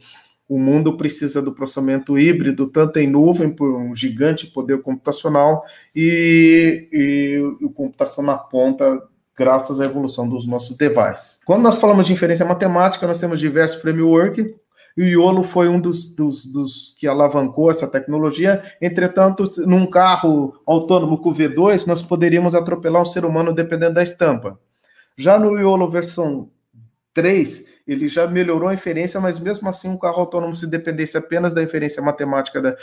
o 0.47 0.57
mundo 0.57 0.95
precisa 0.95 1.41
do 1.41 1.51
processamento 1.51 2.17
híbrido, 2.17 2.67
tanto 2.67 2.97
em 2.99 3.07
nuvem, 3.07 3.49
por 3.49 3.75
um 3.75 3.95
gigante 3.95 4.47
poder 4.47 4.81
computacional, 4.81 5.65
e, 5.95 6.87
e 6.91 7.63
o 7.63 7.69
computação 7.69 8.23
na 8.23 8.37
ponta, 8.37 9.03
graças 9.37 9.81
à 9.81 9.85
evolução 9.85 10.27
dos 10.27 10.47
nossos 10.47 10.75
devices. 10.75 11.39
Quando 11.45 11.63
nós 11.63 11.77
falamos 11.77 12.07
de 12.07 12.13
inferência 12.13 12.45
matemática, 12.45 13.05
nós 13.05 13.19
temos 13.19 13.39
diversos 13.39 13.81
frameworks, 13.81 14.45
E 14.97 15.03
o 15.03 15.05
Iolo 15.05 15.43
foi 15.43 15.67
um 15.67 15.79
dos, 15.79 16.11
dos, 16.15 16.45
dos, 16.45 16.95
que 16.97 17.07
alavancou 17.07 17.69
essa 17.69 17.85
tecnologia. 17.85 18.63
Entretanto, 18.81 19.43
num 19.67 19.85
carro 19.85 20.59
autônomo 20.65 21.19
com 21.19 21.31
V2, 21.31 21.85
nós 21.85 22.01
poderíamos 22.01 22.55
atropelar 22.55 23.03
um 23.03 23.05
ser 23.05 23.23
humano 23.23 23.53
dependendo 23.53 23.93
da 23.93 24.01
estampa. 24.01 24.59
Já 25.15 25.37
no 25.37 25.55
Iolo 25.59 25.87
versão 25.87 26.49
3, 27.13 27.66
ele 27.87 28.07
já 28.07 28.27
melhorou 28.27 28.67
a 28.67 28.73
inferência, 28.73 29.19
mas 29.19 29.39
mesmo 29.39 29.69
assim 29.69 29.87
um 29.87 29.97
carro 29.97 30.19
autônomo, 30.19 30.53
se 30.53 30.67
dependesse 30.67 31.17
apenas 31.17 31.53
da 31.53 31.63
inferência 31.63 32.01
matemática 32.01 32.61
da, 32.61 32.75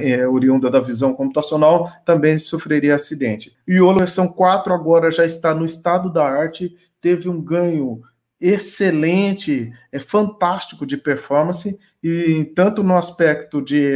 é, 0.00 0.26
oriunda 0.26 0.70
da 0.70 0.80
visão 0.80 1.12
computacional, 1.12 1.90
também 2.04 2.38
sofreria 2.38 2.94
acidente. 2.94 3.56
E 3.66 3.80
o 3.80 3.94
versão 3.94 4.28
4 4.28 4.72
agora 4.72 5.10
já 5.10 5.24
está 5.24 5.52
no 5.54 5.64
estado 5.64 6.12
da 6.12 6.24
arte, 6.24 6.76
teve 7.00 7.28
um 7.28 7.42
ganho 7.42 8.00
excelente, 8.40 9.72
é 9.90 9.98
fantástico 9.98 10.86
de 10.86 10.96
performance, 10.96 11.76
e 12.02 12.44
tanto 12.54 12.84
no 12.84 12.96
aspecto 12.96 13.60
de 13.60 13.92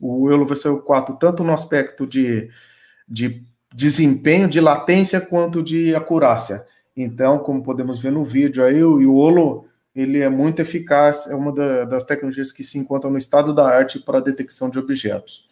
o 0.00 0.30
Euler 0.30 0.46
versão 0.46 0.78
4, 0.78 1.16
tanto 1.16 1.44
no 1.44 1.52
aspecto 1.52 2.06
de, 2.06 2.50
de 3.06 3.44
desempenho, 3.74 4.48
de 4.48 4.60
latência, 4.60 5.20
quanto 5.20 5.62
de 5.62 5.94
acurácia. 5.94 6.66
Então, 6.96 7.38
como 7.38 7.62
podemos 7.62 8.00
ver 8.00 8.12
no 8.12 8.24
vídeo 8.24 8.64
aí, 8.64 8.82
o 8.82 9.00
Iolo 9.00 9.66
ele 9.94 10.20
é 10.20 10.28
muito 10.28 10.60
eficaz, 10.60 11.28
é 11.28 11.34
uma 11.34 11.52
da, 11.52 11.84
das 11.84 12.04
tecnologias 12.04 12.50
que 12.50 12.64
se 12.64 12.78
encontram 12.78 13.10
no 13.10 13.18
estado 13.18 13.54
da 13.54 13.66
arte 13.66 14.00
para 14.00 14.18
a 14.18 14.22
detecção 14.22 14.68
de 14.68 14.78
objetos. 14.78 15.48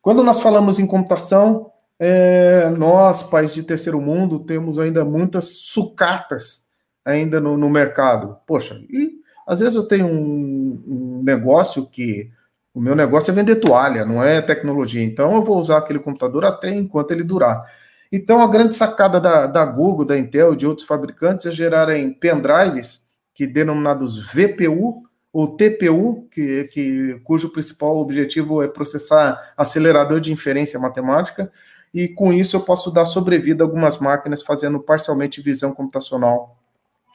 Quando 0.00 0.22
nós 0.22 0.40
falamos 0.40 0.78
em 0.78 0.86
computação, 0.86 1.70
é, 1.98 2.70
nós, 2.70 3.22
países 3.22 3.54
de 3.54 3.62
terceiro 3.62 4.00
mundo, 4.00 4.38
temos 4.40 4.78
ainda 4.78 5.04
muitas 5.04 5.56
sucatas 5.56 6.66
ainda 7.04 7.40
no, 7.40 7.56
no 7.56 7.68
mercado. 7.68 8.38
Poxa, 8.46 8.80
e 8.88 9.18
às 9.46 9.60
vezes 9.60 9.74
eu 9.74 9.86
tenho 9.86 10.06
um, 10.06 10.82
um, 10.86 11.22
negócio 11.22 11.86
que 11.86 12.30
o 12.72 12.80
meu 12.80 12.94
negócio 12.94 13.30
é 13.30 13.34
vender 13.34 13.56
toalha, 13.56 14.04
não 14.04 14.22
é 14.22 14.40
tecnologia. 14.40 15.02
Então 15.02 15.34
eu 15.34 15.42
vou 15.42 15.58
usar 15.58 15.78
aquele 15.78 15.98
computador 15.98 16.44
até 16.44 16.70
enquanto 16.70 17.10
ele 17.10 17.24
durar. 17.24 17.64
Então 18.10 18.42
a 18.42 18.48
grande 18.48 18.74
sacada 18.74 19.20
da, 19.20 19.46
da 19.46 19.64
Google, 19.64 20.04
da 20.04 20.18
Intel 20.18 20.54
e 20.54 20.56
de 20.56 20.66
outros 20.66 20.86
fabricantes 20.86 21.46
é 21.46 21.50
gerarem 21.50 22.12
pendrives 22.12 23.06
que 23.34 23.46
denominados 23.46 24.32
VPU 24.32 25.02
ou 25.32 25.56
TPU, 25.56 26.26
que, 26.30 26.64
que, 26.64 27.20
cujo 27.22 27.50
principal 27.50 27.98
objetivo 27.98 28.62
é 28.62 28.68
processar 28.68 29.52
acelerador 29.56 30.20
de 30.20 30.32
inferência 30.32 30.80
matemática, 30.80 31.52
e 31.92 32.08
com 32.08 32.32
isso 32.32 32.56
eu 32.56 32.60
posso 32.60 32.90
dar 32.90 33.06
sobrevida 33.06 33.62
a 33.62 33.66
algumas 33.66 33.98
máquinas 33.98 34.42
fazendo 34.42 34.80
parcialmente 34.80 35.40
visão 35.40 35.72
computacional 35.72 36.56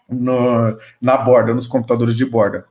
no, 0.08 0.78
na 1.02 1.18
borda, 1.18 1.54
nos 1.54 1.68
computadores 1.68 2.16
de 2.16 2.26
borda. 2.26 2.66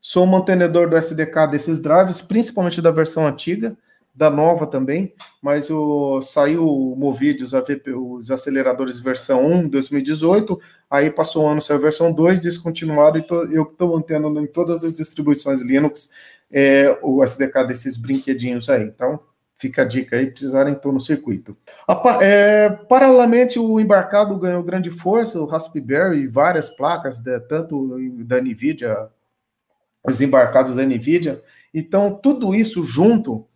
Sou 0.00 0.26
mantenedor 0.26 0.88
do 0.88 0.96
SDK 0.96 1.46
desses 1.50 1.80
drives, 1.80 2.20
principalmente 2.20 2.82
da 2.82 2.90
versão 2.90 3.26
antiga, 3.26 3.76
da 4.18 4.28
nova 4.28 4.66
também, 4.66 5.14
mas 5.40 5.70
o, 5.70 6.20
saiu 6.20 6.66
o 6.66 6.96
Movidius, 6.96 7.54
a 7.54 7.60
VP, 7.60 7.92
os 7.92 8.32
aceleradores 8.32 8.98
versão 8.98 9.46
1, 9.46 9.68
2018, 9.68 10.60
aí 10.90 11.08
passou 11.08 11.44
um 11.44 11.50
ano, 11.50 11.62
saiu 11.62 11.78
a 11.78 11.82
versão 11.82 12.12
2, 12.12 12.40
descontinuaram, 12.40 13.18
e 13.18 13.22
tô, 13.22 13.44
eu 13.44 13.62
estou 13.62 13.92
mantendo 13.92 14.40
em 14.40 14.46
todas 14.48 14.82
as 14.82 14.92
distribuições 14.92 15.62
Linux 15.62 16.10
é, 16.50 16.98
o 17.00 17.22
SDK 17.22 17.64
desses 17.68 17.96
brinquedinhos 17.96 18.68
aí. 18.68 18.82
Então, 18.82 19.20
Fica 19.60 19.82
a 19.82 19.84
dica 19.84 20.14
aí, 20.14 20.30
precisarem 20.30 20.74
estou 20.74 20.92
no 20.92 21.00
circuito. 21.00 21.56
É, 22.22 22.68
paralelamente, 22.88 23.58
o 23.58 23.80
embarcado 23.80 24.38
ganhou 24.38 24.62
grande 24.62 24.88
força, 24.88 25.40
o 25.40 25.46
Raspberry 25.46 26.20
e 26.20 26.28
várias 26.28 26.70
placas, 26.70 27.18
de, 27.18 27.40
tanto 27.40 27.96
da 28.24 28.40
NVIDIA, 28.40 29.10
os 30.06 30.20
embarcados 30.20 30.76
da 30.76 30.84
NVIDIA. 30.84 31.42
Então, 31.74 32.14
tudo 32.22 32.54
isso 32.54 32.84
junto 32.84 33.47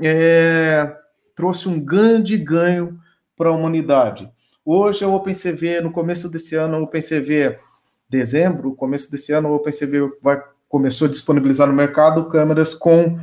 é, 0.00 0.96
trouxe 1.34 1.68
um 1.68 1.80
grande 1.80 2.36
ganho 2.36 2.98
para 3.36 3.48
a 3.48 3.52
humanidade. 3.52 4.30
Hoje, 4.64 5.04
o 5.04 5.14
OpenCV, 5.14 5.80
no 5.80 5.90
começo 5.90 6.28
desse 6.30 6.54
ano, 6.54 6.78
o 6.78 6.82
OpenCV, 6.82 7.58
dezembro, 8.08 8.74
começo 8.74 9.10
desse 9.10 9.32
ano, 9.32 9.48
o 9.48 9.54
OpenCV 9.54 10.10
vai, 10.20 10.42
começou 10.68 11.06
a 11.06 11.10
disponibilizar 11.10 11.66
no 11.66 11.72
mercado 11.72 12.28
câmeras 12.28 12.74
com 12.74 13.18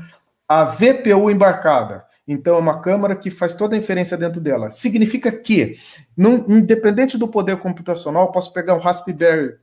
a 0.48 0.64
VPU 0.64 1.30
embarcada. 1.30 2.04
Então, 2.28 2.56
é 2.56 2.60
uma 2.60 2.82
câmara 2.82 3.16
que 3.16 3.30
faz 3.30 3.54
toda 3.54 3.76
a 3.76 3.78
inferência 3.78 4.18
dentro 4.18 4.42
dela. 4.42 4.72
Significa 4.72 5.32
que, 5.32 5.78
independente 6.48 7.18
do 7.18 7.28
poder 7.28 7.58
computacional, 7.58 8.32
posso 8.32 8.52
pegar 8.52 8.74
um 8.74 8.80
Raspberry 8.80 9.58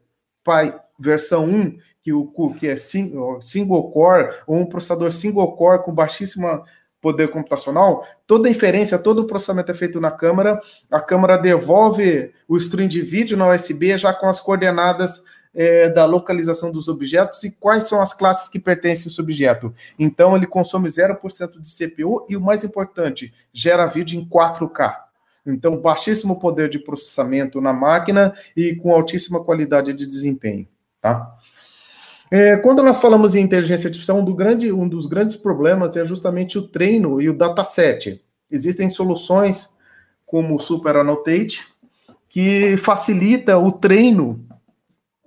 Pi 0.45 0.73
versão 0.99 1.45
1, 1.45 1.79
que, 2.03 2.13
o, 2.13 2.55
que 2.59 2.69
é 2.69 2.77
single 2.77 3.91
core, 3.91 4.35
ou 4.47 4.59
um 4.59 4.67
processador 4.67 5.13
single 5.13 5.57
core 5.57 5.83
com 5.83 5.93
baixíssimo 5.93 6.63
poder 7.03 7.29
computacional, 7.33 8.07
toda 8.27 8.49
a 8.49 8.51
inferência, 8.51 8.97
todo 8.97 9.19
o 9.19 9.27
processamento 9.27 9.73
é 9.73 9.75
feito 9.75 10.01
na 10.01 10.11
câmera, 10.11 10.61
a 10.91 11.01
câmera 11.01 11.37
devolve 11.37 12.33
o 12.49 12.57
stream 12.57 12.89
de 12.89 13.03
vídeo 13.03 13.37
na 13.37 13.53
USB 13.53 13.99
já 13.99 14.15
com 14.15 14.29
as 14.29 14.41
coordenadas 14.41 15.23
é, 15.53 15.89
da 15.89 16.07
localização 16.07 16.71
dos 16.71 16.89
objetos 16.89 17.43
e 17.43 17.51
quais 17.51 17.89
são 17.89 18.01
as 18.01 18.15
classes 18.15 18.49
que 18.49 18.59
pertencem 18.59 19.09
a 19.09 19.13
esse 19.13 19.21
objeto. 19.21 19.75
Então, 19.99 20.37
ele 20.37 20.47
consome 20.47 20.89
0% 20.89 21.61
de 21.61 21.69
CPU 21.69 22.25
e, 22.29 22.37
o 22.37 22.41
mais 22.41 22.65
importante, 22.65 23.35
gera 23.53 23.85
vídeo 23.87 24.19
em 24.19 24.25
4K. 24.25 24.97
Então, 25.45 25.77
baixíssimo 25.77 26.39
poder 26.39 26.69
de 26.69 26.79
processamento 26.79 27.61
na 27.61 27.73
máquina 27.73 28.33
e 28.57 28.77
com 28.77 28.95
altíssima 28.95 29.43
qualidade 29.43 29.93
de 29.93 30.07
desempenho. 30.07 30.69
Tá? 31.01 31.35
É, 32.35 32.57
quando 32.57 32.83
nós 32.83 32.99
falamos 32.99 33.35
em 33.35 33.43
inteligência 33.43 33.89
artificial, 33.89 34.17
um, 34.17 34.25
do 34.25 34.35
grande, 34.35 34.73
um 34.73 34.89
dos 34.89 35.05
grandes 35.05 35.37
problemas 35.37 35.99
é 35.99 36.05
justamente 36.07 36.59
o 36.59 36.67
treino 36.67 37.21
e 37.21 37.29
o 37.29 37.37
dataset. 37.37 38.25
Existem 38.51 38.89
soluções 38.89 39.77
como 40.25 40.55
o 40.55 40.59
Super 40.59 40.97
Annotate, 40.97 41.69
que 42.31 42.79
facilita 42.79 43.59
o 43.59 43.71
treino 43.71 44.43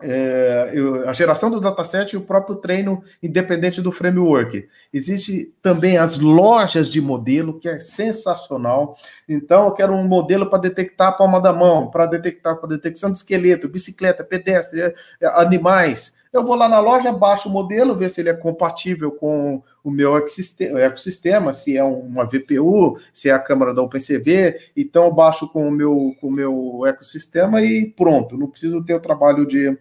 é, 0.02 0.74
a 1.08 1.14
geração 1.14 1.52
do 1.52 1.60
dataset 1.60 2.14
e 2.14 2.18
o 2.18 2.22
próprio 2.22 2.56
treino 2.56 3.04
independente 3.22 3.84
do 3.84 3.92
framework. 3.92 4.68
Existe 4.92 5.54
também 5.62 5.98
as 5.98 6.18
lojas 6.18 6.92
de 6.92 7.00
modelo, 7.00 7.60
que 7.60 7.70
é 7.70 7.80
sensacional. 7.80 8.98
Então, 9.30 9.66
eu 9.66 9.72
quero 9.74 9.94
um 9.94 10.08
modelo 10.08 10.50
para 10.50 10.60
detectar 10.60 11.10
a 11.10 11.12
palma 11.12 11.40
da 11.40 11.54
mão, 11.54 11.92
para 11.92 12.08
detectar 12.08 12.58
para 12.58 12.70
detecção 12.70 13.12
de 13.12 13.20
esqueleto, 13.20 13.70
bicicleta, 13.70 14.24
pedestre, 14.24 14.82
é, 14.82 14.94
animais. 15.22 16.16
Eu 16.36 16.44
vou 16.44 16.56
lá 16.56 16.68
na 16.68 16.82
loja, 16.82 17.14
baixo 17.14 17.48
o 17.48 17.52
modelo, 17.52 17.96
ver 17.96 18.10
se 18.10 18.20
ele 18.20 18.28
é 18.28 18.34
compatível 18.34 19.10
com 19.10 19.64
o 19.82 19.90
meu 19.90 20.18
ecossistema, 20.18 21.54
se 21.54 21.78
é 21.78 21.82
uma 21.82 22.26
VPU, 22.26 23.00
se 23.14 23.30
é 23.30 23.32
a 23.32 23.40
câmera 23.40 23.74
da 23.74 23.82
OpenCV. 23.82 24.72
Então, 24.76 25.06
eu 25.06 25.14
baixo 25.14 25.48
com 25.48 25.66
o 25.66 25.72
meu, 25.72 26.14
com 26.20 26.28
o 26.28 26.32
meu 26.32 26.86
ecossistema 26.86 27.62
e 27.62 27.90
pronto. 27.90 28.38
Não 28.38 28.50
preciso 28.50 28.84
ter 28.84 28.96
o 28.96 29.00
trabalho 29.00 29.46
de 29.46 29.78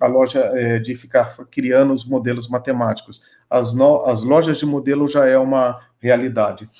a 0.00 0.06
loja 0.06 0.40
é, 0.54 0.78
de 0.78 0.94
ficar 0.94 1.36
criando 1.50 1.92
os 1.92 2.06
modelos 2.06 2.48
matemáticos. 2.48 3.20
As, 3.50 3.74
no, 3.74 4.02
as 4.06 4.22
lojas 4.22 4.56
de 4.56 4.64
modelo 4.64 5.06
já 5.06 5.26
é 5.26 5.36
uma 5.36 5.78
realidade. 5.98 6.70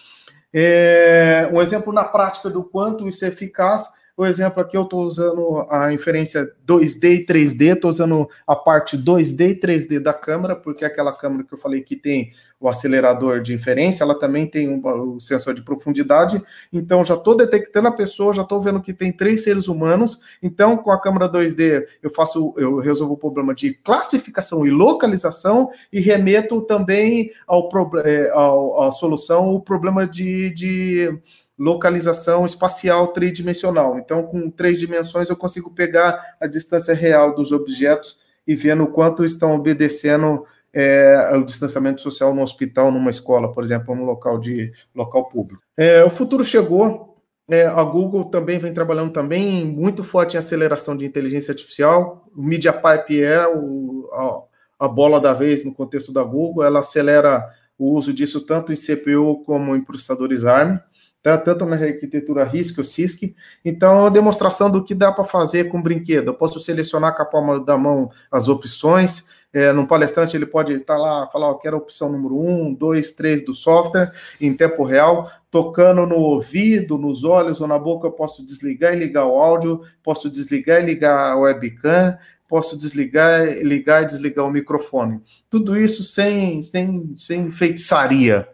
É, 0.54 1.50
um 1.52 1.60
exemplo 1.60 1.92
na 1.92 2.04
prática 2.04 2.48
do 2.48 2.64
quanto 2.64 3.06
isso 3.06 3.26
é 3.26 3.28
eficaz 3.28 3.92
o 4.18 4.26
exemplo 4.26 4.60
aqui 4.60 4.76
eu 4.76 4.82
estou 4.82 5.04
usando 5.04 5.64
a 5.70 5.92
inferência 5.92 6.52
2D 6.66 7.20
e 7.20 7.24
3D, 7.24 7.74
estou 7.74 7.88
usando 7.88 8.28
a 8.44 8.56
parte 8.56 8.98
2D 8.98 9.50
e 9.50 9.54
3D 9.54 10.00
da 10.00 10.12
câmera, 10.12 10.56
porque 10.56 10.84
aquela 10.84 11.12
câmera 11.12 11.44
que 11.44 11.54
eu 11.54 11.58
falei 11.58 11.82
que 11.82 11.94
tem 11.94 12.32
o 12.58 12.68
acelerador 12.68 13.40
de 13.40 13.54
inferência, 13.54 14.02
ela 14.02 14.18
também 14.18 14.44
tem 14.44 14.68
um, 14.68 15.14
o 15.14 15.20
sensor 15.20 15.54
de 15.54 15.62
profundidade, 15.62 16.42
então 16.72 17.04
já 17.04 17.14
estou 17.14 17.36
detectando 17.36 17.86
a 17.86 17.92
pessoa, 17.92 18.32
já 18.32 18.42
estou 18.42 18.60
vendo 18.60 18.82
que 18.82 18.92
tem 18.92 19.12
três 19.12 19.44
seres 19.44 19.68
humanos, 19.68 20.20
então 20.42 20.76
com 20.76 20.90
a 20.90 21.00
câmera 21.00 21.30
2D 21.30 21.86
eu 22.02 22.10
faço, 22.10 22.52
eu 22.56 22.78
resolvo 22.78 23.14
o 23.14 23.18
problema 23.18 23.54
de 23.54 23.72
classificação 23.72 24.66
e 24.66 24.70
localização 24.70 25.70
e 25.92 26.00
remeto 26.00 26.60
também 26.62 27.30
ao, 27.46 27.70
é, 28.04 28.30
ao, 28.30 28.82
à 28.82 28.90
solução 28.90 29.54
o 29.54 29.60
problema 29.60 30.04
de, 30.08 30.50
de 30.50 31.18
localização 31.58 32.46
espacial 32.46 33.08
tridimensional. 33.08 33.98
Então, 33.98 34.22
com 34.22 34.50
três 34.50 34.78
dimensões, 34.78 35.28
eu 35.28 35.36
consigo 35.36 35.70
pegar 35.70 36.36
a 36.40 36.46
distância 36.46 36.94
real 36.94 37.34
dos 37.34 37.50
objetos 37.50 38.18
e 38.46 38.54
vendo 38.54 38.84
o 38.84 38.92
quanto 38.92 39.24
estão 39.24 39.54
obedecendo 39.54 40.44
é, 40.72 41.32
o 41.34 41.44
distanciamento 41.44 42.00
social 42.00 42.34
no 42.34 42.42
hospital, 42.42 42.92
numa 42.92 43.10
escola, 43.10 43.52
por 43.52 43.64
exemplo, 43.64 43.94
no 43.94 44.04
local 44.04 44.38
de 44.38 44.72
local 44.94 45.28
público. 45.28 45.62
É, 45.76 46.04
o 46.04 46.10
futuro 46.10 46.44
chegou. 46.44 47.16
É, 47.50 47.64
a 47.64 47.82
Google 47.82 48.26
também 48.26 48.58
vem 48.58 48.74
trabalhando 48.74 49.10
também 49.10 49.64
muito 49.64 50.04
forte 50.04 50.34
em 50.34 50.38
aceleração 50.38 50.94
de 50.96 51.06
inteligência 51.06 51.52
artificial. 51.52 52.28
O 52.36 52.42
MediaPipe 52.42 53.22
é 53.22 53.48
o, 53.48 54.08
a, 54.12 54.84
a 54.84 54.88
bola 54.88 55.18
da 55.18 55.32
vez 55.32 55.64
no 55.64 55.74
contexto 55.74 56.12
da 56.12 56.22
Google. 56.22 56.62
Ela 56.62 56.80
acelera 56.80 57.48
o 57.78 57.94
uso 57.94 58.12
disso 58.12 58.42
tanto 58.42 58.72
em 58.72 58.76
CPU 58.76 59.42
como 59.44 59.74
em 59.74 59.82
processadores 59.82 60.44
ARM? 60.44 60.78
Tanto 61.22 61.64
na 61.66 61.76
arquitetura 61.76 62.44
RISC 62.44 62.78
ou 62.78 62.84
CISC. 62.84 63.34
Então, 63.64 63.92
é 63.92 64.00
uma 64.02 64.10
demonstração 64.10 64.70
do 64.70 64.84
que 64.84 64.94
dá 64.94 65.10
para 65.10 65.24
fazer 65.24 65.68
com 65.68 65.82
brinquedo. 65.82 66.28
Eu 66.28 66.34
posso 66.34 66.60
selecionar 66.60 67.16
com 67.16 67.22
a 67.22 67.26
palma 67.26 67.58
da 67.58 67.76
mão 67.76 68.10
as 68.30 68.48
opções, 68.48 69.26
É, 69.50 69.72
no 69.72 69.86
palestrante 69.86 70.36
ele 70.36 70.44
pode 70.44 70.74
estar 70.74 70.96
tá 70.96 71.00
lá, 71.00 71.26
falar, 71.28 71.48
eu 71.48 71.54
quero 71.54 71.76
a 71.76 71.78
opção 71.78 72.12
número 72.12 72.38
um, 72.38 72.74
dois, 72.74 73.12
três 73.12 73.42
do 73.42 73.54
software, 73.54 74.12
em 74.38 74.52
tempo 74.54 74.84
real, 74.84 75.30
tocando 75.50 76.06
no 76.06 76.16
ouvido, 76.16 76.98
nos 76.98 77.24
olhos 77.24 77.58
ou 77.62 77.66
na 77.66 77.78
boca, 77.78 78.06
eu 78.06 78.12
posso 78.12 78.44
desligar 78.44 78.92
e 78.92 78.98
ligar 78.98 79.24
o 79.24 79.38
áudio, 79.38 79.80
posso 80.02 80.28
desligar 80.28 80.82
e 80.82 80.86
ligar 80.86 81.32
a 81.32 81.36
webcam, 81.36 82.18
posso 82.46 82.76
desligar, 82.76 83.46
ligar 83.62 84.02
e 84.02 84.06
desligar 84.06 84.44
o 84.44 84.50
microfone. 84.50 85.22
Tudo 85.48 85.78
isso 85.78 86.04
sem, 86.04 86.62
sem, 86.62 87.14
sem 87.16 87.50
feitiçaria, 87.50 88.46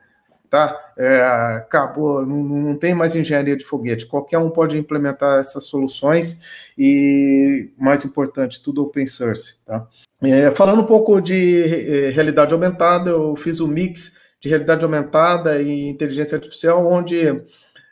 tá? 0.54 0.92
É, 0.96 1.20
acabou, 1.56 2.24
não, 2.24 2.44
não, 2.44 2.78
tem 2.78 2.94
mais 2.94 3.16
engenharia 3.16 3.56
de 3.56 3.64
foguete. 3.64 4.06
Qualquer 4.06 4.38
um 4.38 4.50
pode 4.50 4.78
implementar 4.78 5.40
essas 5.40 5.64
soluções 5.64 6.40
e, 6.78 7.72
mais 7.76 8.04
importante, 8.04 8.62
tudo 8.62 8.84
open 8.84 9.04
source, 9.04 9.64
tá? 9.66 9.84
É, 10.22 10.52
falando 10.52 10.82
um 10.82 10.86
pouco 10.86 11.20
de 11.20 12.06
é, 12.06 12.10
realidade 12.10 12.54
aumentada, 12.54 13.10
eu 13.10 13.34
fiz 13.34 13.60
um 13.60 13.66
mix 13.66 14.16
de 14.40 14.48
realidade 14.48 14.84
aumentada 14.84 15.60
e 15.60 15.88
inteligência 15.88 16.36
artificial, 16.36 16.86
onde 16.86 17.42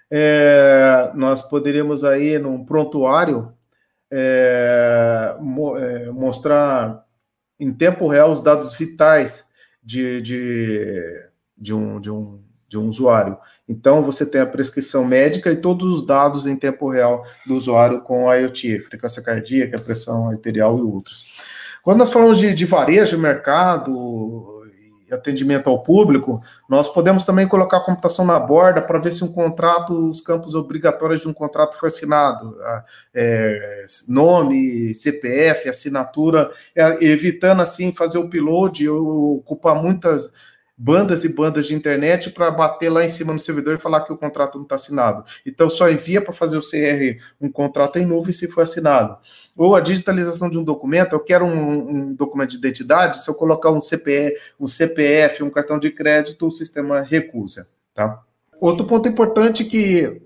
é, 0.09 1.11
nós 1.17 1.43
poderíamos 1.43 2.05
aí, 2.05 2.39
num 2.39 2.65
prontuário, 2.65 3.53
é, 4.09 5.35
mo 5.41 5.77
é, 5.77 6.13
mostrar 6.13 7.05
em 7.59 7.73
tempo 7.73 8.07
real 8.07 8.31
os 8.31 8.41
dados 8.41 8.73
vitais 8.73 9.49
de, 9.83 10.23
de, 10.23 11.27
de, 11.59 11.75
um, 11.75 12.01
de, 12.01 12.11
um, 12.11 12.41
de 12.73 12.79
um 12.79 12.89
usuário. 12.89 13.37
Então, 13.68 14.03
você 14.03 14.25
tem 14.25 14.41
a 14.41 14.47
prescrição 14.47 15.05
médica 15.05 15.53
e 15.53 15.57
todos 15.57 15.95
os 15.95 16.07
dados 16.07 16.47
em 16.47 16.57
tempo 16.57 16.91
real 16.91 17.25
do 17.47 17.55
usuário 17.55 18.01
com 18.01 18.33
IoT, 18.33 18.81
frequência 18.81 19.23
cardíaca, 19.23 19.79
pressão 19.79 20.29
arterial 20.29 20.79
e 20.79 20.83
outros. 20.83 21.39
Quando 21.83 21.99
nós 21.99 22.11
falamos 22.11 22.39
de, 22.39 22.55
de 22.55 22.64
varejo, 22.64 23.18
mercado 23.18 24.64
e 25.07 25.12
atendimento 25.12 25.68
ao 25.68 25.83
público, 25.83 26.43
nós 26.66 26.89
podemos 26.89 27.25
também 27.25 27.47
colocar 27.47 27.77
a 27.77 27.85
computação 27.85 28.25
na 28.25 28.41
borda 28.41 28.81
para 28.81 28.99
ver 28.99 29.12
se 29.12 29.23
um 29.23 29.31
contrato, 29.31 29.93
os 30.09 30.23
campos 30.23 30.55
obrigatórios 30.55 31.20
de 31.20 31.29
um 31.29 31.35
contrato 31.35 31.79
foi 31.79 31.89
assinado, 31.89 32.57
é, 33.12 33.85
nome, 34.09 34.95
CPF, 34.95 35.68
assinatura, 35.68 36.51
é, 36.75 37.05
evitando 37.05 37.61
assim 37.61 37.93
fazer 37.93 38.16
o 38.16 38.23
upload, 38.23 38.89
ocupar 38.89 39.75
muitas 39.75 40.33
bandas 40.83 41.24
e 41.24 41.28
bandas 41.28 41.66
de 41.66 41.76
internet 41.76 42.28
para 42.30 42.51
bater 42.51 42.91
lá 42.91 43.05
em 43.05 43.09
cima 43.09 43.33
no 43.33 43.39
servidor 43.39 43.76
e 43.76 43.80
falar 43.80 44.01
que 44.01 44.12
o 44.12 44.16
contrato 44.16 44.57
não 44.57 44.64
está 44.64 44.74
assinado. 44.74 45.24
Então, 45.47 45.70
só 45.70 45.89
envia 45.89 46.20
para 46.20 46.33
fazer 46.33 46.59
o 46.59 46.61
CR 46.61 47.22
um 47.41 47.49
contrato 47.49 48.01
em 48.01 48.05
nuvem 48.05 48.33
se 48.33 48.49
for 48.49 48.62
assinado. 48.62 49.16
Ou 49.57 49.76
a 49.76 49.80
digitalização 49.80 50.51
de 50.51 50.59
um 50.59 50.64
documento, 50.64 51.12
eu 51.12 51.20
quero 51.20 51.45
um, 51.45 52.09
um 52.09 52.14
documento 52.14 52.51
de 52.51 52.57
identidade, 52.57 53.22
se 53.22 53.30
eu 53.30 53.35
colocar 53.35 53.70
um 53.70 53.80
CPF, 53.80 54.37
um 54.59 54.66
CPF, 54.66 55.45
um 55.45 55.51
cartão 55.51 55.78
de 55.78 55.89
crédito, 55.89 56.49
o 56.49 56.51
sistema 56.51 57.01
recusa. 57.01 57.68
Tá? 57.95 58.20
Outro 58.61 58.85
ponto 58.85 59.09
importante 59.09 59.64
que 59.64 60.20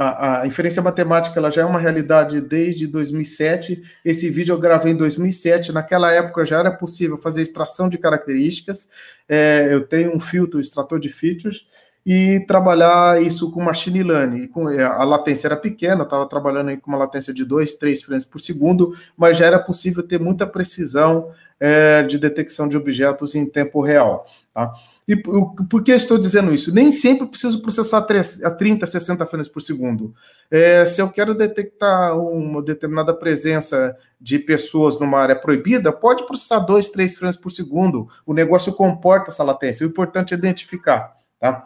a, 0.00 0.42
a, 0.42 0.46
inferência 0.46 0.80
matemática 0.80 1.40
ela 1.40 1.50
já 1.50 1.62
é 1.62 1.64
uma 1.64 1.80
realidade 1.80 2.40
desde 2.40 2.86
2007. 2.86 3.82
Esse 4.04 4.30
vídeo 4.30 4.54
eu 4.54 4.60
gravei 4.60 4.92
em 4.92 4.96
2007. 4.96 5.72
Naquela 5.72 6.12
época 6.12 6.46
já 6.46 6.60
era 6.60 6.70
possível 6.70 7.18
fazer 7.18 7.42
extração 7.42 7.88
de 7.88 7.98
características. 7.98 8.88
É, 9.28 9.66
eu 9.72 9.84
tenho 9.84 10.14
um 10.14 10.20
filtro, 10.20 10.60
extrator 10.60 11.00
de 11.00 11.08
features, 11.08 11.66
e 12.06 12.38
trabalhar 12.46 13.20
isso 13.20 13.50
com 13.50 13.60
machine 13.60 14.04
learning. 14.04 14.46
Com, 14.46 14.70
é, 14.70 14.84
a 14.84 15.02
latência 15.02 15.48
era 15.48 15.56
pequena, 15.56 16.04
estava 16.04 16.28
trabalhando 16.28 16.80
com 16.80 16.92
uma 16.92 16.98
latência 16.98 17.34
de 17.34 17.44
2, 17.44 17.74
3 17.74 18.00
frames 18.00 18.24
por 18.24 18.40
segundo, 18.40 18.96
mas 19.16 19.36
já 19.36 19.46
era 19.46 19.58
possível 19.58 20.06
ter 20.06 20.20
muita 20.20 20.46
precisão 20.46 21.32
é, 21.58 22.04
de 22.04 22.18
detecção 22.18 22.68
de 22.68 22.76
objetos 22.76 23.34
em 23.34 23.44
tempo 23.44 23.80
real. 23.80 24.26
Tá? 24.54 24.72
E 25.08 25.16
por 25.16 25.82
que 25.82 25.90
estou 25.92 26.18
dizendo 26.18 26.52
isso? 26.52 26.72
Nem 26.72 26.92
sempre 26.92 27.26
preciso 27.26 27.62
processar 27.62 28.06
a 28.44 28.50
30, 28.50 28.84
60 28.84 29.24
frames 29.24 29.48
por 29.48 29.62
segundo. 29.62 30.14
É, 30.50 30.84
se 30.84 31.00
eu 31.00 31.08
quero 31.08 31.34
detectar 31.34 32.14
uma 32.20 32.62
determinada 32.62 33.14
presença 33.14 33.96
de 34.20 34.38
pessoas 34.38 35.00
numa 35.00 35.18
área 35.18 35.34
proibida, 35.34 35.90
pode 35.90 36.26
processar 36.26 36.58
2, 36.58 36.90
3 36.90 37.14
frames 37.14 37.38
por 37.38 37.48
segundo. 37.48 38.06
O 38.26 38.34
negócio 38.34 38.70
comporta 38.74 39.30
essa 39.30 39.42
latência. 39.42 39.86
O 39.86 39.88
importante 39.88 40.34
é 40.34 40.36
identificar. 40.36 41.16
Tá? 41.40 41.64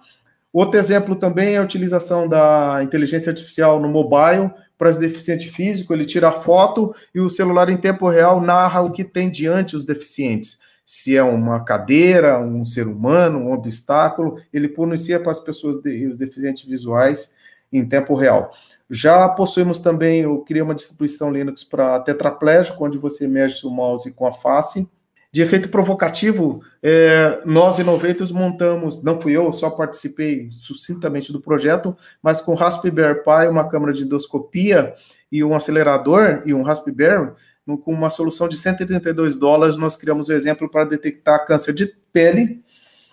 Outro 0.52 0.78
exemplo 0.78 1.16
também 1.16 1.54
é 1.54 1.58
a 1.58 1.62
utilização 1.62 2.28
da 2.28 2.78
inteligência 2.84 3.30
artificial 3.30 3.80
no 3.80 3.88
mobile 3.88 4.52
para 4.78 4.88
os 4.88 4.98
deficientes 4.98 5.52
físicos. 5.52 5.90
Ele 5.90 6.06
tira 6.06 6.28
a 6.28 6.32
foto 6.32 6.94
e 7.12 7.20
o 7.20 7.28
celular 7.28 7.68
em 7.70 7.76
tempo 7.76 8.08
real 8.08 8.40
narra 8.40 8.82
o 8.82 8.92
que 8.92 9.02
tem 9.02 9.28
diante 9.28 9.74
os 9.74 9.84
deficientes 9.84 10.61
se 10.84 11.16
é 11.16 11.22
uma 11.22 11.64
cadeira, 11.64 12.38
um 12.38 12.64
ser 12.64 12.86
humano, 12.86 13.38
um 13.38 13.52
obstáculo, 13.52 14.40
ele 14.52 14.68
pronuncia 14.68 15.20
para 15.20 15.30
as 15.30 15.40
pessoas 15.40 15.80
de, 15.82 16.06
os 16.06 16.16
deficientes 16.16 16.64
visuais 16.64 17.32
em 17.72 17.86
tempo 17.86 18.14
real. 18.14 18.52
Já 18.90 19.26
possuímos 19.28 19.78
também, 19.78 20.20
eu 20.20 20.38
criei 20.40 20.62
uma 20.62 20.74
distribuição 20.74 21.32
Linux 21.32 21.64
para 21.64 22.00
tetraplégico, 22.00 22.84
onde 22.84 22.98
você 22.98 23.26
mexe 23.26 23.66
o 23.66 23.70
mouse 23.70 24.10
com 24.12 24.26
a 24.26 24.32
face. 24.32 24.86
De 25.32 25.40
efeito 25.40 25.70
provocativo, 25.70 26.60
é, 26.82 27.40
nós 27.46 27.78
Innovators 27.78 28.30
montamos, 28.30 29.02
não 29.02 29.18
fui 29.18 29.32
eu, 29.32 29.50
só 29.50 29.70
participei 29.70 30.50
sucintamente 30.52 31.32
do 31.32 31.40
projeto, 31.40 31.96
mas 32.22 32.42
com 32.42 32.52
Raspberry 32.52 33.22
Pi, 33.22 33.48
uma 33.48 33.66
câmera 33.66 33.94
de 33.94 34.02
endoscopia 34.02 34.94
e 35.30 35.42
um 35.42 35.54
acelerador 35.54 36.42
e 36.44 36.52
um 36.52 36.62
Raspberry, 36.62 37.32
com 37.66 37.92
uma 37.92 38.10
solução 38.10 38.48
de 38.48 38.56
132 38.56 39.36
dólares, 39.36 39.76
nós 39.76 39.96
criamos 39.96 40.28
o 40.28 40.32
um 40.32 40.34
exemplo 40.34 40.68
para 40.68 40.84
detectar 40.84 41.46
câncer 41.46 41.72
de 41.72 41.86
pele, 42.12 42.62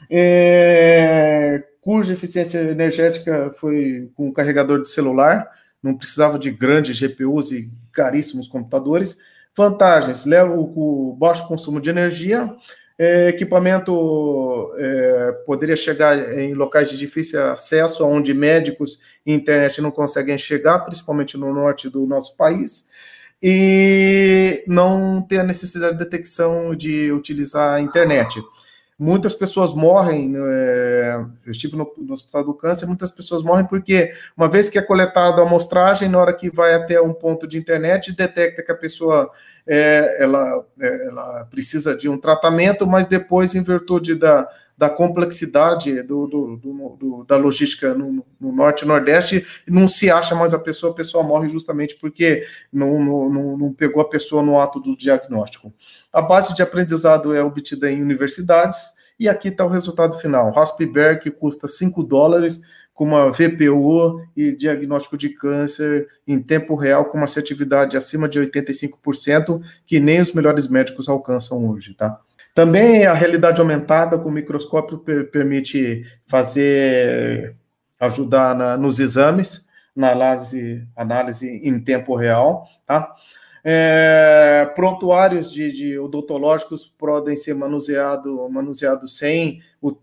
é, 0.09 1.63
cuja 1.81 2.13
eficiência 2.13 2.59
energética 2.59 3.53
foi 3.59 4.09
com 4.15 4.29
um 4.29 4.33
carregador 4.33 4.81
de 4.81 4.89
celular, 4.89 5.47
não 5.81 5.95
precisava 5.95 6.39
de 6.39 6.51
grandes 6.51 6.99
GPUs 6.99 7.51
e 7.51 7.69
caríssimos 7.91 8.47
computadores. 8.47 9.17
Vantagens: 9.55 10.25
leva 10.25 10.53
o, 10.53 11.15
baixo 11.17 11.47
consumo 11.47 11.79
de 11.79 11.89
energia, 11.89 12.49
é, 12.97 13.29
equipamento 13.29 14.73
é, 14.77 15.31
poderia 15.45 15.75
chegar 15.75 16.37
em 16.37 16.53
locais 16.53 16.89
de 16.89 16.97
difícil 16.97 17.41
acesso, 17.41 18.05
onde 18.05 18.33
médicos 18.33 18.99
e 19.25 19.33
internet 19.33 19.81
não 19.81 19.91
conseguem 19.91 20.37
chegar, 20.37 20.79
principalmente 20.79 21.37
no 21.37 21.53
norte 21.53 21.89
do 21.89 22.05
nosso 22.05 22.35
país 22.35 22.89
e 23.41 24.63
não 24.67 25.21
ter 25.21 25.39
a 25.39 25.43
necessidade 25.43 25.93
de 25.93 26.03
detecção 26.03 26.75
de 26.75 27.11
utilizar 27.11 27.75
a 27.75 27.81
internet. 27.81 28.41
Muitas 28.97 29.33
pessoas 29.33 29.73
morrem, 29.73 30.33
é, 30.35 31.23
eu 31.45 31.51
estive 31.51 31.77
no, 31.77 31.89
no, 31.97 32.13
Hospital 32.13 32.43
do 32.43 32.53
Câncer, 32.53 32.85
muitas 32.85 33.09
pessoas 33.11 33.41
morrem 33.41 33.65
porque, 33.65 34.13
uma 34.35 34.49
vez 34.49 34.69
que 34.69 34.77
é 34.77 34.81
coletada 34.81 35.41
a 35.41 35.45
amostragem, 35.45 36.09
na 36.09 36.19
hora 36.19 36.33
que 36.33 36.49
vai 36.49 36.73
até 36.73 36.99
um 36.99 37.13
ponto 37.13 37.47
de 37.47 37.57
internet, 37.57 38.13
detecta 38.13 38.61
que 38.61 38.71
a 38.73 38.75
pessoa 38.75 39.31
é, 39.65 40.17
ela, 40.21 40.65
é, 40.81 41.07
ela 41.07 41.45
precisa 41.45 41.95
de 41.95 42.09
um 42.09 42.17
tratamento, 42.17 42.85
mas 42.85 43.07
depois, 43.07 43.55
em 43.55 43.63
virtude 43.63 44.15
da, 44.15 44.49
da 44.79 44.89
complexidade 44.89 46.01
do, 46.03 46.25
do, 46.25 46.55
do, 46.55 46.97
do 46.97 47.25
da 47.25 47.35
logística 47.35 47.93
no, 47.93 48.25
no, 48.39 48.51
norte 48.53 48.85
e 48.85 48.87
nordeste, 48.87 49.45
não 49.67 49.89
se 49.89 50.09
acha 50.09 50.33
mais 50.33 50.53
a 50.53 50.59
pessoa, 50.59 50.93
a 50.93 50.95
pessoa 50.95 51.21
morre 51.21 51.49
justamente 51.49 51.97
porque 51.97 52.47
não, 52.71 53.03
não, 53.03 53.57
não 53.57 53.73
pegou 53.73 54.01
a 54.01 54.07
pessoa 54.07 54.41
no 54.41 54.57
ato 54.57 54.79
do 54.79 54.95
diagnóstico. 54.95 55.73
A 56.13 56.21
base 56.21 56.55
de 56.55 56.63
aprendizado 56.63 57.35
é 57.35 57.43
obtida 57.43 57.91
em 57.91 58.01
universidades, 58.01 58.77
e 59.19 59.27
aqui 59.27 59.49
está 59.49 59.65
o 59.65 59.69
resultado 59.69 60.17
final. 60.17 60.49
Raspberry, 60.49 61.19
que 61.19 61.29
custa 61.29 61.67
5 61.67 62.01
dólares, 62.01 62.61
com 62.93 63.03
uma 63.03 63.29
VPO 63.33 64.25
e 64.33 64.53
diagnóstico 64.53 65.17
de 65.17 65.27
câncer 65.27 66.07
em 66.25 66.41
tempo 66.41 66.75
real, 66.75 67.03
com 67.03 67.17
uma 67.17 67.25
assertividade 67.25 67.97
acima 67.97 68.29
de 68.29 68.39
85%, 68.39 69.61
que 69.85 69.99
nem 69.99 70.21
os 70.21 70.31
melhores 70.31 70.69
médicos 70.69 71.09
alcançam 71.09 71.69
hoje, 71.69 71.93
tá? 71.93 72.21
Também 72.53 73.05
a 73.05 73.13
realidade 73.13 73.61
aumentada 73.61 74.17
com 74.17 74.29
microscópio 74.29 74.97
per 74.99 75.29
permite 75.31 76.05
fazer, 76.27 77.55
ajudar 77.99 78.55
na, 78.55 78.77
nos 78.77 78.99
exames, 78.99 79.67
na 79.95 80.11
análise, 80.11 80.87
análise 80.95 81.47
em 81.47 81.79
tempo 81.79 82.15
real, 82.15 82.67
tá? 82.85 83.15
É, 83.63 84.71
prontuários 84.73 85.51
de, 85.51 85.71
de, 85.73 85.99
odontológicos 85.99 86.85
podem 86.85 87.35
ser 87.35 87.53
manuseados 87.53 88.49
manuseado 88.49 89.07
sem, 89.07 89.61
o, 89.81 89.93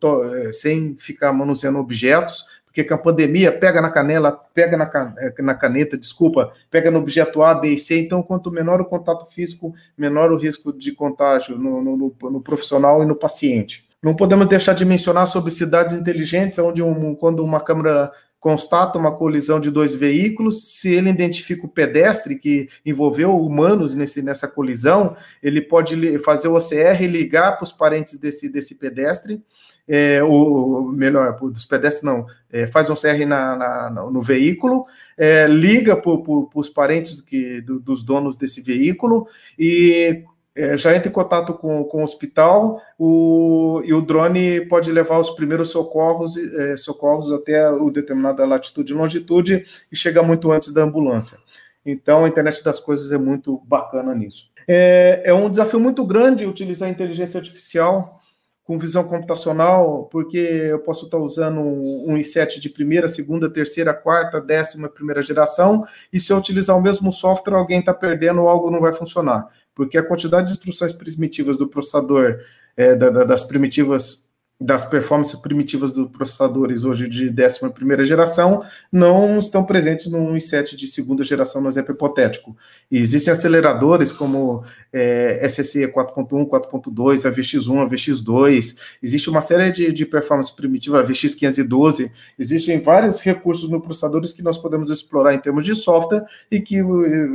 sem 0.53 0.95
ficar 0.99 1.33
manuseando 1.33 1.79
objetos, 1.79 2.45
porque 2.77 2.85
com 2.85 2.95
a 2.95 2.99
pandemia 2.99 3.51
pega 3.51 3.81
na 3.81 3.89
canela, 3.89 4.31
pega 4.31 4.77
na, 4.77 5.14
eh, 5.18 5.33
na 5.39 5.55
caneta, 5.55 5.97
desculpa, 5.97 6.53
pega 6.70 6.91
no 6.91 6.99
objeto 6.99 7.43
A, 7.43 7.55
B 7.55 7.70
e 7.70 7.79
C, 7.79 8.01
então 8.01 8.22
quanto 8.22 8.51
menor 8.51 8.83
o 8.83 8.85
contato 8.85 9.24
físico, 9.33 9.72
menor 9.97 10.31
o 10.31 10.37
risco 10.37 10.74
de 10.74 10.93
contágio 10.93 11.57
no, 11.57 11.83
no, 11.83 12.14
no, 12.20 12.41
profissional 12.43 13.03
e 13.03 13.07
no 13.07 13.16
paciente. 13.16 13.89
Não 14.03 14.14
podemos 14.14 14.47
deixar 14.47 14.74
de 14.74 14.85
mencionar 14.85 15.27
sobre 15.27 15.51
cidades 15.51 15.97
inteligentes, 15.97 16.59
onde 16.59 16.83
um, 16.83 17.14
quando 17.14 17.43
uma 17.43 17.61
câmera 17.61 18.12
constata 18.39 18.99
uma 18.99 19.16
colisão 19.16 19.59
de 19.59 19.70
dois 19.70 19.95
veículos, 19.95 20.79
se 20.79 20.91
ele 20.93 21.09
identifica 21.09 21.64
o 21.64 21.70
pedestre 21.70 22.37
que 22.37 22.68
envolveu 22.85 23.41
humanos 23.41 23.95
nesse, 23.95 24.20
nessa 24.20 24.47
colisão, 24.47 25.16
ele 25.43 25.62
pode 25.62 26.18
fazer 26.18 26.49
o 26.49 26.57
OCR 26.57 27.07
ligar 27.09 27.53
para 27.53 27.64
os 27.64 27.72
parentes 27.72 28.18
desse, 28.18 28.51
desse 28.51 28.74
pedestre, 28.74 29.43
é, 29.89 30.22
o 30.22 30.91
melhor, 30.93 31.39
pedestres 31.68 32.03
não, 32.03 32.26
é, 32.51 32.66
faz 32.66 32.91
um 32.91 32.95
CR 32.95 33.26
na, 33.26 33.57
na, 33.57 33.91
no 34.11 34.20
veículo, 34.20 34.87
é, 35.16 35.47
liga 35.47 35.97
para 35.97 36.12
os 36.55 36.68
parentes 36.68 37.20
que, 37.20 37.61
do, 37.61 37.78
dos 37.78 38.03
donos 38.03 38.37
desse 38.37 38.61
veículo 38.61 39.28
e 39.59 40.24
é, 40.57 40.76
já 40.76 40.97
entra 40.97 41.09
em 41.09 41.12
contato 41.12 41.53
com, 41.53 41.84
com 41.84 42.01
o 42.01 42.05
hospital 42.05 42.80
o, 42.99 43.82
e 43.84 43.93
o 43.93 44.01
drone 44.01 44.62
pode 44.62 44.91
levar 44.91 45.18
os 45.18 45.30
primeiros 45.30 45.68
socorros, 45.68 46.37
é, 46.37 46.76
socorros 46.76 47.30
até 47.30 47.70
o 47.70 47.91
determinada 47.91 48.45
latitude 48.47 48.93
e 48.93 48.97
longitude 48.97 49.66
e 49.93 49.97
chega 49.97 50.22
muito 50.22 50.51
antes 50.51 50.72
da 50.72 50.82
ambulância. 50.82 51.39
Então, 51.84 52.24
a 52.24 52.28
internet 52.28 52.64
das 52.64 52.80
coisas 52.80 53.12
é 53.12 53.18
muito 53.18 53.62
bacana 53.64 54.12
nisso. 54.12 54.51
É, 54.66 55.22
é 55.26 55.34
um 55.34 55.49
desafio 55.49 55.78
muito 55.78 56.05
grande 56.05 56.45
utilizar 56.45 56.89
a 56.89 56.93
inteligência 56.93 57.39
artificial 57.39 58.20
com 58.67 58.77
visão 58.77 59.05
computacional, 59.05 60.09
porque 60.11 60.37
eu 60.37 60.81
posso 60.81 61.05
estar 61.05 61.19
usando 61.19 61.61
um 61.61 62.14
i7 62.17 62.59
de 62.59 62.69
primeira, 62.69 63.07
segunda, 63.07 63.49
terceira, 63.49 63.95
quarta, 63.95 64.41
décima, 64.41 64.89
primeira 64.89 65.23
geração, 65.23 65.87
e 66.12 66.19
se 66.19 66.33
eu 66.33 66.37
utilizar 66.37 66.77
o 66.77 66.83
mesmo 66.83 67.12
software, 67.12 67.55
alguém 67.55 67.79
está 67.79 67.95
perdendo 67.95 68.43
ou 68.43 68.49
algo 68.49 68.69
não 68.69 68.81
vai 68.81 68.93
funcionar. 68.93 69.47
Porque 69.73 69.97
a 69.97 70.03
quantidade 70.03 70.49
de 70.49 70.55
instruções 70.55 70.93
primitivas 70.93 71.57
do 71.57 71.69
processador, 71.69 72.41
é, 72.77 72.97
da, 72.97 73.09
da, 73.09 73.23
das 73.23 73.45
primitivas 73.45 74.26
das 74.59 74.87
performances 74.87 75.39
primitivas 75.39 75.93
dos 75.93 76.11
processadores 76.11 76.85
hoje 76.85 77.09
de 77.09 77.29
11 77.29 78.07
geração 78.07 78.63
não 78.91 79.39
estão 79.39 79.63
presentes 79.63 80.07
no 80.07 80.33
i7 80.33 80.77
de 80.77 80.89
segunda 80.89 81.23
geração, 81.23 81.61
no 81.61 81.69
exemplo 81.69 81.93
hipotético. 81.93 82.57
E 82.91 82.99
existem 82.99 83.33
aceleradores 83.33 84.11
como 84.11 84.65
é, 84.91 85.47
SSE 85.47 85.87
4.1, 85.89 86.49
4.2, 86.49 87.31
AVX1, 87.31 87.89
AVX2, 87.89 88.77
existe 89.03 89.29
uma 89.29 89.43
série 89.43 89.71
de, 89.71 89.93
de 89.93 90.07
performance 90.07 90.55
primitiva, 90.55 91.05
AVX512, 91.05 92.11
existem 92.39 92.81
vários 92.81 93.21
recursos 93.21 93.69
no 93.69 93.81
processadores 93.81 94.33
que 94.33 94.43
nós 94.43 94.57
podemos 94.57 94.91
explorar 94.91 95.35
em 95.35 95.39
termos 95.39 95.67
de 95.67 95.75
software 95.75 96.25
e 96.51 96.61
que 96.61 96.77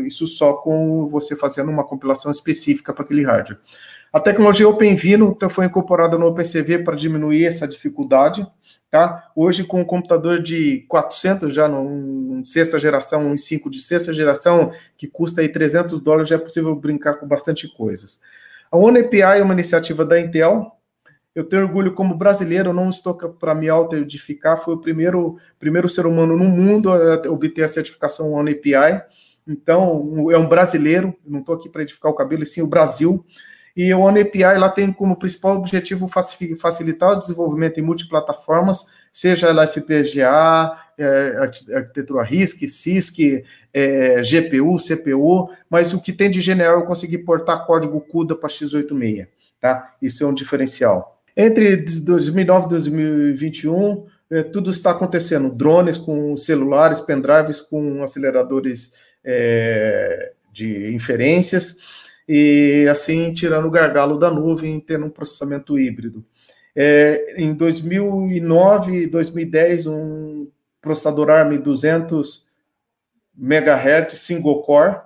isso 0.07 0.25
só 0.25 0.53
com 0.53 1.07
você 1.07 1.35
fazendo 1.35 1.69
uma 1.69 1.83
compilação 1.83 2.31
específica 2.31 2.91
para 2.91 3.03
aquele 3.03 3.23
hardware. 3.23 3.59
A 4.13 4.19
tecnologia 4.19 4.67
OpenVINO 4.67 5.29
então, 5.29 5.49
foi 5.49 5.65
incorporada 5.65 6.17
no 6.17 6.25
OpenCV 6.27 6.79
para 6.79 6.97
diminuir 6.97 7.45
essa 7.45 7.65
dificuldade. 7.65 8.45
Tá? 8.89 9.31
Hoje, 9.33 9.63
com 9.63 9.79
um 9.79 9.85
computador 9.85 10.41
de 10.41 10.79
400, 10.89 11.53
já 11.53 11.65
no 11.69 12.43
sexta 12.43 12.77
geração, 12.77 13.25
um 13.25 13.37
5 13.37 13.69
de 13.69 13.81
sexta 13.81 14.13
geração, 14.13 14.73
que 14.97 15.07
custa 15.07 15.39
aí 15.39 15.47
300 15.47 16.01
dólares, 16.01 16.27
já 16.27 16.35
é 16.35 16.39
possível 16.39 16.75
brincar 16.75 17.13
com 17.13 17.25
bastante 17.25 17.73
coisas. 17.73 18.19
A 18.69 18.75
OneAPI 18.75 19.21
é 19.21 19.41
uma 19.41 19.53
iniciativa 19.53 20.03
da 20.03 20.19
Intel. 20.19 20.75
Eu 21.33 21.45
tenho 21.45 21.61
orgulho 21.61 21.93
como 21.93 22.13
brasileiro, 22.17 22.73
não 22.73 22.89
estou 22.89 23.13
para 23.13 23.55
me 23.55 23.69
auto-edificar, 23.69 24.61
foi 24.61 24.73
o 24.73 24.77
primeiro, 24.77 25.37
primeiro 25.57 25.87
ser 25.87 26.05
humano 26.05 26.35
no 26.35 26.43
mundo 26.43 26.91
a 26.91 27.31
obter 27.31 27.63
a 27.63 27.69
certificação 27.69 28.33
OneAPI. 28.33 29.03
Então, 29.47 30.29
é 30.29 30.37
um 30.37 30.49
brasileiro, 30.49 31.15
não 31.25 31.39
estou 31.39 31.55
aqui 31.55 31.69
para 31.69 31.83
edificar 31.83 32.11
o 32.11 32.15
cabelo, 32.15 32.43
e 32.43 32.45
sim 32.45 32.61
o 32.61 32.67
Brasil. 32.67 33.25
E 33.75 33.93
o 33.93 34.01
OneAPI 34.01 34.57
lá 34.57 34.69
tem 34.69 34.91
como 34.91 35.15
principal 35.15 35.57
objetivo 35.57 36.09
facilitar 36.59 37.11
o 37.11 37.19
desenvolvimento 37.19 37.79
em 37.79 37.83
multiplataformas, 37.83 38.85
seja 39.13 39.47
ela 39.47 39.67
FPGA, 39.67 40.77
é, 40.97 41.75
arquitetura 41.75 42.23
RISC, 42.23 42.67
CISC, 42.67 43.43
é, 43.73 44.21
GPU, 44.21 44.77
CPU, 44.77 45.49
mas 45.69 45.93
o 45.93 46.01
que 46.01 46.13
tem 46.13 46.29
de 46.29 46.41
genial 46.41 46.81
é 46.81 46.85
conseguir 46.85 47.19
portar 47.19 47.65
código 47.65 47.99
CUDA 48.01 48.35
para 48.35 48.49
x86, 48.49 49.27
tá? 49.59 49.93
Isso 50.01 50.23
é 50.23 50.27
um 50.27 50.33
diferencial. 50.33 51.21
Entre 51.35 51.77
2009 51.77 52.65
e 52.65 52.69
2021, 52.69 54.05
é, 54.29 54.43
tudo 54.43 54.69
está 54.69 54.91
acontecendo. 54.91 55.49
Drones 55.49 55.97
com 55.97 56.35
celulares, 56.37 57.01
pendrives 57.01 57.61
com 57.61 58.03
aceleradores 58.03 58.93
é, 59.23 60.33
de 60.51 60.93
inferências, 60.93 61.77
e 62.33 62.87
assim 62.87 63.33
tirando 63.33 63.65
o 63.65 63.71
gargalo 63.71 64.17
da 64.17 64.31
nuvem, 64.31 64.79
tendo 64.79 65.05
um 65.05 65.09
processamento 65.09 65.77
híbrido. 65.77 66.23
É, 66.73 67.35
em 67.35 67.53
2009 67.53 69.01
e 69.01 69.07
2010, 69.07 69.87
um 69.87 70.47
processador 70.79 71.29
ARM 71.29 71.57
200 71.57 72.47
MHz 73.37 74.13
single 74.13 74.61
core 74.61 75.01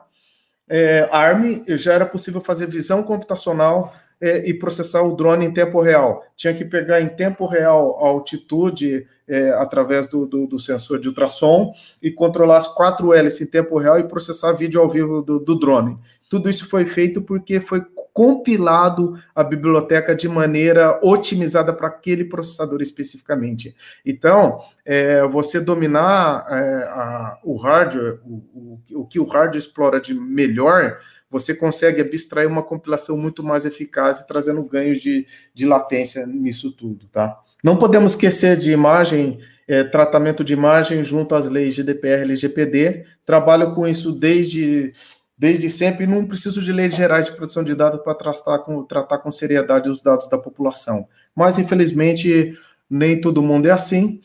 é, 0.70 1.10
ARM 1.12 1.64
já 1.70 1.94
era 1.94 2.06
possível 2.06 2.42
fazer 2.42 2.68
visão 2.68 3.02
computacional 3.02 3.92
é, 4.22 4.48
e 4.48 4.54
processar 4.54 5.02
o 5.02 5.16
drone 5.16 5.46
em 5.46 5.52
tempo 5.52 5.82
real. 5.82 6.24
Tinha 6.36 6.54
que 6.54 6.64
pegar 6.64 7.02
em 7.02 7.10
tempo 7.10 7.48
real 7.48 7.98
a 8.04 8.08
altitude 8.08 9.08
é, 9.28 9.50
através 9.52 10.08
do, 10.08 10.26
do, 10.26 10.48
do, 10.48 10.60
sensor 10.60 11.00
de 11.00 11.08
ultrassom 11.08 11.74
e 12.02 12.12
controlar 12.12 12.58
as 12.58 12.68
quatro 12.68 13.14
hélices 13.14 13.42
em 13.42 13.50
tempo 13.50 13.78
real 13.78 14.00
e 14.00 14.08
processar 14.08 14.54
vídeo 14.54 14.80
ao 14.80 14.90
vivo 14.90 15.22
do, 15.22 15.40
do 15.40 15.58
drone. 15.58 15.98
Tudo 16.36 16.50
isso 16.50 16.68
foi 16.68 16.86
feito 16.86 17.22
porque 17.22 17.62
foi 17.62 17.82
compilado 18.12 19.18
a 19.34 19.42
biblioteca 19.42 20.14
de 20.14 20.28
maneira 20.28 21.00
otimizada 21.02 21.72
para 21.72 21.88
aquele 21.88 22.26
processador 22.26 22.82
especificamente. 22.82 23.74
Então, 24.06 24.60
é, 24.84 25.26
você 25.28 25.62
dominar 25.62 26.46
é, 26.50 26.84
a, 26.90 27.38
o 27.42 27.56
hardware, 27.56 28.20
o, 28.26 28.44
o, 28.54 28.82
o, 28.96 29.06
que 29.06 29.18
o 29.18 29.24
hardware 29.24 29.56
explora 29.56 30.02
de 30.02 30.14
melhor, 30.14 31.00
você 31.30 31.56
consegue 31.56 32.02
abstrair 32.02 32.50
uma 32.50 32.64
compilação 32.64 33.16
muito 33.16 33.42
mais 33.42 33.66
eficaz 33.66 34.20
e 34.20 34.28
trazendo 34.28 34.62
ganhos 34.62 35.00
de, 35.00 35.26
de 35.54 35.66
latência 35.66 36.28
nisso 36.28 36.74
tudo, 36.74 37.08
tá? 37.08 37.40
Não 37.64 37.78
podemos 37.78 38.12
esquecer 38.12 38.58
de 38.58 38.72
imagem, 38.72 39.40
é, 39.66 39.86
tratamento 39.86 40.44
de 40.44 40.52
imagem 40.52 41.02
junto 41.02 41.34
às 41.34 41.46
leis 41.46 41.76
GDPR 41.76 42.20
e 42.20 42.24
LGPD. 42.24 43.06
Trabalho 43.26 43.74
com 43.74 43.88
isso 43.88 44.12
desde 44.12 44.92
desde 45.38 45.70
sempre 45.70 46.08
não 46.08 46.26
preciso 46.26 46.62
de 46.62 46.72
leis 46.72 46.96
gerais 46.96 47.26
de 47.26 47.34
proteção 47.34 47.64
de 47.64 47.76
dados 47.76 48.02
para 48.02 48.16
tratar 48.16 48.60
com, 48.60 48.84
tratar 48.84 49.18
com 49.18 49.32
seriedade 49.32 49.90
os 49.90 50.02
dados 50.02 50.30
da 50.30 50.38
população. 50.38 51.08
Mas, 51.36 51.60
infelizmente, 51.60 52.58
nem 52.90 53.20
todo 53.20 53.42
mundo 53.42 53.68
é 53.68 53.72
assim. 53.72 54.22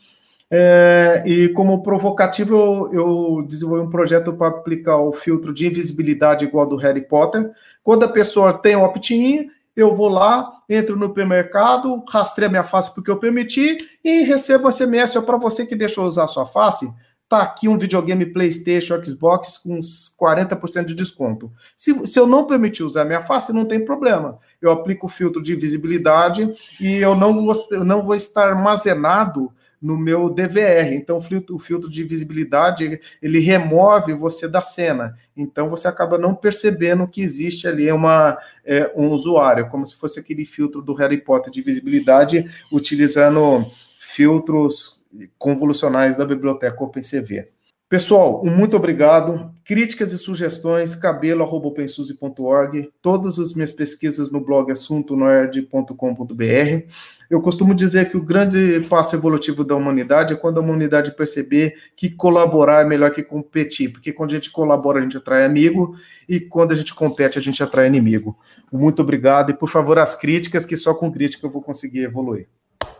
É, 0.49 1.23
e 1.25 1.49
como 1.49 1.81
provocativo, 1.81 2.55
eu, 2.55 2.89
eu 2.93 3.45
desenvolvi 3.47 3.85
um 3.85 3.89
projeto 3.89 4.33
para 4.33 4.47
aplicar 4.47 4.97
o 4.97 5.13
filtro 5.13 5.53
de 5.53 5.67
invisibilidade 5.67 6.45
igual 6.45 6.65
do 6.65 6.75
Harry 6.75 7.01
Potter. 7.01 7.49
Quando 7.83 8.03
a 8.03 8.09
pessoa 8.09 8.53
tem 8.53 8.75
o 8.75 8.83
opt-in, 8.83 9.49
eu 9.75 9.95
vou 9.95 10.09
lá, 10.09 10.51
entro 10.69 10.97
no 10.97 11.07
supermercado, 11.07 12.03
rastreio 12.09 12.49
a 12.49 12.51
minha 12.51 12.63
face 12.63 12.93
porque 12.93 13.09
eu 13.09 13.17
permiti 13.17 13.77
e 14.03 14.23
recebo 14.23 14.69
SMS 14.69 15.17
para 15.25 15.37
você 15.37 15.65
que 15.65 15.75
deixou 15.75 16.05
usar 16.05 16.25
a 16.25 16.27
sua 16.27 16.45
face 16.45 16.91
tá 17.31 17.41
aqui 17.41 17.69
um 17.69 17.77
videogame 17.77 18.25
PlayStation, 18.25 19.01
Xbox 19.01 19.57
com 19.57 19.79
uns 19.79 20.13
40% 20.21 20.83
de 20.83 20.93
desconto. 20.93 21.49
Se, 21.77 22.05
se 22.05 22.19
eu 22.19 22.27
não 22.27 22.45
permitir 22.45 22.83
usar 22.83 23.05
minha 23.05 23.23
face, 23.23 23.53
não 23.53 23.63
tem 23.63 23.85
problema. 23.85 24.37
Eu 24.61 24.69
aplico 24.69 25.05
o 25.05 25.09
filtro 25.09 25.41
de 25.41 25.55
visibilidade 25.55 26.51
e 26.77 26.97
eu 26.97 27.15
não 27.15 27.33
vou, 27.33 27.53
eu 27.71 27.85
não 27.85 28.03
vou 28.03 28.15
estar 28.15 28.49
armazenado 28.49 29.49
no 29.81 29.97
meu 29.97 30.29
DVR. 30.29 30.93
Então, 30.93 31.15
o 31.15 31.21
filtro, 31.21 31.55
o 31.55 31.59
filtro 31.59 31.89
de 31.89 32.03
visibilidade 32.03 32.99
ele 33.21 33.39
remove 33.39 34.13
você 34.13 34.45
da 34.45 34.61
cena. 34.61 35.17
Então, 35.35 35.69
você 35.69 35.87
acaba 35.87 36.17
não 36.17 36.35
percebendo 36.35 37.07
que 37.07 37.21
existe 37.21 37.65
ali 37.65 37.89
uma, 37.93 38.37
é, 38.65 38.91
um 38.93 39.07
usuário, 39.07 39.69
como 39.69 39.85
se 39.85 39.95
fosse 39.95 40.19
aquele 40.19 40.43
filtro 40.43 40.81
do 40.81 40.93
Harry 40.95 41.21
Potter 41.21 41.49
de 41.49 41.61
visibilidade, 41.61 42.45
utilizando 42.69 43.65
filtros 43.97 45.00
convolucionais 45.37 46.17
da 46.17 46.25
biblioteca 46.25 46.83
OpenCV. 46.83 47.47
Pessoal, 47.91 48.41
um 48.41 48.49
muito 48.49 48.75
obrigado. 48.77 49.53
Críticas 49.65 50.13
e 50.13 50.17
sugestões, 50.17 50.95
cabelo.opensuzy.org. 50.95 52.89
Todas 53.01 53.37
as 53.37 53.53
minhas 53.53 53.73
pesquisas 53.73 54.31
no 54.31 54.39
blog 54.39 54.71
assuntonoerd.com.br. 54.71 56.85
Eu 57.29 57.41
costumo 57.41 57.75
dizer 57.75 58.09
que 58.09 58.15
o 58.15 58.23
grande 58.23 58.79
passo 58.87 59.17
evolutivo 59.17 59.65
da 59.65 59.75
humanidade 59.75 60.33
é 60.33 60.37
quando 60.37 60.59
a 60.59 60.61
humanidade 60.61 61.13
perceber 61.13 61.75
que 61.97 62.09
colaborar 62.09 62.85
é 62.85 62.87
melhor 62.87 63.11
que 63.11 63.23
competir, 63.23 63.91
porque 63.91 64.13
quando 64.13 64.31
a 64.31 64.35
gente 64.35 64.51
colabora, 64.51 64.99
a 64.99 65.01
gente 65.01 65.17
atrai 65.17 65.43
amigo, 65.43 65.97
e 66.29 66.39
quando 66.39 66.71
a 66.71 66.75
gente 66.75 66.95
compete, 66.95 67.37
a 67.37 67.41
gente 67.41 67.61
atrai 67.61 67.87
inimigo. 67.87 68.39
Muito 68.71 69.01
obrigado, 69.01 69.49
e 69.49 69.53
por 69.53 69.67
favor, 69.67 69.99
as 69.99 70.15
críticas, 70.15 70.65
que 70.65 70.77
só 70.77 70.93
com 70.93 71.11
crítica 71.11 71.45
eu 71.45 71.51
vou 71.51 71.61
conseguir 71.61 72.03
evoluir. 72.03 72.47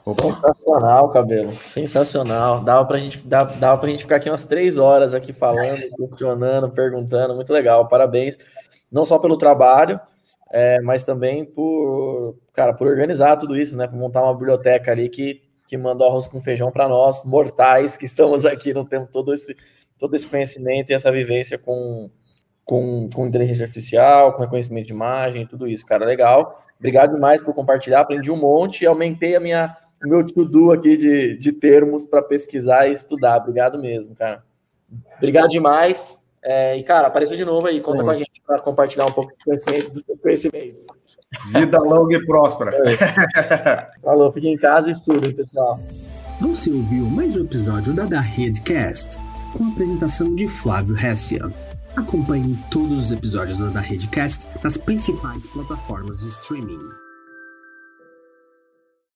Opa. 0.05 0.23
Sensacional, 0.23 1.09
cabelo. 1.09 1.53
Sensacional. 1.55 2.61
Dava 2.61 2.85
pra, 2.85 2.97
gente, 2.97 3.25
dava, 3.25 3.53
dava 3.55 3.79
pra 3.79 3.89
gente 3.89 4.03
ficar 4.03 4.15
aqui 4.15 4.29
umas 4.29 4.43
três 4.43 4.77
horas 4.77 5.13
aqui 5.13 5.31
falando, 5.31 5.81
questionando, 5.95 6.69
perguntando. 6.69 7.35
Muito 7.35 7.53
legal. 7.53 7.87
Parabéns. 7.87 8.37
Não 8.91 9.05
só 9.05 9.19
pelo 9.19 9.37
trabalho, 9.37 9.99
é, 10.51 10.81
mas 10.81 11.03
também 11.03 11.45
por, 11.45 12.35
cara, 12.53 12.73
por 12.73 12.87
organizar 12.87 13.37
tudo 13.37 13.55
isso, 13.55 13.77
né? 13.77 13.87
Por 13.87 13.95
montar 13.95 14.23
uma 14.23 14.33
biblioteca 14.33 14.91
ali 14.91 15.07
que, 15.07 15.41
que 15.65 15.77
mandou 15.77 16.07
arroz 16.07 16.27
com 16.27 16.41
feijão 16.41 16.71
para 16.71 16.89
nós, 16.89 17.23
mortais, 17.23 17.95
que 17.95 18.05
estamos 18.05 18.45
aqui, 18.45 18.73
não 18.73 18.83
temos 18.83 19.09
todo 19.11 19.33
esse, 19.33 19.55
todo 19.97 20.15
esse 20.15 20.27
conhecimento 20.27 20.89
e 20.89 20.93
essa 20.93 21.11
vivência 21.11 21.57
com, 21.57 22.09
com, 22.65 23.09
com 23.13 23.27
inteligência 23.27 23.63
artificial, 23.63 24.33
com 24.33 24.41
reconhecimento 24.41 24.87
de 24.87 24.93
imagem, 24.93 25.47
tudo 25.47 25.67
isso, 25.67 25.85
cara, 25.85 26.05
legal. 26.05 26.61
Obrigado 26.81 27.13
demais 27.13 27.43
por 27.43 27.53
compartilhar, 27.53 27.99
aprendi 27.99 28.31
um 28.31 28.35
monte 28.35 28.81
e 28.81 28.87
aumentei 28.87 29.35
a 29.35 29.39
minha, 29.39 29.77
o 30.03 30.09
meu 30.09 30.25
to-do 30.25 30.71
aqui 30.71 30.97
de, 30.97 31.37
de 31.37 31.51
termos 31.51 32.03
para 32.03 32.23
pesquisar 32.23 32.87
e 32.87 32.91
estudar. 32.91 33.37
Obrigado 33.37 33.77
mesmo, 33.77 34.15
cara. 34.15 34.43
Obrigado 35.17 35.47
demais. 35.49 36.25
É, 36.43 36.75
e, 36.75 36.83
cara, 36.83 37.05
apareça 37.05 37.37
de 37.37 37.45
novo 37.45 37.67
aí, 37.67 37.79
conta 37.81 38.03
com 38.03 38.09
a 38.09 38.17
gente 38.17 38.41
para 38.47 38.59
compartilhar 38.59 39.05
um 39.05 39.11
pouco 39.11 39.31
de 39.37 39.45
conhecimento, 39.45 39.91
dos 39.91 40.03
conhecimentos. 40.19 40.87
Vida 41.53 41.77
longa 41.77 42.17
e 42.17 42.25
próspera. 42.25 42.71
É. 42.75 43.91
Falou, 44.01 44.31
fique 44.31 44.49
em 44.49 44.57
casa 44.57 44.89
e 44.89 44.91
estudem, 44.91 45.31
pessoal. 45.35 45.79
Você 46.39 46.71
ouviu 46.71 47.05
mais 47.05 47.37
um 47.37 47.43
episódio 47.43 47.93
da 47.93 48.05
Da 48.05 48.19
Redcast, 48.19 49.19
com 49.53 49.65
a 49.65 49.67
apresentação 49.67 50.33
de 50.33 50.47
Flávio 50.47 50.97
Hessia. 50.97 51.41
Acompanhe 51.95 52.57
todos 52.69 53.05
os 53.05 53.11
episódios 53.11 53.59
da 53.59 53.79
Redcast 53.79 54.47
nas 54.63 54.77
principais 54.77 55.45
plataformas 55.47 56.21
de 56.21 56.29
streaming. 56.29 57.00